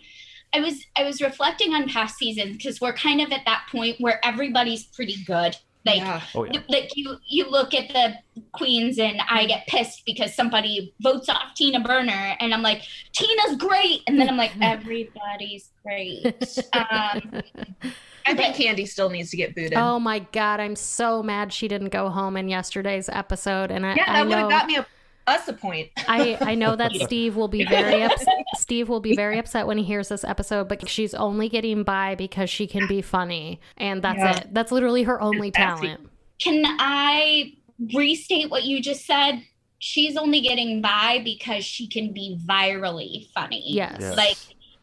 I 0.52 0.60
was 0.60 0.84
I 0.96 1.04
was 1.04 1.20
reflecting 1.20 1.74
on 1.74 1.86
past 1.88 2.16
seasons 2.16 2.56
because 2.56 2.80
we're 2.80 2.94
kind 2.94 3.20
of 3.20 3.30
at 3.30 3.42
that 3.44 3.66
point 3.70 4.00
where 4.00 4.24
everybody's 4.24 4.82
pretty 4.84 5.16
good. 5.26 5.54
Like 5.86 5.96
yeah. 5.96 6.20
Oh 6.34 6.44
yeah, 6.44 6.60
like 6.68 6.90
you 6.94 7.16
you 7.26 7.48
look 7.48 7.72
at 7.72 7.88
the 7.88 8.14
queens 8.52 8.98
and 8.98 9.20
I 9.30 9.46
get 9.46 9.66
pissed 9.66 10.02
because 10.04 10.34
somebody 10.34 10.92
votes 11.00 11.28
off 11.30 11.54
Tina 11.54 11.80
Burner 11.80 12.36
and 12.38 12.52
I'm 12.52 12.60
like 12.62 12.82
Tina's 13.12 13.56
great 13.56 14.02
and 14.06 14.20
then 14.20 14.28
I'm 14.28 14.36
like 14.36 14.52
everybody's 14.60 15.70
great. 15.82 16.26
Um, 16.74 17.42
I 18.26 18.34
think 18.34 18.56
Kandy 18.56 18.86
still 18.86 19.08
needs 19.08 19.30
to 19.30 19.36
get 19.36 19.54
booted. 19.54 19.74
Oh 19.74 19.98
my 19.98 20.18
god, 20.18 20.60
I'm 20.60 20.76
so 20.76 21.22
mad 21.22 21.52
she 21.52 21.66
didn't 21.66 21.88
go 21.88 22.10
home 22.10 22.36
in 22.36 22.48
yesterday's 22.48 23.08
episode, 23.08 23.70
and 23.70 23.86
I, 23.86 23.94
yeah, 23.94 24.12
that 24.12 24.26
would 24.26 24.36
have 24.36 24.50
got 24.50 24.66
me 24.66 24.76
a, 24.76 24.86
us 25.30 25.48
a 25.48 25.52
point. 25.52 25.88
I 26.08 26.36
I 26.40 26.54
know 26.54 26.76
that 26.76 26.92
Steve 26.92 27.36
will 27.36 27.48
be 27.48 27.64
very 27.64 28.02
upset. 28.08 28.28
Steve 28.56 28.88
will 28.88 29.00
be 29.00 29.14
very 29.16 29.38
upset 29.38 29.66
when 29.66 29.78
he 29.78 29.84
hears 29.84 30.08
this 30.08 30.24
episode, 30.24 30.68
but 30.68 30.88
she's 30.88 31.14
only 31.14 31.48
getting 31.48 31.82
by 31.84 32.14
because 32.16 32.50
she 32.50 32.66
can 32.66 32.86
be 32.86 33.00
funny, 33.02 33.60
and 33.76 34.02
that's 34.02 34.18
Yeah. 34.18 34.36
it. 34.38 34.54
That's 34.54 34.72
literally 34.72 35.04
her 35.04 35.20
only 35.20 35.50
talent. 35.50 36.00
can 36.40 36.64
I 36.66 37.52
restate 37.94 38.50
what 38.50 38.64
you 38.64 38.80
just 38.82 39.06
said? 39.06 39.42
She's 39.78 40.16
only 40.16 40.40
getting 40.42 40.82
by 40.82 41.20
because 41.24 41.64
she 41.64 41.86
can 41.88 42.12
be 42.12 42.38
virally 42.46 43.30
funny. 43.32 43.62
Yes. 43.72 43.96
Yeah. 44.00 44.10
Like 44.12 44.36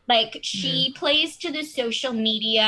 like 0.08 0.40
she 0.42 0.94
plays 0.96 1.36
to 1.38 1.52
the 1.52 1.64
social 1.64 2.14
media 2.14 2.64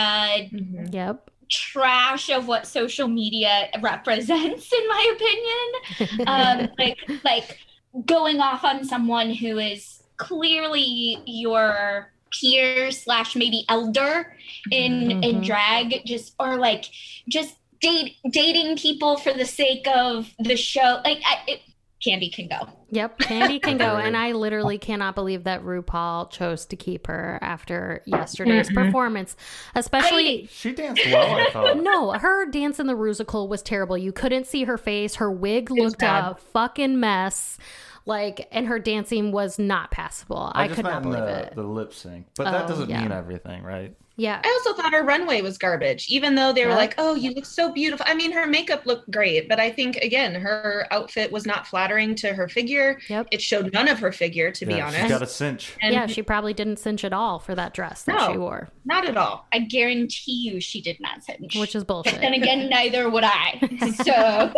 Mhm. 0.52 0.94
Yep. 0.94 1.32
trash 1.50 2.30
of 2.30 2.48
what 2.48 2.68
social 2.68 3.08
media 3.08 3.70
represents 3.82 4.72
in 4.80 4.88
my 4.88 5.04
opinion 5.16 6.28
um 6.28 6.70
like 6.78 6.98
like 7.24 7.58
going 8.06 8.40
off 8.40 8.64
on 8.64 8.84
someone 8.84 9.34
who 9.34 9.58
is 9.58 10.04
clearly 10.18 11.18
your 11.26 12.12
peer 12.32 12.92
slash 12.92 13.36
maybe 13.36 13.66
elder 13.70 14.36
in 14.72 15.12
in 15.24 15.38
Mhm. 15.38 15.46
drag 15.46 16.06
just 16.06 16.36
or 16.40 16.58
like 16.58 16.86
just 17.28 17.56
date 17.82 18.18
dating 18.30 18.78
people 18.78 19.18
for 19.18 19.34
the 19.34 19.46
sake 19.46 19.88
of 19.88 20.32
the 20.38 20.56
show 20.56 21.02
like 21.04 21.22
I, 21.26 21.40
it, 21.48 21.62
Kandy 22.06 22.32
can 22.32 22.48
go 22.48 22.68
Yep, 22.92 23.20
Kandy 23.20 23.62
can 23.62 23.78
go, 23.78 23.96
and 23.98 24.18
I 24.18 24.32
literally 24.32 24.78
cannot 24.78 25.16
believe 25.16 25.44
that 25.44 25.64
RuPaul 25.64 26.30
chose 26.32 26.66
to 26.68 26.76
keep 26.76 27.08
her 27.08 27.38
after 27.42 28.02
yesterday's 28.06 28.70
Mhm. 28.70 28.74
performance, 28.86 29.36
especially. 29.76 30.48
she 30.52 30.74
danced 30.74 31.06
well. 31.06 31.36
I 31.36 31.50
thought. 31.52 31.78
No, 31.78 32.12
her 32.14 32.46
dance 32.50 32.80
in 32.80 32.88
the 32.88 32.94
Rusical 32.96 33.48
was 33.48 33.62
terrible. 33.62 33.98
You 33.98 34.12
couldn't 34.12 34.48
see 34.48 34.64
her 34.64 34.78
face. 34.78 35.16
Her 35.16 35.32
wig 35.32 35.70
was 35.70 35.80
looked 35.92 36.04
a 36.04 36.36
fucking 36.54 37.00
mess. 37.00 37.58
Like, 38.06 38.48
and 38.52 38.66
her 38.68 38.80
dancing 38.80 39.32
was 39.32 39.60
not 39.60 39.92
passable. 39.92 40.52
I, 40.56 40.68
just 40.68 40.78
could 40.78 40.86
not 40.86 41.04
believe 41.04 41.20
the, 41.20 41.48
it. 41.48 41.56
the 41.56 41.64
lip 41.64 41.94
sync, 41.94 42.26
but 42.36 42.46
that 42.46 42.66
Oh, 42.66 42.68
doesn't 42.68 42.90
yeah. 42.90 43.02
mean 43.02 43.12
everything, 43.12 43.62
right? 43.62 43.94
Yeah. 44.20 44.42
I 44.44 44.48
also 44.66 44.80
thought 44.80 44.92
her 44.94 45.04
runway 45.04 45.42
was 45.42 45.58
garbage, 45.58 46.08
even 46.10 46.36
though 46.36 46.52
they 46.54 46.66
were 46.66 46.72
Yeah. 46.72 46.78
like, 46.78 46.94
"Oh, 46.98 47.16
you 47.16 47.32
look 47.32 47.46
so 47.46 47.72
beautiful." 47.72 48.06
I 48.08 48.14
mean, 48.14 48.32
her 48.34 48.46
makeup 48.46 48.86
looked 48.86 49.10
great, 49.10 49.48
but 49.50 49.60
I 49.60 49.72
think 49.72 49.96
again, 49.98 50.36
her 50.36 50.86
outfit 50.92 51.32
was 51.32 51.46
not 51.46 51.66
flattering 51.66 52.16
to 52.16 52.34
her 52.34 52.48
figure. 52.50 53.00
Yep. 53.08 53.28
It 53.32 53.42
showed 53.42 53.72
none 53.74 53.88
of 53.88 54.00
her 54.00 54.12
figure, 54.12 54.52
to 54.52 54.66
be 54.66 54.80
honest. 54.82 55.00
she's 55.00 55.10
got 55.10 55.22
a 55.22 55.28
cinch. 55.28 55.74
and 55.82 55.94
yeah, 55.94 56.06
she 56.06 56.22
probably 56.22 56.54
didn't 56.54 56.78
cinch 56.80 57.04
at 57.06 57.14
all 57.14 57.40
for 57.40 57.56
that 57.56 57.74
dress 57.74 58.04
that 58.04 58.16
No. 58.18 58.32
she 58.34 58.38
wore, 58.38 58.70
not 58.86 59.08
at 59.08 59.16
all. 59.18 59.48
i 59.54 59.60
guarantee 59.60 60.32
you 60.52 60.60
she 60.60 60.82
did 60.82 61.00
not 61.00 61.24
cinch 61.24 61.56
which 61.56 61.76
is 61.76 61.84
but 61.84 62.04
then 62.06 62.14
bullshit. 62.22 62.34
again 62.42 62.70
neither 62.70 63.10
would 63.10 63.24
i 63.26 63.60
so 64.04 64.52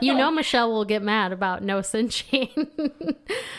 you 0.00 0.14
know, 0.14 0.30
Michelle 0.30 0.70
will 0.70 0.84
get 0.84 1.02
mad 1.02 1.32
about 1.32 1.62
no 1.62 1.82
cinching. 1.82 2.48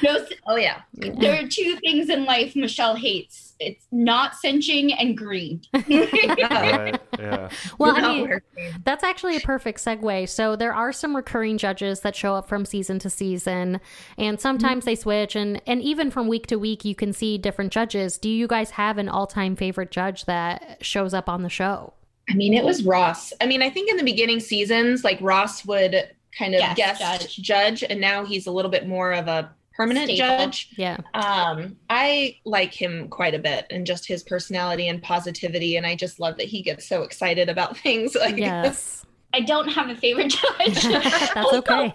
no, 0.04 0.18
Oh 0.48 0.56
yeah, 0.56 0.82
there 0.94 1.44
are 1.44 1.48
two 1.48 1.78
things 1.78 2.10
in 2.10 2.26
life 2.26 2.45
Michelle 2.54 2.96
hates. 2.96 3.56
It's 3.60 3.86
not 3.92 4.36
cinching 4.36 4.92
and 4.92 5.18
green. 5.18 5.62
right? 5.74 7.00
Yeah. 7.18 7.50
well, 7.78 7.96
I 7.96 8.02
mean. 8.02 8.42
That's 8.84 9.04
actually 9.04 9.38
a 9.38 9.40
perfect 9.40 9.80
segue. 9.80 10.28
So 10.28 10.58
there 10.58 10.74
are 10.74 10.92
some 10.92 11.16
recurring 11.16 11.58
judges 11.58 12.02
that 12.02 12.16
show 12.16 12.36
up 12.36 12.50
from 12.50 12.66
season 12.66 13.00
to 13.00 13.10
season, 13.10 13.80
and 14.18 14.40
sometimes 14.40 14.82
mm-hmm. 14.82 14.90
they 14.92 14.96
switch, 14.96 15.36
and 15.38 15.62
and 15.66 15.82
even 15.82 16.12
from 16.12 16.28
week 16.28 16.48
to 16.48 16.60
week, 16.60 16.84
you 16.84 16.96
can 16.96 17.14
see 17.14 17.38
different 17.38 17.72
judges. 17.72 18.18
Do 18.18 18.30
you 18.30 18.48
guys 18.48 18.72
have 18.72 18.98
an 18.98 19.08
all 19.08 19.28
time 19.28 19.56
favorite 19.56 19.92
judge 19.92 20.26
that 20.26 20.80
shows 20.82 21.14
up 21.14 21.30
on 21.30 21.42
the 21.42 21.50
show? 21.50 21.94
I 22.30 22.34
mean, 22.34 22.54
it 22.54 22.66
was 22.66 22.84
Ross. 22.84 23.32
I 23.40 23.46
mean, 23.46 23.62
I 23.62 23.70
think 23.70 23.90
in 23.90 23.98
the 23.98 24.04
beginning 24.04 24.40
seasons, 24.40 25.04
like 25.04 25.20
Ross 25.22 25.66
would 25.66 26.10
kind 26.38 26.54
of 26.54 26.60
Guest 26.60 26.78
guest 26.78 27.00
judge. 27.00 27.38
judge. 27.38 27.84
and 27.84 28.02
now 28.02 28.26
he's 28.26 28.48
a 28.48 28.52
little 28.52 28.72
bit 28.72 28.88
more 28.88 29.14
of 29.14 29.28
a 29.28 29.54
permanent 29.76 30.10
Staple. 30.10 30.38
judge. 30.38 30.70
Yeah, 30.78 30.98
Um, 31.14 31.76
I 31.90 32.38
like 32.46 32.74
him 32.74 33.08
quite 33.10 33.34
a 33.36 33.40
bit 33.40 33.66
and 33.70 33.86
just 33.86 34.08
his 34.08 34.24
personality 34.24 34.88
and 34.88 35.02
positivity, 35.02 35.78
and 35.78 35.86
I 35.86 35.96
just 35.96 36.20
love 36.20 36.38
that 36.38 36.48
he 36.48 36.62
gets 36.62 36.88
so 36.88 37.04
excited 37.04 37.50
about 37.50 37.78
things. 37.86 38.16
Like, 38.16 38.38
yes, 38.38 39.06
I 39.34 39.42
don't 39.42 39.68
have 39.68 39.90
a 39.90 39.96
favorite 39.96 40.30
judge. 40.30 40.84
that's 41.34 41.54
okay. 41.54 41.94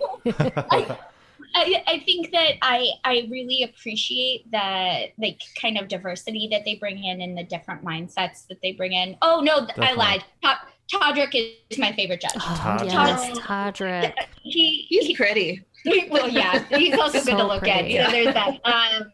I, 1.52 1.82
I 1.86 2.02
think 2.06 2.30
that 2.30 2.54
I 2.62 2.90
I 3.04 3.26
really 3.28 3.64
appreciate 3.64 4.48
that 4.52 5.06
like 5.18 5.40
kind 5.60 5.78
of 5.78 5.88
diversity 5.88 6.46
that 6.52 6.64
they 6.64 6.76
bring 6.76 7.02
in 7.02 7.20
and 7.22 7.36
the 7.36 7.42
different 7.42 7.84
mindsets 7.84 8.46
that 8.48 8.62
they 8.62 8.72
bring 8.72 8.92
in. 8.92 9.16
Oh 9.20 9.40
no, 9.40 9.66
th- 9.66 9.78
I 9.78 9.92
lied. 9.94 10.22
Todd, 10.44 10.58
Todrick 10.92 11.34
is 11.70 11.78
my 11.78 11.92
favorite 11.92 12.20
judge. 12.20 12.32
Oh, 12.36 12.56
Todrick. 12.60 12.92
yes, 12.92 13.38
Todrick. 13.38 14.14
He, 14.42 14.86
he's 14.88 15.06
he 15.06 15.16
pretty. 15.16 15.64
Well 16.10 16.28
yeah, 16.28 16.64
he's 16.76 16.98
also 16.98 17.18
So 17.18 17.24
good 17.32 17.38
to 17.38 17.46
look 17.46 17.62
pretty. 17.62 17.98
at. 17.98 18.06
So 18.06 18.12
there's 18.12 18.34
that. 18.34 18.60
Um, 18.64 19.12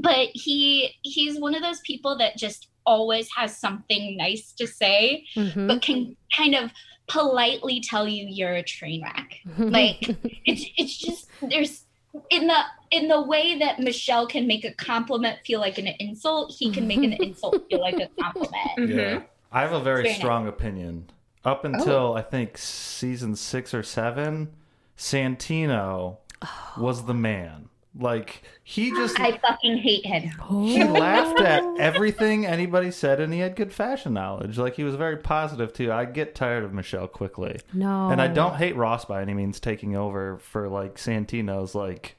but 0.00 0.28
he 0.34 0.94
he's 1.02 1.38
one 1.40 1.54
of 1.54 1.62
those 1.62 1.80
people 1.80 2.16
that 2.18 2.36
just 2.36 2.68
always 2.84 3.28
has 3.36 3.56
something 3.56 4.16
nice 4.16 4.52
to 4.52 4.66
say, 4.66 5.24
Mhm. 5.36 5.68
but 5.68 5.82
can 5.82 6.16
kind 6.36 6.54
of 6.54 6.70
politely 7.06 7.80
tell 7.80 8.06
you 8.06 8.26
you're 8.28 8.54
a 8.54 8.62
train 8.62 9.02
wreck. 9.02 9.40
like 9.58 9.98
it's 10.44 10.64
it's 10.76 10.96
just 10.98 11.26
there's 11.42 11.84
in 12.30 12.46
the 12.46 12.58
in 12.90 13.08
the 13.08 13.20
way 13.20 13.58
that 13.58 13.78
Michelle 13.78 14.26
can 14.26 14.46
make 14.46 14.64
a 14.64 14.72
compliment 14.72 15.38
feel 15.46 15.60
like 15.60 15.78
an 15.78 15.88
insult, 16.00 16.54
he 16.58 16.70
can 16.72 16.86
make 16.86 16.98
an 17.02 17.12
insult 17.14 17.62
feel 17.70 17.80
like 17.80 17.94
a 18.00 18.08
compliment. 18.22 18.52
Mhm. 18.78 18.96
Yeah. 18.96 19.22
I 19.52 19.60
have 19.62 19.72
a 19.72 19.80
very 19.80 20.02
Very 20.02 20.08
nice. 20.10 20.18
strong 20.18 20.46
opinion. 20.48 21.08
Up 21.44 21.64
until 21.64 22.14
I 22.14 22.22
think 22.22 22.58
season 22.58 23.36
six 23.36 23.72
or 23.72 23.82
seven, 23.82 24.48
Santino 24.98 26.18
was 26.76 27.04
the 27.06 27.14
man. 27.14 27.68
Like 27.98 28.42
he 28.62 28.90
just 28.90 29.18
I 29.18 29.38
fucking 29.38 29.78
hate 29.78 30.04
him. 30.06 30.30
he 30.66 30.84
laughed 30.84 31.40
at 31.40 31.64
everything 31.80 32.46
anybody 32.46 32.90
said, 32.92 33.18
and 33.20 33.32
he 33.32 33.40
had 33.40 33.56
good 33.56 33.72
fashion 33.72 34.12
knowledge. 34.12 34.56
Like 34.58 34.74
he 34.76 34.84
was 34.84 34.94
very 34.94 35.16
positive 35.16 35.72
too. 35.72 35.90
I 35.90 36.04
get 36.04 36.34
tired 36.34 36.62
of 36.64 36.72
Michelle 36.72 37.08
quickly, 37.08 37.58
No. 37.72 38.10
and 38.10 38.20
I 38.20 38.28
don't 38.28 38.54
hate 38.56 38.76
Ross 38.76 39.04
by 39.06 39.22
any 39.22 39.34
means 39.34 39.58
taking 39.58 39.96
over 39.96 40.36
for 40.38 40.68
like 40.68 40.94
Santino's 40.96 41.74
like 41.74 42.16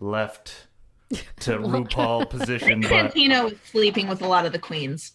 left 0.00 0.66
to 1.10 1.16
RuPaul 1.58 2.28
position, 2.28 2.80
but 2.80 2.90
Santino 2.90 3.44
was 3.44 3.54
sleeping 3.70 4.08
with 4.08 4.22
a 4.22 4.26
lot 4.26 4.44
of 4.46 4.52
the 4.52 4.58
queens. 4.58 5.12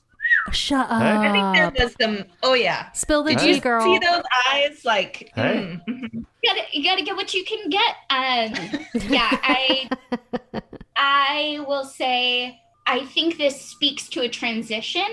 Shut 0.52 0.86
up. 0.90 1.02
I 1.02 1.32
think 1.32 1.76
there 1.78 1.86
was 1.86 1.96
some. 2.02 2.26
Oh 2.44 2.54
yeah. 2.54 2.92
Spill 2.92 3.24
the 3.24 3.32
Did 3.32 3.40
tea, 3.40 3.54
you 3.56 3.62
girl. 3.62 3.82
see 3.84 4.00
those 4.00 4.24
eyes? 4.52 4.84
Like, 4.84 5.32
Hey. 5.36 5.80
mm. 5.88 6.12
You 6.14 6.26
gotta, 6.46 6.62
you 6.72 6.84
gotta 6.84 7.04
get 7.04 7.16
what 7.16 7.34
you 7.34 7.44
can 7.46 7.70
get. 7.70 7.96
Um, 8.10 8.80
yeah, 9.12 9.30
I, 9.44 9.90
I 10.96 11.64
will 11.68 11.86
say, 11.86 12.60
I 12.88 13.06
think 13.06 13.38
this 13.38 13.62
speaks 13.62 14.08
to 14.10 14.22
a 14.22 14.30
transition 14.30 15.06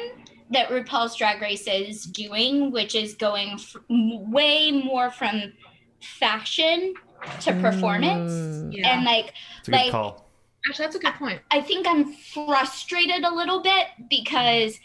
that 0.50 0.68
RuPaul's 0.70 1.14
Drag 1.16 1.40
Race 1.42 1.66
is 1.66 2.04
doing, 2.04 2.70
which 2.72 2.94
is 2.94 3.14
going 3.14 3.50
f- 3.50 3.76
way 3.90 4.70
more 4.72 5.10
from 5.10 5.52
fashion 6.00 6.94
to 7.40 7.52
performance, 7.60 8.32
Mm. 8.32 8.74
yeah. 8.76 8.96
and 8.96 9.04
like 9.04 9.34
it's 9.60 9.68
a 9.68 9.72
good 9.72 9.76
Like- 9.76 9.90
call. 9.90 10.24
Actually, 10.68 10.86
that's 10.86 10.96
a 10.96 10.98
good 10.98 11.14
point. 11.14 11.40
I 11.50 11.60
think 11.60 11.86
I'm 11.86 12.12
frustrated 12.12 13.24
a 13.24 13.30
little 13.32 13.60
bit 13.62 13.86
because 14.10 14.78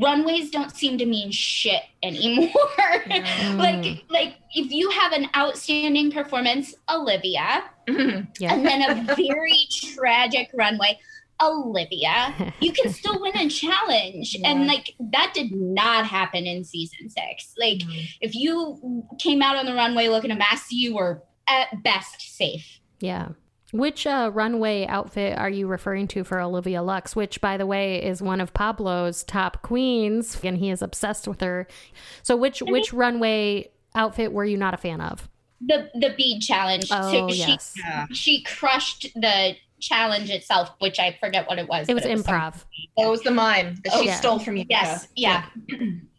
runways 0.00 0.50
don't 0.50 0.74
seem 0.74 0.98
to 0.98 1.06
mean 1.06 1.30
shit 1.30 1.82
anymore. 2.02 2.50
Mm. 3.04 3.58
like 3.58 4.04
like 4.08 4.36
if 4.54 4.72
you 4.72 4.88
have 4.90 5.12
an 5.12 5.28
outstanding 5.36 6.10
performance, 6.10 6.74
Olivia, 6.88 7.64
Mhm. 7.88 8.28
Yeah. 8.38 8.54
and 8.54 8.64
then 8.66 8.82
a 8.82 9.14
very 9.14 9.66
tragic 9.72 10.50
runway, 10.54 10.98
Olivia, 11.42 12.52
you 12.60 12.72
can 12.72 12.92
still 12.98 13.20
win 13.20 13.36
a 13.36 13.48
challenge. 13.48 14.36
And 14.44 14.66
like 14.66 14.94
that 15.00 15.32
did 15.34 15.52
not 15.52 16.06
happen 16.06 16.46
in 16.46 16.64
season 16.64 17.10
six. 17.10 17.54
Like 17.58 17.78
Mhm. 17.80 18.08
if 18.20 18.34
you 18.34 19.04
came 19.18 19.42
out 19.42 19.56
on 19.56 19.66
the 19.66 19.74
runway 19.74 20.08
looking 20.08 20.30
a 20.30 20.36
mess, 20.36 20.70
you 20.72 20.94
were 20.94 21.22
at 21.46 21.82
best 21.82 22.20
safe. 22.36 22.80
Yeah. 23.00 23.28
Which 23.74 24.06
uh, 24.06 24.30
runway 24.32 24.86
outfit 24.86 25.36
are 25.36 25.50
you 25.50 25.66
referring 25.66 26.06
to 26.08 26.22
for 26.22 26.40
Olivia 26.40 26.80
Lux? 26.80 27.16
Which, 27.16 27.40
by 27.40 27.56
the 27.56 27.66
way, 27.66 28.00
is 28.00 28.22
one 28.22 28.40
of 28.40 28.54
Pablo's 28.54 29.24
top 29.24 29.62
queens, 29.62 30.38
and 30.44 30.56
he 30.58 30.70
is 30.70 30.80
obsessed 30.80 31.26
with 31.26 31.40
her. 31.40 31.66
So, 32.22 32.36
which 32.36 32.62
which 32.62 32.92
runway 32.92 33.72
outfit 33.96 34.32
were 34.32 34.44
you 34.44 34.56
not 34.56 34.74
a 34.74 34.76
fan 34.76 35.00
of? 35.00 35.28
The 35.60 35.90
the 35.94 36.14
bead 36.16 36.40
challenge. 36.40 36.86
Oh, 36.92 37.10
so 37.10 37.30
she 37.30 37.38
yes, 37.38 37.74
Yeah. 37.76 38.06
she 38.12 38.44
crushed 38.44 39.08
the 39.16 39.56
challenge 39.80 40.30
itself, 40.30 40.70
which 40.78 41.00
I 41.00 41.16
forget 41.18 41.48
what 41.48 41.58
it 41.58 41.68
was. 41.68 41.88
it 41.88 41.94
was 41.94 42.04
but 42.04 42.12
improv. 42.12 42.64
It 42.96 43.08
was 43.08 43.22
the 43.22 43.32
mime 43.32 43.74
that 43.82 43.92
Oh, 43.92 44.02
she 44.02 44.06
yeah. 44.06 44.14
stole 44.14 44.38
from 44.38 44.56
you. 44.56 44.66
Yes, 44.70 45.08
yeah. 45.16 45.46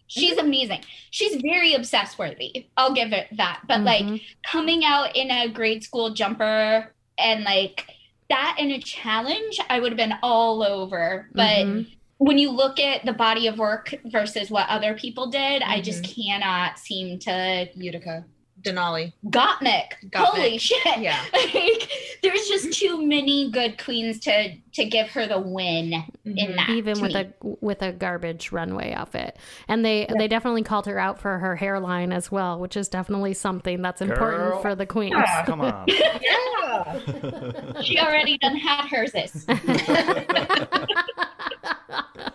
She's 0.07 0.37
amazing. 0.37 0.81
She's 1.09 1.41
very 1.41 1.73
obsessed 1.73 2.19
worthy. 2.19 2.67
I'll 2.75 2.93
give 2.93 3.13
it 3.13 3.27
that. 3.37 3.61
But 3.67 3.81
like 3.81 4.03
Mhm. 4.03 4.21
coming 4.45 4.83
out 4.83 5.15
in 5.15 5.31
a 5.31 5.47
grade 5.47 5.83
school 5.85 6.11
jumper 6.13 6.91
and 7.17 7.43
like 7.43 7.87
that 8.29 8.57
in 8.59 8.71
a 8.71 8.79
challenge, 8.79 9.59
I 9.69 9.79
would 9.79 9.91
have 9.91 9.97
been 9.97 10.15
all 10.23 10.63
over. 10.63 11.29
But 11.33 11.65
Mhm. 11.65 11.87
when 12.17 12.37
you 12.37 12.51
look 12.51 12.79
at 12.79 13.05
the 13.05 13.13
body 13.13 13.47
of 13.47 13.57
work 13.57 13.93
versus 14.05 14.49
what 14.49 14.67
other 14.69 14.95
people 14.95 15.27
did, 15.27 15.61
I 15.61 15.81
just 15.81 16.03
Mm-hmm. 16.03 16.21
cannot 16.21 16.79
seem 16.79 17.19
to 17.19 17.69
Utica. 17.75 18.25
Denali. 18.65 19.13
Gottmik. 19.27 19.91
Gottmik. 20.09 20.25
Holy 20.25 20.57
shit. 20.57 20.79
Yeah. 20.99 21.21
like 21.33 21.89
there's 22.23 22.47
just 22.47 22.73
too 22.79 23.05
many 23.05 23.51
good 23.51 23.81
queens 23.81 24.19
to 24.21 24.55
to 24.73 24.85
give 24.85 25.07
her 25.11 25.25
the 25.27 25.39
win 25.39 25.93
in 26.25 26.35
Mhm. 26.35 26.55
that. 26.55 26.69
even 26.69 26.99
with 27.01 27.13
me. 27.13 27.21
a 27.21 27.33
with 27.61 27.81
a 27.81 27.91
garbage 27.93 28.51
runway 28.51 28.91
outfit, 28.93 29.37
and 29.67 29.85
they 29.85 30.07
they 30.17 30.27
definitely 30.27 30.63
called 30.63 30.85
her 30.87 30.97
out 30.99 31.19
for 31.19 31.37
her 31.39 31.55
hairline 31.55 32.11
as 32.11 32.29
well, 32.31 32.59
which 32.59 32.75
is 32.75 32.89
definitely 32.89 33.33
something 33.33 33.81
that's 33.81 34.01
important 34.01 34.61
for 34.61 34.75
the 34.75 34.85
queens. 34.85 35.15
Come 35.45 35.61
on. 35.61 35.85
Yeah. 36.21 37.81
she 37.81 37.97
already 37.99 38.37
done 38.39 38.55
had 38.57 38.87
hers 38.89 39.11
is. 39.15 39.45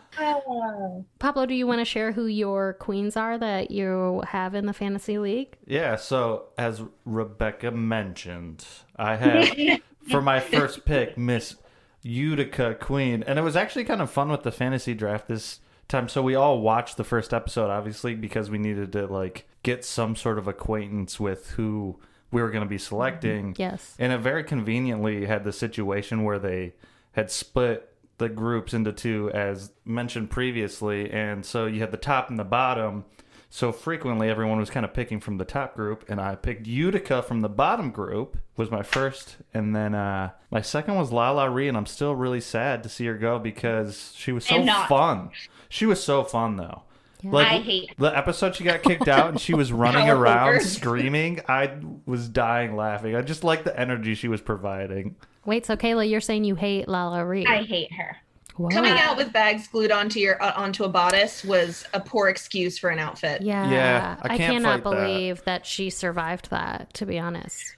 Pablo, 1.18 1.46
do 1.46 1.54
you 1.54 1.66
want 1.66 1.80
to 1.80 1.84
share 1.84 2.12
who 2.12 2.26
your 2.26 2.74
queens 2.74 3.16
are 3.16 3.38
that 3.38 3.70
you 3.70 4.22
have 4.26 4.54
in 4.54 4.66
the 4.66 4.72
fantasy 4.72 5.18
league? 5.18 5.56
Yeah, 5.66 5.96
so 5.96 6.44
as 6.58 6.82
Rebecca 7.04 7.70
mentioned, 7.70 8.64
I 8.96 9.16
have 9.16 9.80
for 10.10 10.20
my 10.20 10.40
first 10.40 10.84
pick 10.84 11.16
Miss 11.16 11.56
Utica 12.02 12.74
Queen, 12.74 13.22
and 13.26 13.38
it 13.38 13.42
was 13.42 13.56
actually 13.56 13.84
kind 13.84 14.00
of 14.02 14.10
fun 14.10 14.30
with 14.30 14.42
the 14.42 14.52
fantasy 14.52 14.94
draft 14.94 15.28
this 15.28 15.60
time. 15.88 16.08
So 16.08 16.22
we 16.22 16.34
all 16.34 16.60
watched 16.60 16.96
the 16.96 17.04
first 17.04 17.34
episode, 17.34 17.70
obviously, 17.70 18.14
because 18.14 18.50
we 18.50 18.58
needed 18.58 18.92
to 18.92 19.06
like 19.06 19.46
get 19.62 19.84
some 19.84 20.16
sort 20.16 20.38
of 20.38 20.48
acquaintance 20.48 21.20
with 21.20 21.50
who 21.52 21.98
we 22.30 22.40
were 22.40 22.50
going 22.50 22.64
to 22.64 22.68
be 22.68 22.78
selecting. 22.78 23.54
Yes. 23.58 23.94
And 23.98 24.12
it 24.12 24.18
very 24.18 24.44
conveniently 24.44 25.26
had 25.26 25.44
the 25.44 25.52
situation 25.52 26.24
where 26.24 26.38
they 26.38 26.74
had 27.12 27.30
split 27.30 27.89
the 28.20 28.28
groups 28.28 28.72
into 28.74 28.92
two, 28.92 29.30
as 29.32 29.72
mentioned 29.84 30.30
previously. 30.30 31.10
And 31.10 31.44
so 31.44 31.66
you 31.66 31.80
had 31.80 31.90
the 31.90 31.96
top 31.96 32.28
and 32.28 32.38
the 32.38 32.44
bottom. 32.44 33.06
So 33.48 33.72
frequently 33.72 34.28
everyone 34.28 34.60
was 34.60 34.70
kind 34.70 34.84
of 34.84 34.94
picking 34.94 35.18
from 35.18 35.38
the 35.38 35.44
top 35.44 35.74
group, 35.74 36.04
and 36.08 36.20
I 36.20 36.36
picked 36.36 36.68
Utica 36.68 37.20
from 37.20 37.40
the 37.40 37.48
bottom 37.48 37.90
group 37.90 38.38
was 38.56 38.70
my 38.70 38.84
first, 38.84 39.38
and 39.52 39.74
then 39.74 39.92
uh, 39.92 40.30
my 40.52 40.60
second 40.60 40.94
was 40.94 41.10
LaLa 41.10 41.52
Ri, 41.52 41.66
and 41.66 41.76
I'm 41.76 41.86
still 41.86 42.14
really 42.14 42.40
sad 42.40 42.84
to 42.84 42.88
see 42.88 43.06
her 43.06 43.16
go 43.16 43.40
because 43.40 44.12
she 44.14 44.30
was 44.30 44.44
so 44.44 44.64
fun. 44.86 45.30
She 45.68 45.84
was 45.84 46.00
so 46.00 46.22
fun 46.22 46.56
though. 46.56 46.82
Like 47.24 47.46
I 47.48 47.58
hate 47.58 47.90
the 47.98 48.16
episode 48.16 48.54
she 48.54 48.64
got 48.64 48.82
kicked 48.82 49.08
out 49.08 49.30
and 49.30 49.40
she 49.40 49.54
was 49.54 49.72
running 49.84 50.08
around 50.08 50.62
screaming. 50.62 51.40
I 51.48 51.72
was 52.06 52.28
dying 52.28 52.76
laughing. 52.76 53.16
I 53.16 53.22
just 53.22 53.42
like 53.42 53.64
the 53.64 53.78
energy 53.78 54.14
she 54.14 54.28
was 54.28 54.40
providing. 54.40 55.16
Wait, 55.46 55.64
so 55.66 55.76
Kayla, 55.76 56.08
you're 56.08 56.20
saying 56.20 56.44
you 56.44 56.54
hate 56.54 56.86
LaLa 56.86 57.26
Ri? 57.28 57.46
I 57.46 57.62
hate 57.62 57.92
her. 57.94 58.16
Whoa. 58.56 58.68
Coming 58.68 58.92
out 58.98 59.16
with 59.16 59.32
bags 59.32 59.68
glued 59.68 59.90
onto 59.90 60.18
your 60.20 60.42
uh, 60.42 60.52
onto 60.54 60.84
a 60.84 60.88
bodice 60.88 61.42
was 61.44 61.86
a 61.94 62.00
poor 62.00 62.28
excuse 62.28 62.78
for 62.78 62.90
an 62.90 62.98
outfit. 62.98 63.40
Yeah, 63.40 63.70
Yeah, 63.70 64.16
I 64.20 64.34
I, 64.34 64.36
can't 64.36 64.52
cannot 64.54 64.82
fight 64.82 64.90
that. 64.90 65.06
believe 65.06 65.44
that. 65.44 65.64
she 65.64 65.88
survived 65.88 66.50
that. 66.50 66.92
To 66.94 67.06
be 67.06 67.18
honest, 67.18 67.74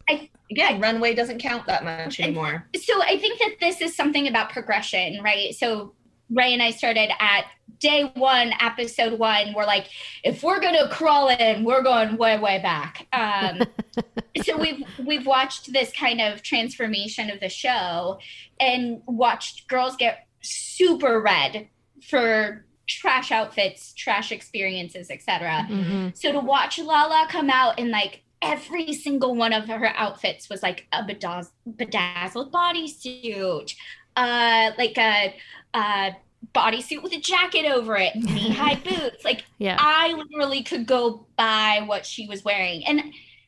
Yeah, 0.48 0.76
runway 0.80 1.14
doesn't 1.14 1.38
count 1.38 1.66
that 1.66 1.84
much 1.84 2.18
anymore. 2.18 2.66
So 2.74 3.00
I 3.00 3.16
think 3.16 3.38
that 3.38 3.54
this 3.60 3.80
is 3.80 3.94
something 3.94 4.26
about 4.26 4.50
progression, 4.50 5.22
right? 5.22 5.54
So 5.54 5.92
Ray 6.32 6.52
and 6.52 6.62
I 6.62 6.70
started 6.70 7.10
at 7.20 7.44
day 7.78 8.10
one, 8.14 8.52
episode 8.60 9.18
one. 9.18 9.52
We're 9.54 9.66
like, 9.66 9.88
if 10.24 10.42
we're 10.42 10.60
gonna 10.60 10.88
crawl 10.88 11.28
in, 11.28 11.64
we're 11.64 11.82
going 11.82 12.16
way, 12.16 12.38
way 12.38 12.60
back. 12.60 13.06
Um, 13.12 13.62
so 14.42 14.56
we've 14.56 14.82
we've 15.04 15.26
watched 15.26 15.72
this 15.72 15.92
kind 15.92 16.20
of 16.20 16.42
transformation 16.42 17.30
of 17.30 17.40
the 17.40 17.48
show, 17.48 18.18
and 18.60 19.02
watched 19.06 19.68
girls 19.68 19.96
get 19.96 20.26
super 20.42 21.20
red 21.20 21.68
for 22.08 22.64
trash 22.88 23.30
outfits, 23.30 23.92
trash 23.94 24.32
experiences, 24.32 25.10
etc. 25.10 25.64
hmm 25.64 26.08
So 26.14 26.32
to 26.32 26.40
watch 26.40 26.78
Lala 26.78 27.26
come 27.30 27.50
out 27.50 27.78
and 27.78 27.90
like 27.90 28.22
every 28.42 28.92
single 28.92 29.34
one 29.34 29.52
of 29.52 29.68
her 29.68 29.92
outfits 29.96 30.48
was 30.48 30.62
like 30.62 30.86
a 30.92 31.02
bedazz- 31.02 31.52
bedazzled 31.76 32.52
bodysuit, 32.52 33.74
uh, 34.16 34.72
like 34.76 34.98
a, 34.98 35.34
a 35.74 36.16
bodysuit 36.54 37.02
with 37.02 37.12
a 37.12 37.20
jacket 37.20 37.66
over 37.66 37.96
it, 37.96 38.14
knee 38.16 38.50
high 38.50 38.74
boots. 38.84 39.24
Like 39.24 39.44
yeah, 39.58 39.76
I 39.78 40.12
literally 40.12 40.62
could 40.62 40.86
go 40.86 41.26
buy 41.36 41.82
what 41.86 42.04
she 42.06 42.26
was 42.26 42.44
wearing, 42.44 42.84
and 42.86 43.02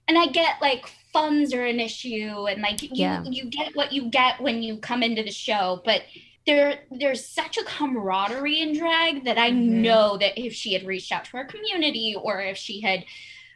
and 0.09 0.18
I 0.18 0.26
get 0.26 0.61
like 0.61 0.86
funds 1.12 1.53
are 1.55 1.64
an 1.64 1.80
issue, 1.80 2.47
and 2.49 2.61
like 2.62 2.82
you 2.82 2.88
Yeah. 2.92 3.22
you 3.24 3.47
get 3.51 3.74
what 3.74 3.92
you 3.92 4.11
get 4.11 4.40
when 4.40 4.62
you 4.62 4.78
come 4.78 5.03
into 5.03 5.22
the 5.22 5.30
show, 5.32 5.82
but. 5.84 6.03
There, 6.47 6.80
there's 6.90 7.24
such 7.26 7.57
a 7.57 7.64
camaraderie 7.64 8.61
in 8.61 8.76
drag 8.76 9.24
that 9.24 9.38
I 9.38 9.51
Mhm. 9.51 9.80
know 9.80 10.18
that 10.18 10.36
if 10.38 10.53
she 10.53 10.74
had 10.74 10.84
reached 10.84 11.11
out 11.11 11.24
to 11.24 11.38
her 11.38 11.47
community 11.47 12.14
or 12.20 12.42
if 12.42 12.59
she 12.59 12.82
had 12.82 13.03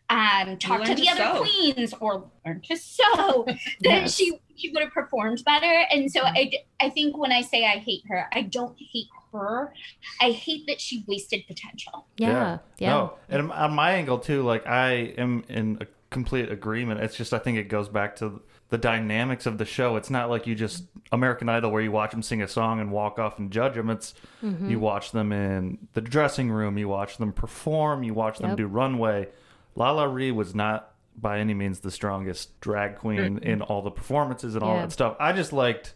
um, 0.08 0.56
talked 0.56 0.86
to 0.86 0.94
the 0.94 1.02
to 1.02 1.10
other 1.10 1.22
sew. 1.22 1.44
queens 1.44 1.92
or 2.00 2.30
learned 2.46 2.64
to 2.64 2.78
sew, 2.78 3.44
then 3.46 3.58
Yes. 3.82 4.14
she 4.16 4.38
she 4.56 4.70
would 4.70 4.82
have 4.82 4.92
performed 4.92 5.44
better. 5.44 5.84
And 5.90 6.10
so 6.10 6.22
I, 6.24 6.50
I 6.80 6.88
think 6.88 7.18
when 7.18 7.30
I 7.30 7.42
say 7.42 7.66
I 7.66 7.76
hate 7.76 8.04
her, 8.08 8.26
I 8.32 8.40
don't 8.40 8.74
hate 8.78 9.08
her. 9.32 9.72
I 10.20 10.30
hate 10.30 10.66
that 10.66 10.80
she 10.80 11.04
wasted 11.06 11.46
potential. 11.46 12.06
yeah, 12.16 12.58
yeah. 12.78 12.90
No, 12.90 13.12
and 13.28 13.50
on 13.52 13.72
my 13.74 13.92
angle 13.92 14.18
too, 14.18 14.42
like 14.42 14.66
I 14.66 14.90
am 15.18 15.44
in 15.48 15.78
a 15.80 15.86
complete 16.10 16.50
agreement. 16.50 17.00
It's 17.00 17.16
just 17.16 17.32
I 17.34 17.38
think 17.38 17.58
it 17.58 17.68
goes 17.68 17.88
back 17.88 18.16
to 18.16 18.40
the 18.70 18.78
dynamics 18.78 19.46
of 19.46 19.56
the 19.58 19.64
show. 19.64 19.96
It's 19.96 20.10
not 20.10 20.28
like 20.30 20.46
you 20.46 20.54
just 20.54 20.84
American 21.12 21.48
Idol 21.48 21.70
where 21.70 21.80
you 21.82 21.90
watch 21.92 22.10
them 22.10 22.22
sing 22.22 22.42
a 22.42 22.48
song 22.48 22.80
and 22.80 22.90
walk 22.92 23.18
off 23.18 23.38
and 23.38 23.50
judge 23.50 23.74
them. 23.74 23.88
It's 23.90 24.14
Mhm. 24.42 24.70
you 24.70 24.78
watch 24.78 25.12
them 25.12 25.32
in 25.32 25.78
the 25.94 26.00
dressing 26.02 26.50
room, 26.50 26.76
you 26.78 26.88
watch 26.88 27.16
them 27.18 27.32
perform, 27.32 28.02
you 28.02 28.12
watch 28.14 28.38
them 28.38 28.50
Yep. 28.50 28.56
do 28.58 28.66
runway. 28.66 29.28
LaLa 29.76 30.12
Ri 30.12 30.32
was 30.32 30.54
not 30.54 30.90
by 31.16 31.38
any 31.40 31.54
means 31.54 31.80
the 31.80 31.90
strongest 31.90 32.60
drag 32.60 32.96
queen 32.96 33.38
in 33.38 33.60
all 33.62 33.80
the 33.82 33.90
performances 33.90 34.54
and 34.54 34.62
all 34.62 34.74
Yeah. 34.76 34.82
that 34.82 34.92
stuff. 34.92 35.16
I 35.18 35.32
just 35.32 35.52
liked 35.52 35.94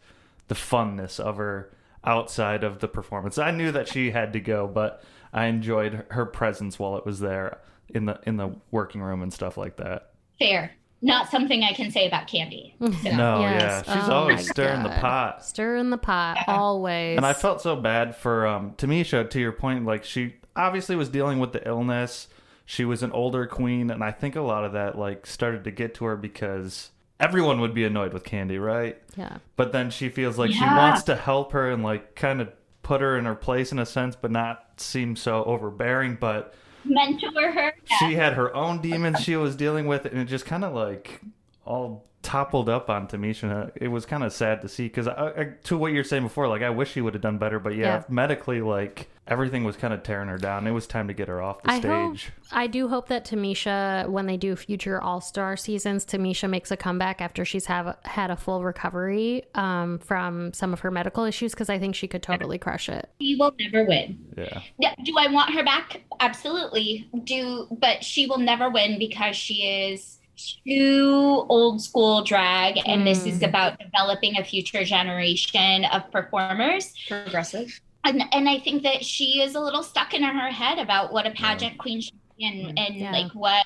the 0.48 0.54
funness 0.54 1.20
of 1.20 1.36
her 1.36 1.70
outside 2.04 2.64
of 2.64 2.80
the 2.80 2.88
performance. 2.88 3.38
I 3.38 3.50
knew 3.50 3.72
that 3.72 3.88
she 3.88 4.10
had 4.10 4.32
to 4.32 4.40
go, 4.40 4.66
but 4.66 5.02
I 5.32 5.46
enjoyed 5.46 6.04
her 6.10 6.26
presence 6.26 6.78
while 6.78 6.96
it 6.96 7.06
was 7.06 7.20
there 7.20 7.60
in 7.88 8.06
the 8.06 8.18
in 8.24 8.36
the 8.36 8.54
working 8.70 9.02
room 9.02 9.22
and 9.22 9.32
stuff 9.32 9.56
like 9.56 9.76
that. 9.76 10.10
Fair. 10.38 10.72
Not 11.04 11.30
something 11.30 11.64
I 11.64 11.72
can 11.72 11.90
say 11.90 12.06
about 12.06 12.28
Kandy. 12.28 12.74
No, 12.80 13.40
Yes. 13.40 13.84
yeah, 13.86 13.94
she's 13.94 14.08
Oh 14.08 14.12
always 14.12 14.36
my 14.36 14.42
stirring 14.52 14.82
the 14.84 14.88
pot. 14.90 15.44
Stirring 15.44 15.90
the 15.90 15.98
pot 15.98 16.36
Yeah. 16.46 16.54
always. 16.56 17.16
And 17.16 17.26
I 17.26 17.32
felt 17.32 17.60
so 17.60 17.74
bad 17.74 18.14
for 18.14 18.46
um, 18.46 18.72
Tamisha. 18.74 19.28
To 19.30 19.40
your 19.40 19.50
point, 19.52 19.84
like 19.84 20.04
she 20.04 20.34
obviously 20.54 20.94
was 20.96 21.08
dealing 21.08 21.38
with 21.40 21.52
the 21.52 21.66
illness. 21.68 22.28
She 22.64 22.84
was 22.84 23.02
an 23.02 23.10
older 23.10 23.46
queen, 23.46 23.90
and 23.90 24.04
I 24.04 24.12
think 24.12 24.36
a 24.36 24.40
lot 24.42 24.64
of 24.64 24.72
that 24.74 24.96
like 24.96 25.26
started 25.26 25.64
to 25.64 25.72
get 25.72 25.94
to 25.96 26.04
her 26.04 26.16
because 26.16 26.90
everyone 27.22 27.60
would 27.60 27.72
be 27.72 27.84
annoyed 27.84 28.12
with 28.12 28.24
Kandy, 28.24 28.62
right? 28.62 29.00
yeah. 29.16 29.38
But 29.56 29.72
then 29.72 29.90
she 29.90 30.08
feels 30.08 30.36
like 30.36 30.50
she 30.50 30.60
wants 30.60 31.04
to 31.04 31.16
help 31.16 31.52
her 31.52 31.70
and 31.70 31.82
like 31.82 32.16
kind 32.16 32.40
of 32.40 32.52
put 32.82 33.00
her 33.00 33.16
in 33.16 33.24
her 33.24 33.36
place 33.36 33.72
in 33.72 33.78
a 33.78 33.86
sense, 33.86 34.16
but 34.16 34.30
not 34.30 34.64
seem 34.76 35.16
so 35.16 35.44
overbearing. 35.44 36.18
But 36.20 36.52
Mentor 36.84 37.52
her. 37.52 37.74
she 38.00 38.14
had 38.14 38.34
her 38.34 38.54
own 38.54 38.82
demons 38.82 39.20
she 39.20 39.36
was 39.36 39.54
dealing 39.54 39.86
with, 39.86 40.04
and 40.04 40.18
it 40.18 40.24
just 40.24 40.44
kind 40.44 40.64
of 40.64 40.74
like 40.74 41.20
all 41.64 42.08
toppled 42.22 42.68
up 42.68 42.88
on 42.88 43.08
Tamisha. 43.08 43.70
It 43.76 43.88
was 43.88 44.06
kind 44.06 44.22
of 44.22 44.32
sad 44.32 44.62
to 44.62 44.68
see 44.68 44.84
because 44.84 45.08
I, 45.08 45.28
I, 45.28 45.44
to 45.64 45.76
what 45.76 45.92
you're 45.92 46.04
saying 46.04 46.22
before, 46.22 46.48
like 46.48 46.62
I 46.62 46.70
wish 46.70 46.92
she 46.92 47.00
would 47.00 47.14
have 47.14 47.22
done 47.22 47.38
better, 47.38 47.58
but 47.58 47.74
yeah, 47.74 47.86
Yeah. 47.96 48.02
medically, 48.08 48.60
like 48.60 49.08
everything 49.26 49.64
was 49.64 49.76
kind 49.76 49.92
of 49.94 50.02
tearing 50.02 50.28
her 50.28 50.38
down. 50.38 50.66
It 50.66 50.70
was 50.72 50.86
time 50.86 51.08
to 51.08 51.14
get 51.14 51.28
her 51.28 51.40
off 51.42 51.62
the 51.62 51.70
I 51.70 51.74
hope, 51.80 52.16
stage. 52.18 52.30
I 52.52 52.66
do 52.68 52.88
hope 52.88 53.08
that 53.08 53.24
Tamisha, 53.24 54.08
when 54.08 54.26
they 54.26 54.36
do 54.36 54.54
future 54.56 55.00
All 55.00 55.20
Star 55.20 55.56
seasons, 55.56 56.04
Tamisha 56.06 56.48
makes 56.48 56.70
a 56.70 56.76
comeback 56.76 57.20
after 57.20 57.44
she's 57.44 57.66
have 57.66 57.96
had 58.04 58.30
a 58.30 58.36
full 58.36 58.62
recovery 58.62 59.42
um, 59.54 59.98
from 59.98 60.52
some 60.52 60.72
of 60.72 60.80
her 60.80 60.90
medical 60.90 61.24
issues 61.24 61.52
because 61.52 61.68
I 61.70 61.78
think 61.78 61.94
she 61.94 62.06
could 62.08 62.22
totally 62.22 62.58
crush 62.58 62.88
it. 62.88 63.08
She 63.20 63.34
will 63.36 63.54
never 63.58 63.84
win. 63.84 64.18
Yeah, 64.36 64.60
Yeah, 64.78 64.94
Do 65.04 65.14
I 65.18 65.26
want 65.28 65.54
her 65.54 65.64
back? 65.64 66.02
Absolutely. 66.20 67.08
Do 67.24 67.66
but 67.80 68.04
she 68.04 68.26
will 68.26 68.38
never 68.38 68.70
win 68.70 68.98
because 68.98 69.36
she 69.36 69.66
is 69.66 70.18
too 70.66 71.46
old 71.48 71.82
school 71.82 72.22
drag 72.22 72.78
and 72.86 73.06
this 73.06 73.26
is 73.26 73.40
Mm. 73.40 73.48
about 73.48 73.78
developing 73.78 74.36
a 74.38 74.44
future 74.44 74.84
generation 74.84 75.84
of 75.86 76.10
performers. 76.10 76.92
Progressive. 77.08 77.80
And 78.04 78.22
and 78.32 78.48
I 78.48 78.58
think 78.58 78.82
that 78.82 79.04
she 79.04 79.40
is 79.42 79.54
a 79.54 79.60
little 79.60 79.82
stuck 79.82 80.14
in 80.14 80.22
her 80.22 80.50
head 80.50 80.78
about 80.78 81.12
what 81.12 81.26
a 81.26 81.30
pageant 81.30 81.78
queen 81.78 82.00
should 82.00 82.14
be 82.36 82.44
and, 82.46 82.78
and 82.78 82.94
Yeah. 82.96 83.12
like 83.12 83.32
what 83.32 83.64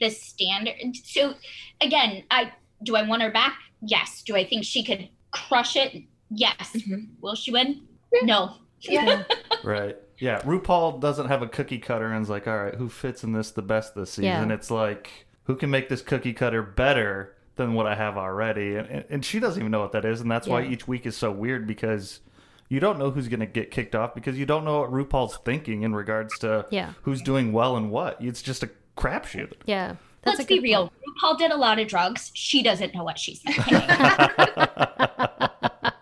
the 0.00 0.10
standard 0.10 0.74
so 1.04 1.34
again, 1.80 2.22
I 2.30 2.52
do 2.82 2.96
I 2.96 3.02
want 3.02 3.22
her 3.22 3.30
back? 3.30 3.58
Yes. 3.80 4.22
Do 4.26 4.36
I 4.36 4.44
think 4.44 4.64
she 4.64 4.82
could 4.84 5.08
crush 5.30 5.76
it? 5.76 6.02
Yes. 6.30 6.72
Mhm. 6.74 7.08
Will 7.20 7.34
she 7.34 7.50
win? 7.52 7.86
No. 8.22 8.54
Yeah. 8.80 9.22
right. 9.64 9.96
Yeah, 10.20 10.40
RuPaul 10.42 11.00
doesn't 11.00 11.28
have 11.28 11.42
a 11.42 11.46
cookie 11.46 11.78
cutter 11.78 12.10
and 12.10 12.20
is 12.22 12.28
like, 12.28 12.48
all 12.48 12.56
right, 12.64 12.74
who 12.74 12.88
fits 12.88 13.22
in 13.22 13.32
this 13.32 13.52
the 13.52 13.62
best 13.62 13.94
this 13.94 14.10
season? 14.10 14.48
Yeah. 14.48 14.52
It's 14.54 14.68
like, 14.68 15.27
who 15.48 15.56
can 15.56 15.70
make 15.70 15.88
this 15.88 16.00
cookie 16.02 16.32
cutter 16.32 16.62
better 16.62 17.34
than 17.56 17.74
what 17.74 17.86
I 17.86 17.96
have 17.96 18.16
already? 18.16 18.76
And, 18.76 18.86
and, 18.88 19.04
and 19.10 19.24
she 19.24 19.40
doesn't 19.40 19.60
even 19.60 19.72
know 19.72 19.80
what 19.80 19.90
that 19.92 20.04
is. 20.04 20.20
And 20.20 20.30
that's 20.30 20.46
why 20.46 20.62
each 20.64 20.86
week 20.86 21.04
is 21.06 21.16
so 21.16 21.32
weird 21.32 21.66
because 21.66 22.20
you 22.68 22.78
don't 22.78 22.98
know 22.98 23.10
who's 23.10 23.26
going 23.28 23.40
to 23.40 23.46
get 23.46 23.70
kicked 23.72 23.94
off 23.96 24.14
because 24.14 24.38
you 24.38 24.46
don't 24.46 24.64
know 24.64 24.80
what 24.80 24.92
RuPaul's 24.92 25.38
thinking 25.44 25.82
in 25.82 25.94
regards 25.94 26.38
to 26.40 26.66
Yeah. 26.70 26.92
who's 27.02 27.20
doing 27.22 27.52
well 27.52 27.76
and 27.76 27.90
what. 27.90 28.18
It's 28.22 28.42
just 28.42 28.62
a 28.62 28.70
crapshoot. 28.96 29.54
Yeah. 29.64 29.96
That's 30.22 30.38
Let's 30.38 30.48
be 30.48 30.60
real. 30.60 30.88
point. 30.90 30.92
RuPaul 31.22 31.38
did 31.38 31.50
a 31.50 31.56
lot 31.56 31.78
of 31.78 31.88
drugs. 31.88 32.30
She 32.34 32.62
doesn't 32.62 32.94
know 32.94 33.02
what 33.04 33.18
she's 33.18 33.40
thinking. 33.46 33.80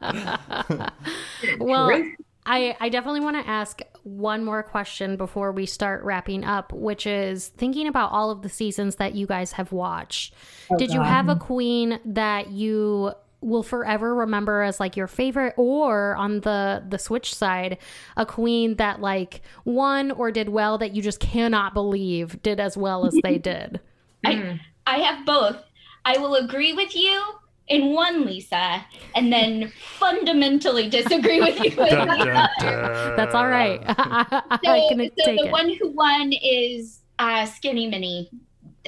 Well, 1.61 2.03
I, 2.47 2.77
I 2.79 2.89
definitely 2.89 3.21
want 3.21 3.37
to 3.37 3.49
ask 3.49 3.83
one 4.05 4.45
more 4.45 4.63
question 4.63 5.17
before 5.17 5.51
we 5.51 5.67
start 5.67 6.05
wrapping 6.05 6.45
up, 6.45 6.73
which 6.73 7.07
is 7.07 7.49
thinking 7.49 7.89
about 7.89 8.13
all 8.13 8.31
of 8.31 8.43
the 8.43 8.49
seasons 8.49 8.97
that 8.97 9.15
you 9.17 9.27
guys 9.27 9.53
have 9.53 9.73
watched. 9.73 10.33
Oh, 10.71 10.79
did 10.79 10.93
you 10.93 11.03
have 11.03 11.29
a 11.29 11.37
queen 11.37 11.99
that 12.05 12.51
you 12.51 13.13
will 13.41 13.65
forever 13.65 14.15
remember 14.15 14.63
as 14.63 14.81
like 14.81 14.97
your 14.97 15.07
favorite 15.07 15.55
or 15.59 16.17
on 16.17 16.41
the 16.41 16.83
the 16.89 16.99
switch 16.99 17.35
side 17.35 17.77
a 18.17 18.25
queen 18.25 18.77
that 18.77 19.01
like 19.01 19.43
won 19.67 20.11
or 20.11 20.33
did 20.33 20.49
well 20.49 20.79
that 20.79 20.97
you 20.97 21.03
just 21.03 21.21
cannot 21.21 21.75
believe 21.75 22.41
did 22.43 22.59
as 22.59 22.79
well 22.79 23.05
as 23.07 23.15
they 23.23 23.37
did 23.53 23.79
I, 24.25 24.61
I 24.87 24.99
have 24.99 25.27
both. 25.27 25.63
I 26.05 26.19
will 26.19 26.35
agree 26.35 26.73
with 26.73 26.97
you 26.97 27.23
in 27.69 27.93
one, 27.93 28.25
Lisa, 28.25 28.85
and 29.15 29.33
then 29.33 29.73
fundamentally 29.99 30.89
disagree 30.89 31.41
with 31.41 31.59
you. 31.59 31.71
in 31.71 31.77
Dun, 31.77 32.09
the 32.09 32.25
dun, 32.25 33.17
that's 33.17 33.35
all 33.35 33.49
right 33.49 33.81
i 33.89 34.59
So, 34.65 34.89
can 34.89 34.99
so 35.19 35.25
take 35.25 35.39
the 35.41 35.47
it 35.47 35.51
one 35.53 35.71
who 35.75 35.89
won 35.91 36.33
is 36.33 37.01
uh, 37.19 37.45
Skinny 37.47 37.87
Minnie. 37.89 38.31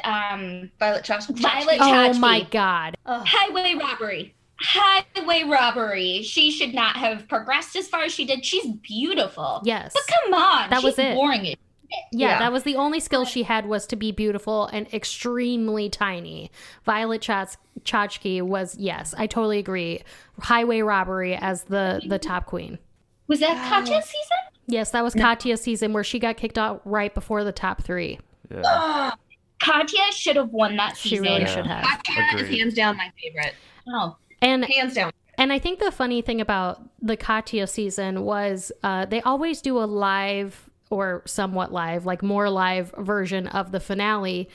Um, 0.05 0.71
Violet 0.79 1.05
Chachki. 1.05 1.37
Violet 1.39 1.79
oh 1.81 2.13
my 2.19 2.43
god 2.51 2.97
Highway 3.07 3.75
robbery. 3.75 4.35
Highway 4.61 5.45
robbery. 5.45 6.23
She 6.23 6.51
should 6.51 6.75
not 6.75 6.97
have 6.97 7.27
progressed 7.29 7.75
as 7.77 7.89
far 7.89 8.03
as 8.03 8.13
she 8.13 8.25
did. 8.25 8.45
She's 8.45 8.67
beautiful. 8.83 9.61
yes 9.65 9.93
But 9.95 10.03
come 10.07 10.35
on, 10.35 10.71
That 10.71 10.83
was 10.83 10.99
it. 10.99 11.15
boring. 11.17 11.57
As 11.93 11.99
Yeah, 12.13 12.29
Yeah. 12.29 12.39
that 12.41 12.53
was 12.53 12.63
the 12.65 12.77
only 12.77 13.01
skill 13.01 13.25
she 13.25 13.43
had 13.45 13.67
was 13.67 13.87
to 13.87 13.97
be 13.97 14.13
beautiful 14.13 14.67
and 14.67 14.87
extremely 14.93 15.89
tiny. 15.89 16.51
Violet 16.85 17.21
Chats- 17.23 17.57
Chachki 17.85 18.43
was 18.43 18.77
yes, 18.79 19.15
I 19.17 19.27
totally 19.27 19.59
agree. 19.59 20.03
Highway 20.41 20.81
robbery 20.81 21.35
as 21.37 21.65
the 21.65 22.01
the 22.07 22.19
top 22.19 22.47
queen. 22.47 22.79
Was 23.27 23.41
that 23.41 23.55
Wow. 23.57 23.69
Katya's 23.69 24.05
season? 24.05 24.39
Yes, 24.67 24.91
that 24.91 25.03
was 25.05 25.15
Katya's 25.15 25.61
season 25.63 25.93
where 25.93 26.05
she 26.05 26.19
got 26.19 26.37
kicked 26.37 26.59
out 26.59 26.81
right 26.85 27.15
before 27.15 27.45
the 27.45 27.53
top 27.53 27.83
three. 27.83 28.19
Yeah. 28.51 29.13
Katya 29.61 30.13
should 30.13 30.37
have 30.37 30.51
won 30.51 30.77
that 30.77 30.97
season. 30.97 31.09
She 31.09 31.09
season. 31.17 31.25
really 31.25 31.41
Yeah. 31.41 31.55
should 31.55 31.67
have. 31.67 31.85
Katya 32.05 32.45
is 32.45 32.49
hands 32.59 32.75
down 32.75 32.97
my 32.97 33.11
favorite. 33.21 33.55
Oh, 33.89 34.17
And 34.41 34.65
Hands 34.65 34.95
down. 34.95 35.11
And 35.37 35.53
I 35.53 35.59
think 35.59 35.79
the 35.79 35.91
funny 35.93 36.21
thing 36.21 36.41
about 36.41 36.81
the 37.01 37.17
Katya 37.17 37.67
season 37.67 38.23
was 38.25 38.71
uh, 38.83 39.05
they 39.07 39.21
always 39.23 39.61
do 39.63 39.79
a 39.79 39.85
live 39.87 40.68
or 40.91 41.23
somewhat 41.27 41.73
live, 41.73 42.07
like 42.07 42.23
more 42.23 42.49
live 42.51 42.93
version 42.99 43.47
of 43.49 43.73
the 43.73 43.81
finale 43.81 44.49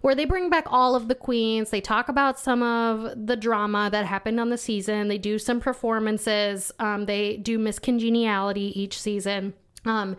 where 0.00 0.14
they 0.14 0.24
bring 0.24 0.48
back 0.48 0.64
all 0.66 0.94
of 0.94 1.08
the 1.08 1.14
queens. 1.14 1.70
They 1.70 1.80
talk 1.80 2.08
about 2.08 2.38
some 2.38 2.62
of 2.62 3.26
the 3.26 3.36
drama 3.36 3.90
that 3.92 4.06
happened 4.06 4.40
on 4.40 4.50
the 4.50 4.58
season. 4.58 5.08
They 5.08 5.18
do 5.18 5.38
some 5.38 5.60
performances. 5.60 6.72
Um, 6.78 7.06
they 7.06 7.36
do 7.36 7.58
Miss 7.58 7.78
Congeniality 7.78 8.80
each 8.80 8.98
season. 8.98 9.54
Um, 9.84 10.16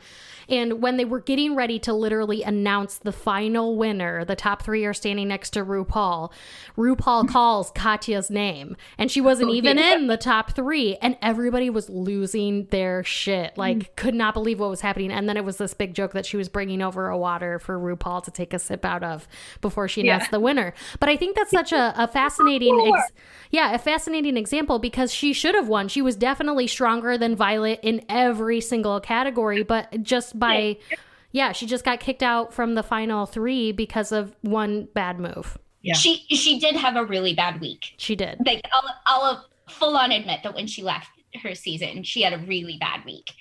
and 0.50 0.82
when 0.82 0.98
they 0.98 1.06
were 1.06 1.20
getting 1.20 1.56
ready 1.56 1.78
to 1.80 1.94
literally 1.94 2.42
announce 2.42 2.98
the 2.98 3.12
final 3.12 3.78
winner, 3.78 4.26
the 4.26 4.36
top 4.36 4.64
three 4.64 4.86
are 4.86 4.94
standing 4.94 5.28
next 5.28 5.52
to 5.52 5.64
RuPaul. 5.64 6.32
RuPaul 6.78 7.28
calls 7.30 7.72
Katya's 7.72 8.30
name, 8.32 8.76
and 8.98 9.12
she 9.12 9.22
wasn't 9.22 9.52
even 9.52 9.78
in 9.78 10.08
the 10.08 10.18
top 10.18 10.52
three, 10.54 10.96
and 10.98 11.16
everybody 11.22 11.70
was 11.70 11.90
losing 11.90 12.66
their 12.66 13.04
shit. 13.04 13.58
Like, 13.58 13.96
could 13.96 14.16
not 14.16 14.34
believe 14.34 14.60
what 14.60 14.70
was 14.70 14.82
happening. 14.82 15.12
And 15.12 15.30
then 15.30 15.38
it 15.38 15.46
was 15.46 15.58
this 15.58 15.74
big 15.74 15.94
joke 15.94 16.14
that 16.14 16.26
she 16.26 16.38
was 16.38 16.50
bringing 16.50 16.82
over 16.82 17.08
a 17.10 17.18
water 17.18 17.60
for 17.60 17.78
RuPaul 17.80 18.24
to 18.24 18.32
take 18.32 18.54
a 18.54 18.60
sip 18.60 18.84
out 18.84 19.04
of 19.04 19.28
before 19.62 19.88
she 19.88 20.02
announced 20.02 20.28
Yeah. 20.28 20.32
the 20.32 20.40
winner. 20.40 20.74
But 21.00 21.10
I 21.10 21.18
think 21.18 21.36
that's 21.36 21.52
such 21.52 21.72
a, 21.72 21.94
a 21.96 22.08
fascinating, 22.12 22.92
ex- 22.94 23.12
yeah, 23.52 23.74
a 23.74 23.78
fascinating 23.80 24.38
example 24.38 24.80
because 24.80 25.14
she 25.14 25.34
should 25.34 25.54
have 25.56 25.68
won. 25.68 25.88
She 25.88 26.02
was 26.02 26.16
definitely 26.16 26.66
stronger 26.68 27.18
than 27.18 27.36
Violet 27.36 27.80
in 27.84 28.04
every 28.10 28.60
single 28.62 29.00
category, 29.00 29.51
but 29.64 30.04
just 30.04 30.38
by, 30.40 30.78
yeah, 31.32 31.52
she 31.52 31.66
just 31.66 31.84
got 31.86 32.00
kicked 32.00 32.24
out 32.24 32.54
from 32.54 32.76
the 32.76 32.84
final 32.84 33.26
three 33.26 33.72
because 33.72 34.12
of 34.12 34.36
one 34.42 34.88
bad 34.94 35.20
move. 35.20 35.58
Yeah. 35.84 35.96
she 35.96 36.26
she 36.30 36.60
did 36.60 36.76
have 36.76 36.96
a 36.96 37.04
really 37.04 37.34
bad 37.34 37.60
week. 37.60 37.94
She 37.98 38.16
did. 38.16 38.38
Like 38.46 38.62
I'll 38.72 38.96
I'll 39.08 39.46
full 39.68 39.98
on 39.98 40.12
admit 40.12 40.42
that 40.44 40.54
when 40.54 40.68
she 40.68 40.84
left 40.84 41.10
her 41.42 41.56
season, 41.56 42.04
she 42.04 42.22
had 42.22 42.34
a 42.34 42.38
really 42.40 42.78
bad 42.80 43.04
week. 43.06 43.32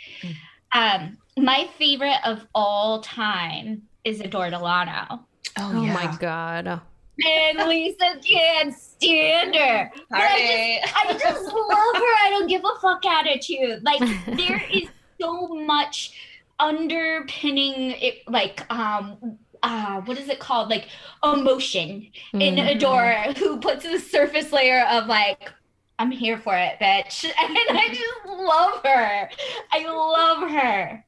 Um, 0.73 1.19
my 1.37 1.69
favorite 1.79 2.17
of 2.25 2.47
all 2.55 3.01
time 3.03 3.83
is 4.05 4.21
Adore 4.21 4.51
Delano. 4.51 5.05
Oh, 5.11 5.21
Oh 5.59 5.83
yeah. 5.85 5.93
my 5.93 6.17
god. 6.19 6.81
And 7.27 7.69
Lisa 7.69 8.19
can't 8.27 8.73
stand 8.75 9.55
her. 9.55 9.91
But 10.09 10.21
I 10.23 10.79
just 10.81 10.97
I 10.97 11.13
just 11.19 11.45
love 11.45 11.53
her. 11.95 12.15
I 12.25 12.29
don't 12.31 12.47
give 12.47 12.63
a 12.65 12.81
fuck 12.81 13.05
attitude. 13.05 13.83
Like 13.83 14.01
there 14.27 14.63
is 14.73 14.89
so 15.21 15.49
much 15.49 16.13
underpinning 16.59 17.93
it 17.93 18.23
like 18.29 18.65
um 18.71 19.39
uh 19.63 20.01
what 20.03 20.19
is 20.19 20.29
it 20.29 20.39
called? 20.41 20.69
Like 20.71 20.89
emotion 21.23 22.11
in 22.39 22.57
Mhm. 22.57 22.77
Adore 22.77 23.33
who 23.39 23.59
puts 23.61 23.85
a 23.85 23.99
surface 23.99 24.53
layer 24.53 24.85
of 24.87 25.07
like 25.07 25.53
I'm 25.99 26.11
here 26.11 26.39
for 26.39 26.57
it, 26.57 26.79
bitch. 26.81 27.25
And 27.39 27.59
I 27.79 27.89
just 27.89 28.27
love 28.27 28.81
her. 28.85 29.31
I 29.73 29.87
love 29.87 30.51
her. 30.51 31.05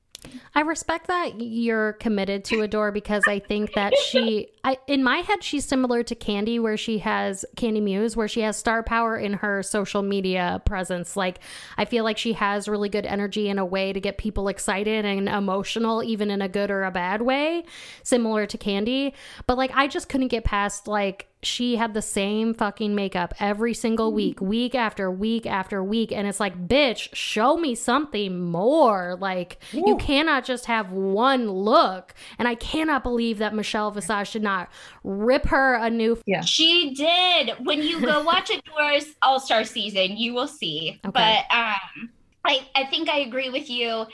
I 0.55 0.61
respect 0.61 1.07
that 1.09 1.41
you're 1.41 1.95
committed 1.95 2.45
to 2.47 2.61
Adore 2.61 2.93
because 2.93 3.23
I 3.27 3.39
think 3.39 3.73
that 3.75 3.97
she 3.97 4.49
I 4.63 4.79
in 4.87 5.03
my 5.03 5.19
head 5.19 5.43
she's 5.43 5.65
similar 5.65 6.03
to 6.05 6.15
Kandy 6.15 6.61
where 6.61 6.77
she 6.77 6.99
has 6.99 7.45
Kandy 7.57 7.83
Muse 7.83 8.17
where 8.17 8.29
she 8.29 8.43
has 8.43 8.57
star 8.57 8.83
power 8.83 9.17
in 9.17 9.35
her 9.35 9.63
social 9.63 10.03
media 10.03 10.61
presence. 10.65 11.17
Like 11.17 11.41
I 11.77 11.87
feel 11.87 12.05
like 12.05 12.19
she 12.19 12.35
has 12.35 12.69
really 12.69 12.89
good 12.89 13.07
energy 13.07 13.49
in 13.49 13.59
a 13.59 13.65
way 13.65 13.93
to 13.93 14.01
get 14.01 14.19
people 14.19 14.49
excited 14.49 15.05
and 15.05 15.29
emotional 15.29 16.03
even 16.03 16.31
in 16.31 16.43
a 16.43 16.49
good 16.49 16.71
or 16.71 16.85
a 16.85 16.91
bad 16.91 17.23
way, 17.23 17.65
similar 18.03 18.47
to 18.47 18.59
Kandy. 18.59 19.15
But 19.47 19.57
like 19.57 19.73
I 19.75 19.89
just 19.89 20.09
couldn't 20.09 20.29
get 20.29 20.45
past 20.45 20.87
like 20.87 21.32
she 21.43 21.77
had 21.77 21.93
the 21.93 22.03
same 22.03 22.55
fucking 22.55 22.95
makeup 22.95 23.35
every 23.41 23.75
single 23.75 24.13
week, 24.13 24.41
week 24.41 24.75
after 24.75 25.11
week 25.11 25.47
after 25.47 25.83
week. 25.83 26.13
And 26.13 26.27
it's 26.27 26.39
like, 26.39 26.69
bitch, 26.69 27.13
show 27.15 27.57
me 27.57 27.75
something 27.75 28.41
more. 28.41 29.17
Like, 29.21 29.59
Ooh. 29.75 29.83
you 29.87 29.97
cannot 29.97 30.45
just 30.45 30.67
have 30.67 30.93
one 30.93 31.51
look. 31.51 32.15
And 32.39 32.47
I 32.47 32.55
cannot 32.55 33.03
believe 33.03 33.39
that 33.39 33.55
Michelle 33.55 33.91
Visage 33.91 34.33
did 34.33 34.43
not 34.43 34.69
rip 35.03 35.47
her 35.47 35.75
a 35.75 35.91
new. 35.91 36.19
Yeah. 36.27 36.43
She 36.43 36.95
did. 36.95 37.57
When 37.67 37.83
you 37.83 38.01
go 38.01 38.23
watch 38.25 38.51
Adore's 38.51 39.15
All 39.23 39.41
Star 39.41 39.65
season, 39.65 40.17
you 40.17 40.35
will 40.35 40.49
see. 40.49 41.01
Okay. 41.05 41.45
But 41.51 41.57
um, 41.57 42.11
I, 42.45 42.67
I 42.77 42.85
think 42.85 43.09
I 43.09 43.19
agree 43.19 43.51
with 43.51 43.69
you 43.69 44.07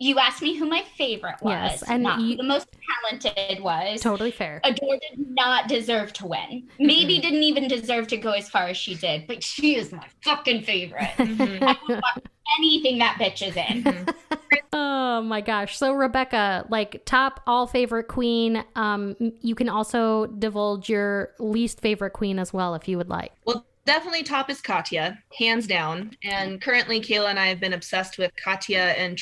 you 0.00 0.18
asked 0.18 0.42
me 0.42 0.54
who 0.54 0.66
my 0.66 0.84
favorite 0.96 1.42
was, 1.42 1.52
yes, 1.52 1.82
and 1.82 2.02
not 2.02 2.20
you, 2.20 2.28
who 2.28 2.36
the 2.36 2.42
most 2.44 2.68
talented 3.10 3.60
was. 3.60 4.00
Totally 4.00 4.30
fair. 4.30 4.60
Adore 4.64 4.96
did 4.96 5.30
not 5.30 5.68
deserve 5.68 6.12
to 6.14 6.26
win. 6.26 6.68
Maybe 6.78 7.14
mm-hmm. 7.14 7.22
didn't 7.22 7.42
even 7.42 7.68
deserve 7.68 8.06
to 8.08 8.16
go 8.16 8.30
as 8.30 8.48
far 8.48 8.64
as 8.64 8.76
she 8.76 8.94
did, 8.94 9.26
but 9.26 9.42
she 9.42 9.76
is 9.76 9.92
my 9.92 10.06
fucking 10.22 10.62
favorite. 10.62 11.08
Mm-hmm. 11.28 11.62
I 11.62 11.76
would 11.86 12.00
watch 12.00 12.24
anything 12.58 12.98
that 12.98 13.16
bitch 13.20 13.46
is 13.46 13.56
in. 13.56 13.84
Mm-hmm. 13.84 14.54
oh 14.72 15.20
my 15.22 15.40
gosh! 15.40 15.76
So 15.76 15.92
Rebecca, 15.92 16.64
like 16.68 17.02
top 17.04 17.40
all 17.46 17.66
favorite 17.66 18.08
queen. 18.08 18.64
Um, 18.76 19.16
you 19.40 19.54
can 19.54 19.68
also 19.68 20.26
divulge 20.26 20.88
your 20.88 21.32
least 21.38 21.80
favorite 21.80 22.12
queen 22.12 22.38
as 22.38 22.52
well 22.52 22.74
if 22.74 22.88
you 22.88 22.96
would 22.96 23.08
like. 23.08 23.32
Well, 23.44 23.66
definitely 23.84 24.22
top 24.22 24.50
is 24.50 24.60
Katya, 24.60 25.18
hands 25.36 25.66
down. 25.66 26.12
And 26.24 26.60
currently, 26.60 27.00
Kayla 27.00 27.30
and 27.30 27.38
I 27.38 27.46
have 27.46 27.60
been 27.60 27.72
obsessed 27.72 28.18
with 28.18 28.32
Katya 28.42 28.94
and 28.96 29.18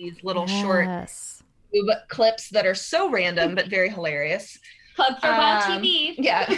these 0.00 0.24
little 0.24 0.46
yes. 0.48 1.42
short 1.72 2.08
clips 2.08 2.48
that 2.50 2.66
are 2.66 2.74
so 2.74 3.10
random 3.10 3.54
but 3.54 3.68
very 3.68 3.90
hilarious. 3.90 4.58
Plug 4.96 5.20
for 5.20 5.28
Wild 5.28 5.70
um, 5.70 5.82
TV. 5.82 6.14
Yeah, 6.18 6.52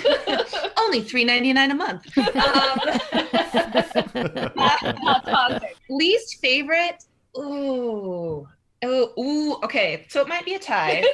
only 0.78 1.02
three 1.02 1.24
ninety 1.24 1.52
nine 1.52 1.70
a 1.70 1.74
month. 1.74 2.06
Um, 2.18 2.80
least 5.90 6.40
favorite. 6.40 7.04
Ooh, 7.38 8.48
oh, 8.82 9.20
ooh. 9.20 9.54
Okay, 9.64 10.06
so 10.08 10.22
it 10.22 10.28
might 10.28 10.44
be 10.44 10.54
a 10.54 10.58
tie. 10.58 11.04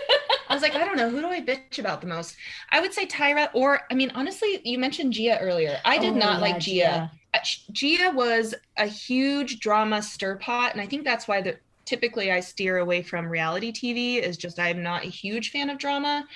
I 0.49 0.55
was 0.55 0.63
like, 0.63 0.75
I 0.75 0.85
don't 0.85 0.97
know, 0.97 1.11
who 1.11 1.21
do 1.21 1.29
I 1.29 1.43
bitch 1.43 1.79
about 1.79 2.01
the 2.01 2.07
most? 2.07 2.37
I 2.71 2.81
would 2.81 2.95
say 2.95 3.07
Tyra, 3.07 3.51
or 3.53 3.81
I 3.91 3.95
mean, 3.95 4.11
honestly, 4.15 4.61
you 4.65 4.79
mentioned 4.79 5.13
Gia 5.13 5.39
earlier. 5.39 5.79
I 5.85 5.99
did 5.99 6.15
oh, 6.15 6.19
not 6.19 6.35
yeah, 6.35 6.41
like 6.41 6.59
Gia. 6.59 6.73
Gia. 6.73 7.11
Uh, 7.35 7.39
Gia 7.73 8.11
was 8.15 8.55
a 8.79 8.87
huge 8.87 9.61
drama 9.61 10.01
stir 10.03 10.37
pot, 10.37 10.73
and 10.73 10.81
I 10.81 10.87
think 10.87 11.05
that's 11.05 11.29
why 11.29 11.43
the 11.43 11.59
typically 11.89 12.31
I 12.31 12.41
steer 12.41 12.79
away 12.79 13.03
from 13.03 13.27
reality 13.27 13.73
TV 13.73 14.23
is 14.23 14.37
just 14.37 14.59
I'm 14.59 14.83
not 14.83 15.05
a 15.05 15.09
huge 15.09 15.51
fan 15.51 15.71
of 15.71 15.79
drama. 15.79 16.27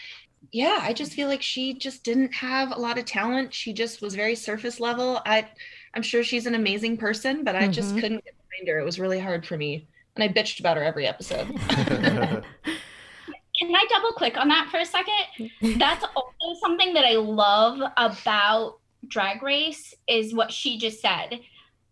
Yeah, 0.50 0.78
I 0.80 0.94
just 0.94 1.12
feel 1.12 1.28
like 1.28 1.42
she 1.42 1.74
just 1.74 2.04
didn't 2.04 2.32
have 2.34 2.72
a 2.72 2.78
lot 2.78 2.98
of 2.98 3.04
talent. 3.04 3.52
She 3.52 3.72
just 3.72 4.00
was 4.00 4.14
very 4.14 4.34
surface 4.34 4.80
level. 4.80 5.20
I 5.26 5.48
I'm 5.94 6.02
sure 6.02 6.24
she's 6.24 6.46
an 6.46 6.54
amazing 6.54 6.96
person, 6.96 7.44
but 7.44 7.54
I 7.54 7.64
mm-hmm. 7.64 7.72
just 7.72 7.94
couldn't 7.94 8.24
get 8.24 8.34
behind 8.50 8.68
her. 8.68 8.78
It 8.78 8.84
was 8.84 8.98
really 8.98 9.20
hard 9.20 9.46
for 9.46 9.58
me. 9.58 9.86
And 10.16 10.24
I 10.24 10.32
bitched 10.32 10.58
about 10.58 10.78
her 10.78 10.82
every 10.82 11.06
episode. 11.06 11.46
Can 11.68 13.74
I 13.74 13.86
double 13.90 14.12
click 14.12 14.38
on 14.38 14.48
that 14.48 14.68
for 14.70 14.78
a 14.78 14.86
second? 14.86 15.50
That's 15.78 16.04
also 16.16 16.60
something 16.60 16.94
that 16.94 17.04
I 17.04 17.16
love 17.16 17.78
about 17.98 18.78
Drag 19.06 19.42
Race 19.42 19.94
is 20.08 20.34
what 20.34 20.50
she 20.50 20.78
just 20.78 21.00
said. 21.00 21.40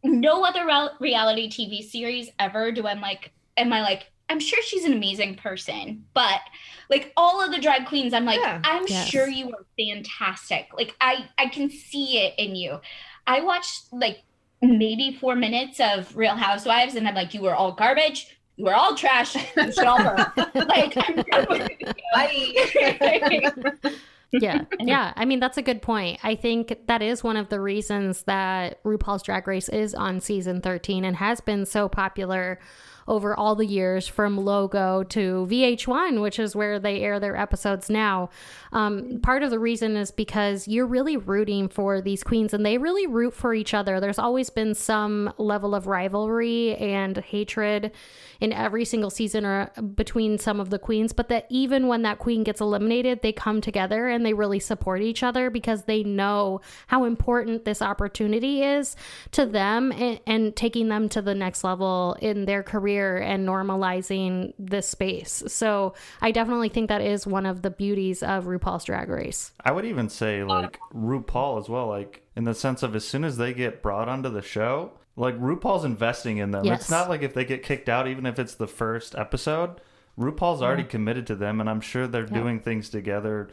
No 0.03 0.45
other 0.45 0.67
reality 0.99 1.51
TV 1.51 1.87
series 1.87 2.31
ever 2.39 2.73
do 2.73 2.87
I'm 2.87 3.03
like, 3.03 3.33
am 3.57 3.73
I 3.73 3.83
like, 3.83 4.11
I'm 4.29 4.41
sure 4.41 4.63
she's 4.63 4.85
an 4.85 4.93
amazing 4.93 5.37
person, 5.37 6.05
but 6.15 6.41
like 6.89 7.13
all 7.17 7.45
of 7.45 7.51
the 7.51 7.59
drag 7.59 7.87
queens, 7.87 8.15
I'm 8.15 8.25
like, 8.25 8.41
yeah. 8.41 8.61
I'm 8.65 8.85
yes. 8.87 9.09
sure 9.09 9.29
you 9.29 9.49
are 9.49 9.67
fantastic. 9.79 10.69
Like 10.73 10.95
I 11.01 11.29
I 11.37 11.47
can 11.47 11.69
see 11.69 12.19
it 12.19 12.35
in 12.39 12.55
you. 12.55 12.81
I 13.27 13.41
watched 13.41 13.93
like 13.93 14.23
maybe 14.63 15.17
four 15.21 15.37
minutes 15.37 15.81
of 15.81 16.17
Real 16.17 16.37
Housewives, 16.37 16.95
and 16.95 17.09
I'm 17.09 17.15
like, 17.15 17.35
you 17.35 17.41
were 17.41 17.55
all 17.55 17.73
garbage. 17.73 18.39
You 18.57 18.67
were 18.67 18.75
all 18.75 18.95
trash. 18.95 19.35
You 19.57 19.73
should 19.73 19.85
all 19.85 19.99
burn. 19.99 20.27
like, 20.55 20.95
yeah. 24.33 24.65
Yeah. 24.79 25.13
I 25.17 25.25
mean, 25.25 25.41
that's 25.41 25.57
a 25.57 25.63
good 25.63 25.81
point. 25.81 26.21
I 26.23 26.35
think 26.35 26.77
that 26.87 27.01
is 27.01 27.25
one 27.25 27.37
of 27.37 27.49
the 27.49 27.59
reasons 27.59 28.25
that 28.25 28.83
RuPaul's 28.85 29.23
Drag 29.23 29.49
Race 29.49 29.71
is 29.71 29.95
on 29.95 30.21
season 30.21 30.61
13 30.61 31.05
and 31.05 31.17
has 31.17 31.41
been 31.41 31.65
so 31.65 31.89
popular 31.89 32.61
over 33.11 33.35
all 33.35 33.57
the 33.57 33.67
years 33.67 34.07
from 34.07 34.37
Logo 34.37 35.03
to 35.03 35.47
VH1, 35.51 36.23
which 36.23 36.39
is 36.39 36.55
where 36.55 36.79
they 36.79 37.01
air 37.01 37.19
their 37.19 37.37
episodes 37.37 37.91
now. 37.91 38.31
Um, 38.73 39.19
part 39.21 39.43
of 39.43 39.51
the 39.51 39.59
reason 39.59 39.97
is 39.97 40.13
because 40.13 40.69
you're 40.69 40.87
really 40.87 41.17
rooting 41.17 41.69
for 41.69 42.01
these 42.01 42.23
queens 42.23 42.55
and 42.55 42.65
they 42.65 42.79
really 42.79 43.09
root 43.09 43.35
for 43.35 43.53
each 43.53 43.75
other. 43.75 43.99
There's 43.99 44.21
always 44.21 44.49
been 44.49 44.77
some 44.77 45.35
level 45.39 45.75
of 45.75 45.89
rivalry 45.89 46.77
and 46.77 47.17
hatred 47.19 47.91
in 48.41 48.53
every 48.53 48.85
single 48.85 49.11
season 49.11 49.45
or 49.45 49.73
between 49.97 50.39
some 50.39 50.61
of 50.61 50.71
the 50.71 50.79
queens, 50.79 51.13
but 51.13 51.29
that 51.29 51.47
even 51.51 51.89
when 51.89 52.03
that 52.03 52.21
queen 52.21 52.45
gets 52.45 52.61
eliminated, 52.61 53.23
they 53.23 53.33
come 53.33 53.61
together 53.61 54.09
and 54.09 54.25
they 54.25 54.35
really 54.35 54.61
support 54.61 55.03
each 55.03 55.25
other 55.25 55.51
because 55.51 55.83
they 55.83 56.05
know 56.05 56.61
how 56.87 57.03
important 57.03 57.65
this 57.65 57.83
opportunity 57.83 58.63
is 58.63 58.95
to 59.33 59.45
them 59.45 59.91
and, 59.91 60.21
and 60.29 60.55
taking 60.55 60.89
them 60.89 61.09
to 61.09 61.21
the 61.21 61.35
next 61.35 61.65
level 61.65 62.17
in 62.21 62.45
their 62.45 62.63
career 62.63 63.00
and 63.17 63.47
normalizing 63.47 64.53
this 64.59 64.89
space. 64.89 65.43
So 65.47 65.95
I 66.21 66.31
definitely 66.31 66.69
think 66.69 66.89
that 66.89 67.01
is 67.01 67.27
one 67.27 67.47
of 67.47 67.63
the 67.63 67.71
beauties 67.71 68.23
of 68.23 68.45
RuPaul's 68.45 68.85
Drag 68.85 69.09
Race. 69.09 69.53
I 69.65 69.73
would 69.73 69.85
even 69.85 70.09
say 70.09 70.45
like 70.45 70.79
RuPaul 70.95 71.61
as 71.61 71.69
well, 71.69 71.87
like 71.87 72.23
in 72.37 72.45
the 72.45 72.55
sense 72.55 72.83
of 72.83 72.95
as 72.95 73.07
soon 73.07 73.25
as 73.25 73.37
they 73.37 73.53
get 73.53 73.83
brought 73.83 74.09
onto 74.09 74.29
the 74.29 74.43
show, 74.43 74.93
like 75.17 75.39
RuPaul's 75.39 75.85
investing 75.85 76.39
in 76.39 76.51
them. 76.51 76.65
Yes. 76.65 76.83
It's 76.83 76.91
not 76.91 77.09
like 77.09 77.23
if 77.23 77.35
they 77.35 77.45
get 77.45 77.63
kicked 77.63 77.89
out, 77.89 78.09
even 78.09 78.27
if 78.27 78.39
it's 78.39 78.55
the 78.55 78.67
first 78.67 79.15
episode, 79.15 79.81
RuPaul's 80.19 80.63
already 80.63 80.85
committed 80.85 81.27
to 81.29 81.35
them, 81.35 81.61
and 81.61 81.69
I'm 81.69 81.81
sure 81.81 82.07
they're 82.07 82.27
yeah. 82.27 82.35
doing 82.35 82.61
things 82.61 82.91
together 82.91 83.51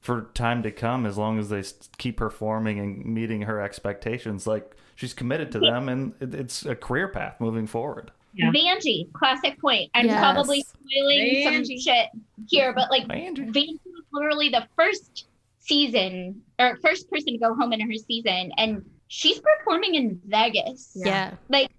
for 0.00 0.30
time 0.34 0.62
to 0.62 0.70
come 0.70 1.04
as 1.04 1.18
long 1.18 1.38
as 1.38 1.48
they 1.48 1.62
keep 1.98 2.16
performing 2.16 2.78
and 2.78 3.04
meeting 3.04 3.42
her 3.42 3.60
expectations. 3.60 4.46
Like 4.46 4.76
she's 4.94 5.14
committed 5.14 5.52
to 5.52 5.58
them, 5.58 5.88
and 5.88 6.14
it's 6.20 6.64
a 6.64 6.74
career 6.74 7.08
path 7.08 7.40
moving 7.40 7.66
forward. 7.66 8.12
Yeah. 8.36 8.52
Vanjie, 8.52 9.10
classic 9.12 9.58
point. 9.60 9.90
I'm 9.94 10.06
yes. 10.06 10.18
probably 10.18 10.62
spoiling 10.62 11.18
Vanjie. 11.18 11.44
some 11.44 11.78
shit 11.78 12.08
here, 12.48 12.72
but 12.74 12.90
like 12.90 13.08
Vanjie. 13.08 13.48
Vanjie 13.48 13.80
was 13.84 14.04
literally 14.12 14.50
the 14.50 14.66
first 14.76 15.26
season 15.60 16.42
or 16.58 16.76
first 16.82 17.10
person 17.10 17.32
to 17.32 17.38
go 17.38 17.54
home 17.54 17.72
in 17.72 17.80
her 17.80 17.94
season, 17.94 18.52
and 18.58 18.84
she's 19.08 19.40
performing 19.40 19.94
in 19.94 20.20
Vegas. 20.26 20.92
Yeah. 20.94 21.34
Like 21.48 21.70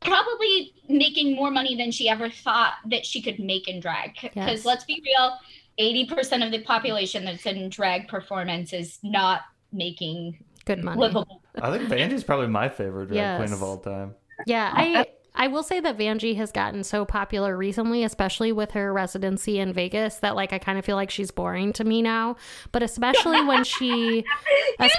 probably 0.00 0.72
making 0.88 1.34
more 1.34 1.50
money 1.50 1.76
than 1.76 1.90
she 1.90 2.08
ever 2.08 2.30
thought 2.30 2.74
that 2.86 3.04
she 3.04 3.20
could 3.20 3.38
make 3.38 3.68
in 3.68 3.80
drag. 3.80 4.14
Because 4.20 4.34
yes. 4.36 4.64
let's 4.64 4.84
be 4.84 5.02
real, 5.04 5.38
80% 5.78 6.44
of 6.44 6.52
the 6.52 6.62
population 6.62 7.24
that's 7.24 7.44
in 7.44 7.68
drag 7.68 8.08
performance 8.08 8.72
is 8.72 8.98
not 9.02 9.42
making 9.72 10.38
good 10.64 10.82
money. 10.82 11.00
Livable. 11.00 11.42
I 11.60 11.76
think 11.76 11.90
Vanjie's 11.90 12.24
probably 12.24 12.48
my 12.48 12.68
favorite 12.68 13.08
drag 13.08 13.16
yes. 13.16 13.38
queen 13.38 13.52
of 13.52 13.62
all 13.62 13.78
time. 13.78 14.14
Yeah, 14.46 14.70
I 14.74 15.06
I 15.36 15.48
will 15.48 15.62
say 15.62 15.80
that 15.80 15.98
Vanjie 15.98 16.36
has 16.36 16.50
gotten 16.50 16.82
so 16.82 17.04
popular 17.04 17.56
recently, 17.56 18.04
especially 18.04 18.52
with 18.52 18.72
her 18.72 18.92
residency 18.92 19.58
in 19.58 19.72
Vegas, 19.72 20.16
that 20.16 20.34
like 20.34 20.52
I 20.52 20.58
kind 20.58 20.78
of 20.78 20.84
feel 20.84 20.96
like 20.96 21.10
she's 21.10 21.30
boring 21.30 21.72
to 21.74 21.84
me 21.84 22.02
now. 22.02 22.36
But 22.72 22.82
especially 22.82 23.44
when 23.44 23.64
she, 23.64 23.86
you 24.80 24.88
just 24.88 24.96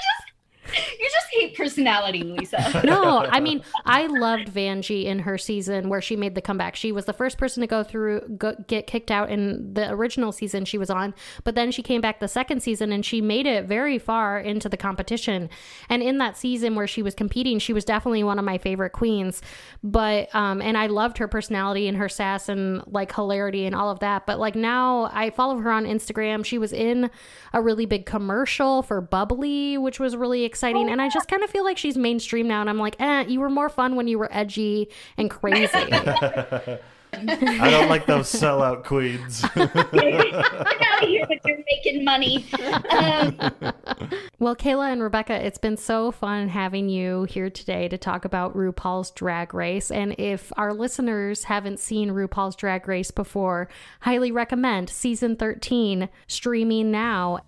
hate 1.38 1.56
personality, 1.56 2.24
Lisa. 2.24 2.82
no, 2.86 3.20
I 3.20 3.40
mean, 3.40 3.64
I 3.86 4.08
loved 4.08 4.54
Vanjie 4.54 5.06
in 5.06 5.20
her 5.20 5.38
season 5.38 5.90
where 5.90 6.02
she 6.02 6.16
made 6.16 6.36
the 6.36 6.42
comeback. 6.42 6.76
She 6.76 6.92
was 6.92 7.06
the 7.06 7.14
first 7.14 7.38
person 7.38 7.62
to 7.62 7.68
go 7.68 7.84
through, 7.84 8.22
go, 8.38 8.56
get 8.68 8.88
kicked 8.88 9.12
out 9.12 9.30
in 9.30 9.74
the 9.74 9.90
original 9.92 10.32
season 10.32 10.66
she 10.66 10.78
was 10.78 10.90
on, 10.90 11.14
but 11.44 11.56
then 11.56 11.72
she 11.72 11.84
came 11.84 12.02
back 12.02 12.20
the 12.20 12.28
second 12.28 12.62
season 12.62 12.92
and 12.92 13.06
she 13.06 13.22
made 13.22 13.46
it 13.46 13.66
very 13.66 13.98
far 13.98 14.40
into 14.40 14.70
the 14.70 14.78
competition. 14.78 15.50
And 15.90 16.02
in 16.02 16.18
that 16.18 16.38
season 16.38 16.76
where 16.76 16.88
she 16.88 17.02
was 17.02 17.14
competing, 17.14 17.60
she 17.60 17.74
was 17.74 17.86
definitely 17.86 18.24
one 18.24 18.40
of 18.40 18.46
my 18.46 18.58
favorite 18.58 18.92
queens. 18.92 19.42
But, 19.84 20.34
um, 20.34 20.62
and 20.62 20.78
I 20.78 20.88
loved 20.88 21.18
her 21.18 21.28
personality 21.28 21.88
and 21.88 21.98
her 21.98 22.10
sass 22.10 22.50
and 22.50 22.84
like 22.88 23.14
hilarity 23.14 23.66
and 23.66 23.76
all 23.76 23.90
of 23.90 24.00
that. 24.00 24.26
But 24.26 24.40
like 24.40 24.56
now 24.56 25.10
I 25.14 25.30
follow 25.30 25.58
her 25.58 25.72
on 25.72 25.86
Instagram. 25.86 26.46
She 26.46 26.58
was 26.58 26.74
in 26.74 27.10
a 27.54 27.62
really 27.62 27.86
big 27.86 28.06
commercial 28.06 28.82
for 28.82 29.02
bubly, 29.02 29.78
which 29.78 30.00
was 30.00 30.16
really 30.16 30.44
exciting 30.44 30.67
exciting. 30.68 30.92
And 30.92 31.02
I 31.02 31.10
just 31.10 31.28
kind 31.28 31.44
of 31.44 31.50
feel 31.50 31.64
like 31.64 31.78
she's 31.78 31.98
mainstream 31.98 32.48
now. 32.48 32.62
And 32.62 32.70
I'm 32.70 32.80
like, 32.80 32.96
eh, 33.00 33.26
you 33.28 33.40
were 33.40 33.50
more 33.50 33.70
fun 33.70 33.96
when 33.96 34.08
you 34.08 34.20
were 34.20 34.30
edgy 34.32 34.90
and 35.18 35.30
crazy. 35.30 35.70
I 37.14 37.72
don't 37.72 37.90
like 37.90 38.06
those 38.06 38.28
sellout 38.32 38.84
queens. 38.84 39.42
Get 39.56 39.76
out 39.76 41.04
of 41.04 41.10
here 41.10 41.26
with 41.30 41.40
your 41.46 41.58
making 41.72 42.04
money. 42.04 42.46
Um, 42.90 43.38
well, 44.40 44.56
Kayla 44.56 44.92
and 44.92 45.02
Rebecca, 45.02 45.34
it's 45.34 45.58
been 45.58 45.78
so 45.78 46.12
fun 46.12 46.50
having 46.50 46.90
you 46.90 47.24
here 47.24 47.50
today 47.50 47.88
to 47.88 47.98
talk 47.98 48.26
about 48.26 48.56
RuPaul's 48.56 49.12
Drag 49.12 49.54
Race. 49.54 49.90
And 49.90 50.16
if 50.20 50.52
our 50.58 50.74
listeners 50.74 51.46
haven't 51.46 51.80
seen 51.80 52.12
RuPaul's 52.12 52.58
Drag 52.58 52.86
Race 52.88 53.12
before, 53.12 53.70
highly 54.02 54.32
recommend 54.32 54.90
season 54.90 55.38
13 55.38 56.10
streaming 56.28 56.92
now. 56.92 57.40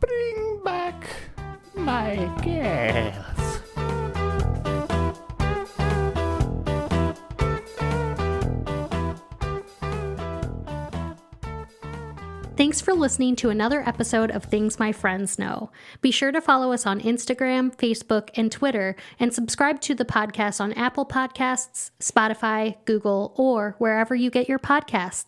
Bring 0.00 0.62
back 0.64 1.04
my 1.74 2.16
girls. 2.44 3.60
Thanks 12.60 12.82
for 12.82 12.92
listening 12.92 13.36
to 13.36 13.48
another 13.48 13.80
episode 13.88 14.30
of 14.30 14.44
Things 14.44 14.78
My 14.78 14.92
Friends 14.92 15.38
Know. 15.38 15.70
Be 16.02 16.10
sure 16.10 16.30
to 16.30 16.42
follow 16.42 16.74
us 16.74 16.84
on 16.84 17.00
Instagram, 17.00 17.74
Facebook, 17.74 18.28
and 18.34 18.52
Twitter, 18.52 18.96
and 19.18 19.32
subscribe 19.32 19.80
to 19.80 19.94
the 19.94 20.04
podcast 20.04 20.60
on 20.60 20.74
Apple 20.74 21.06
Podcasts, 21.06 21.90
Spotify, 22.00 22.76
Google, 22.84 23.32
or 23.34 23.76
wherever 23.78 24.14
you 24.14 24.28
get 24.28 24.46
your 24.46 24.58
podcasts. 24.58 25.24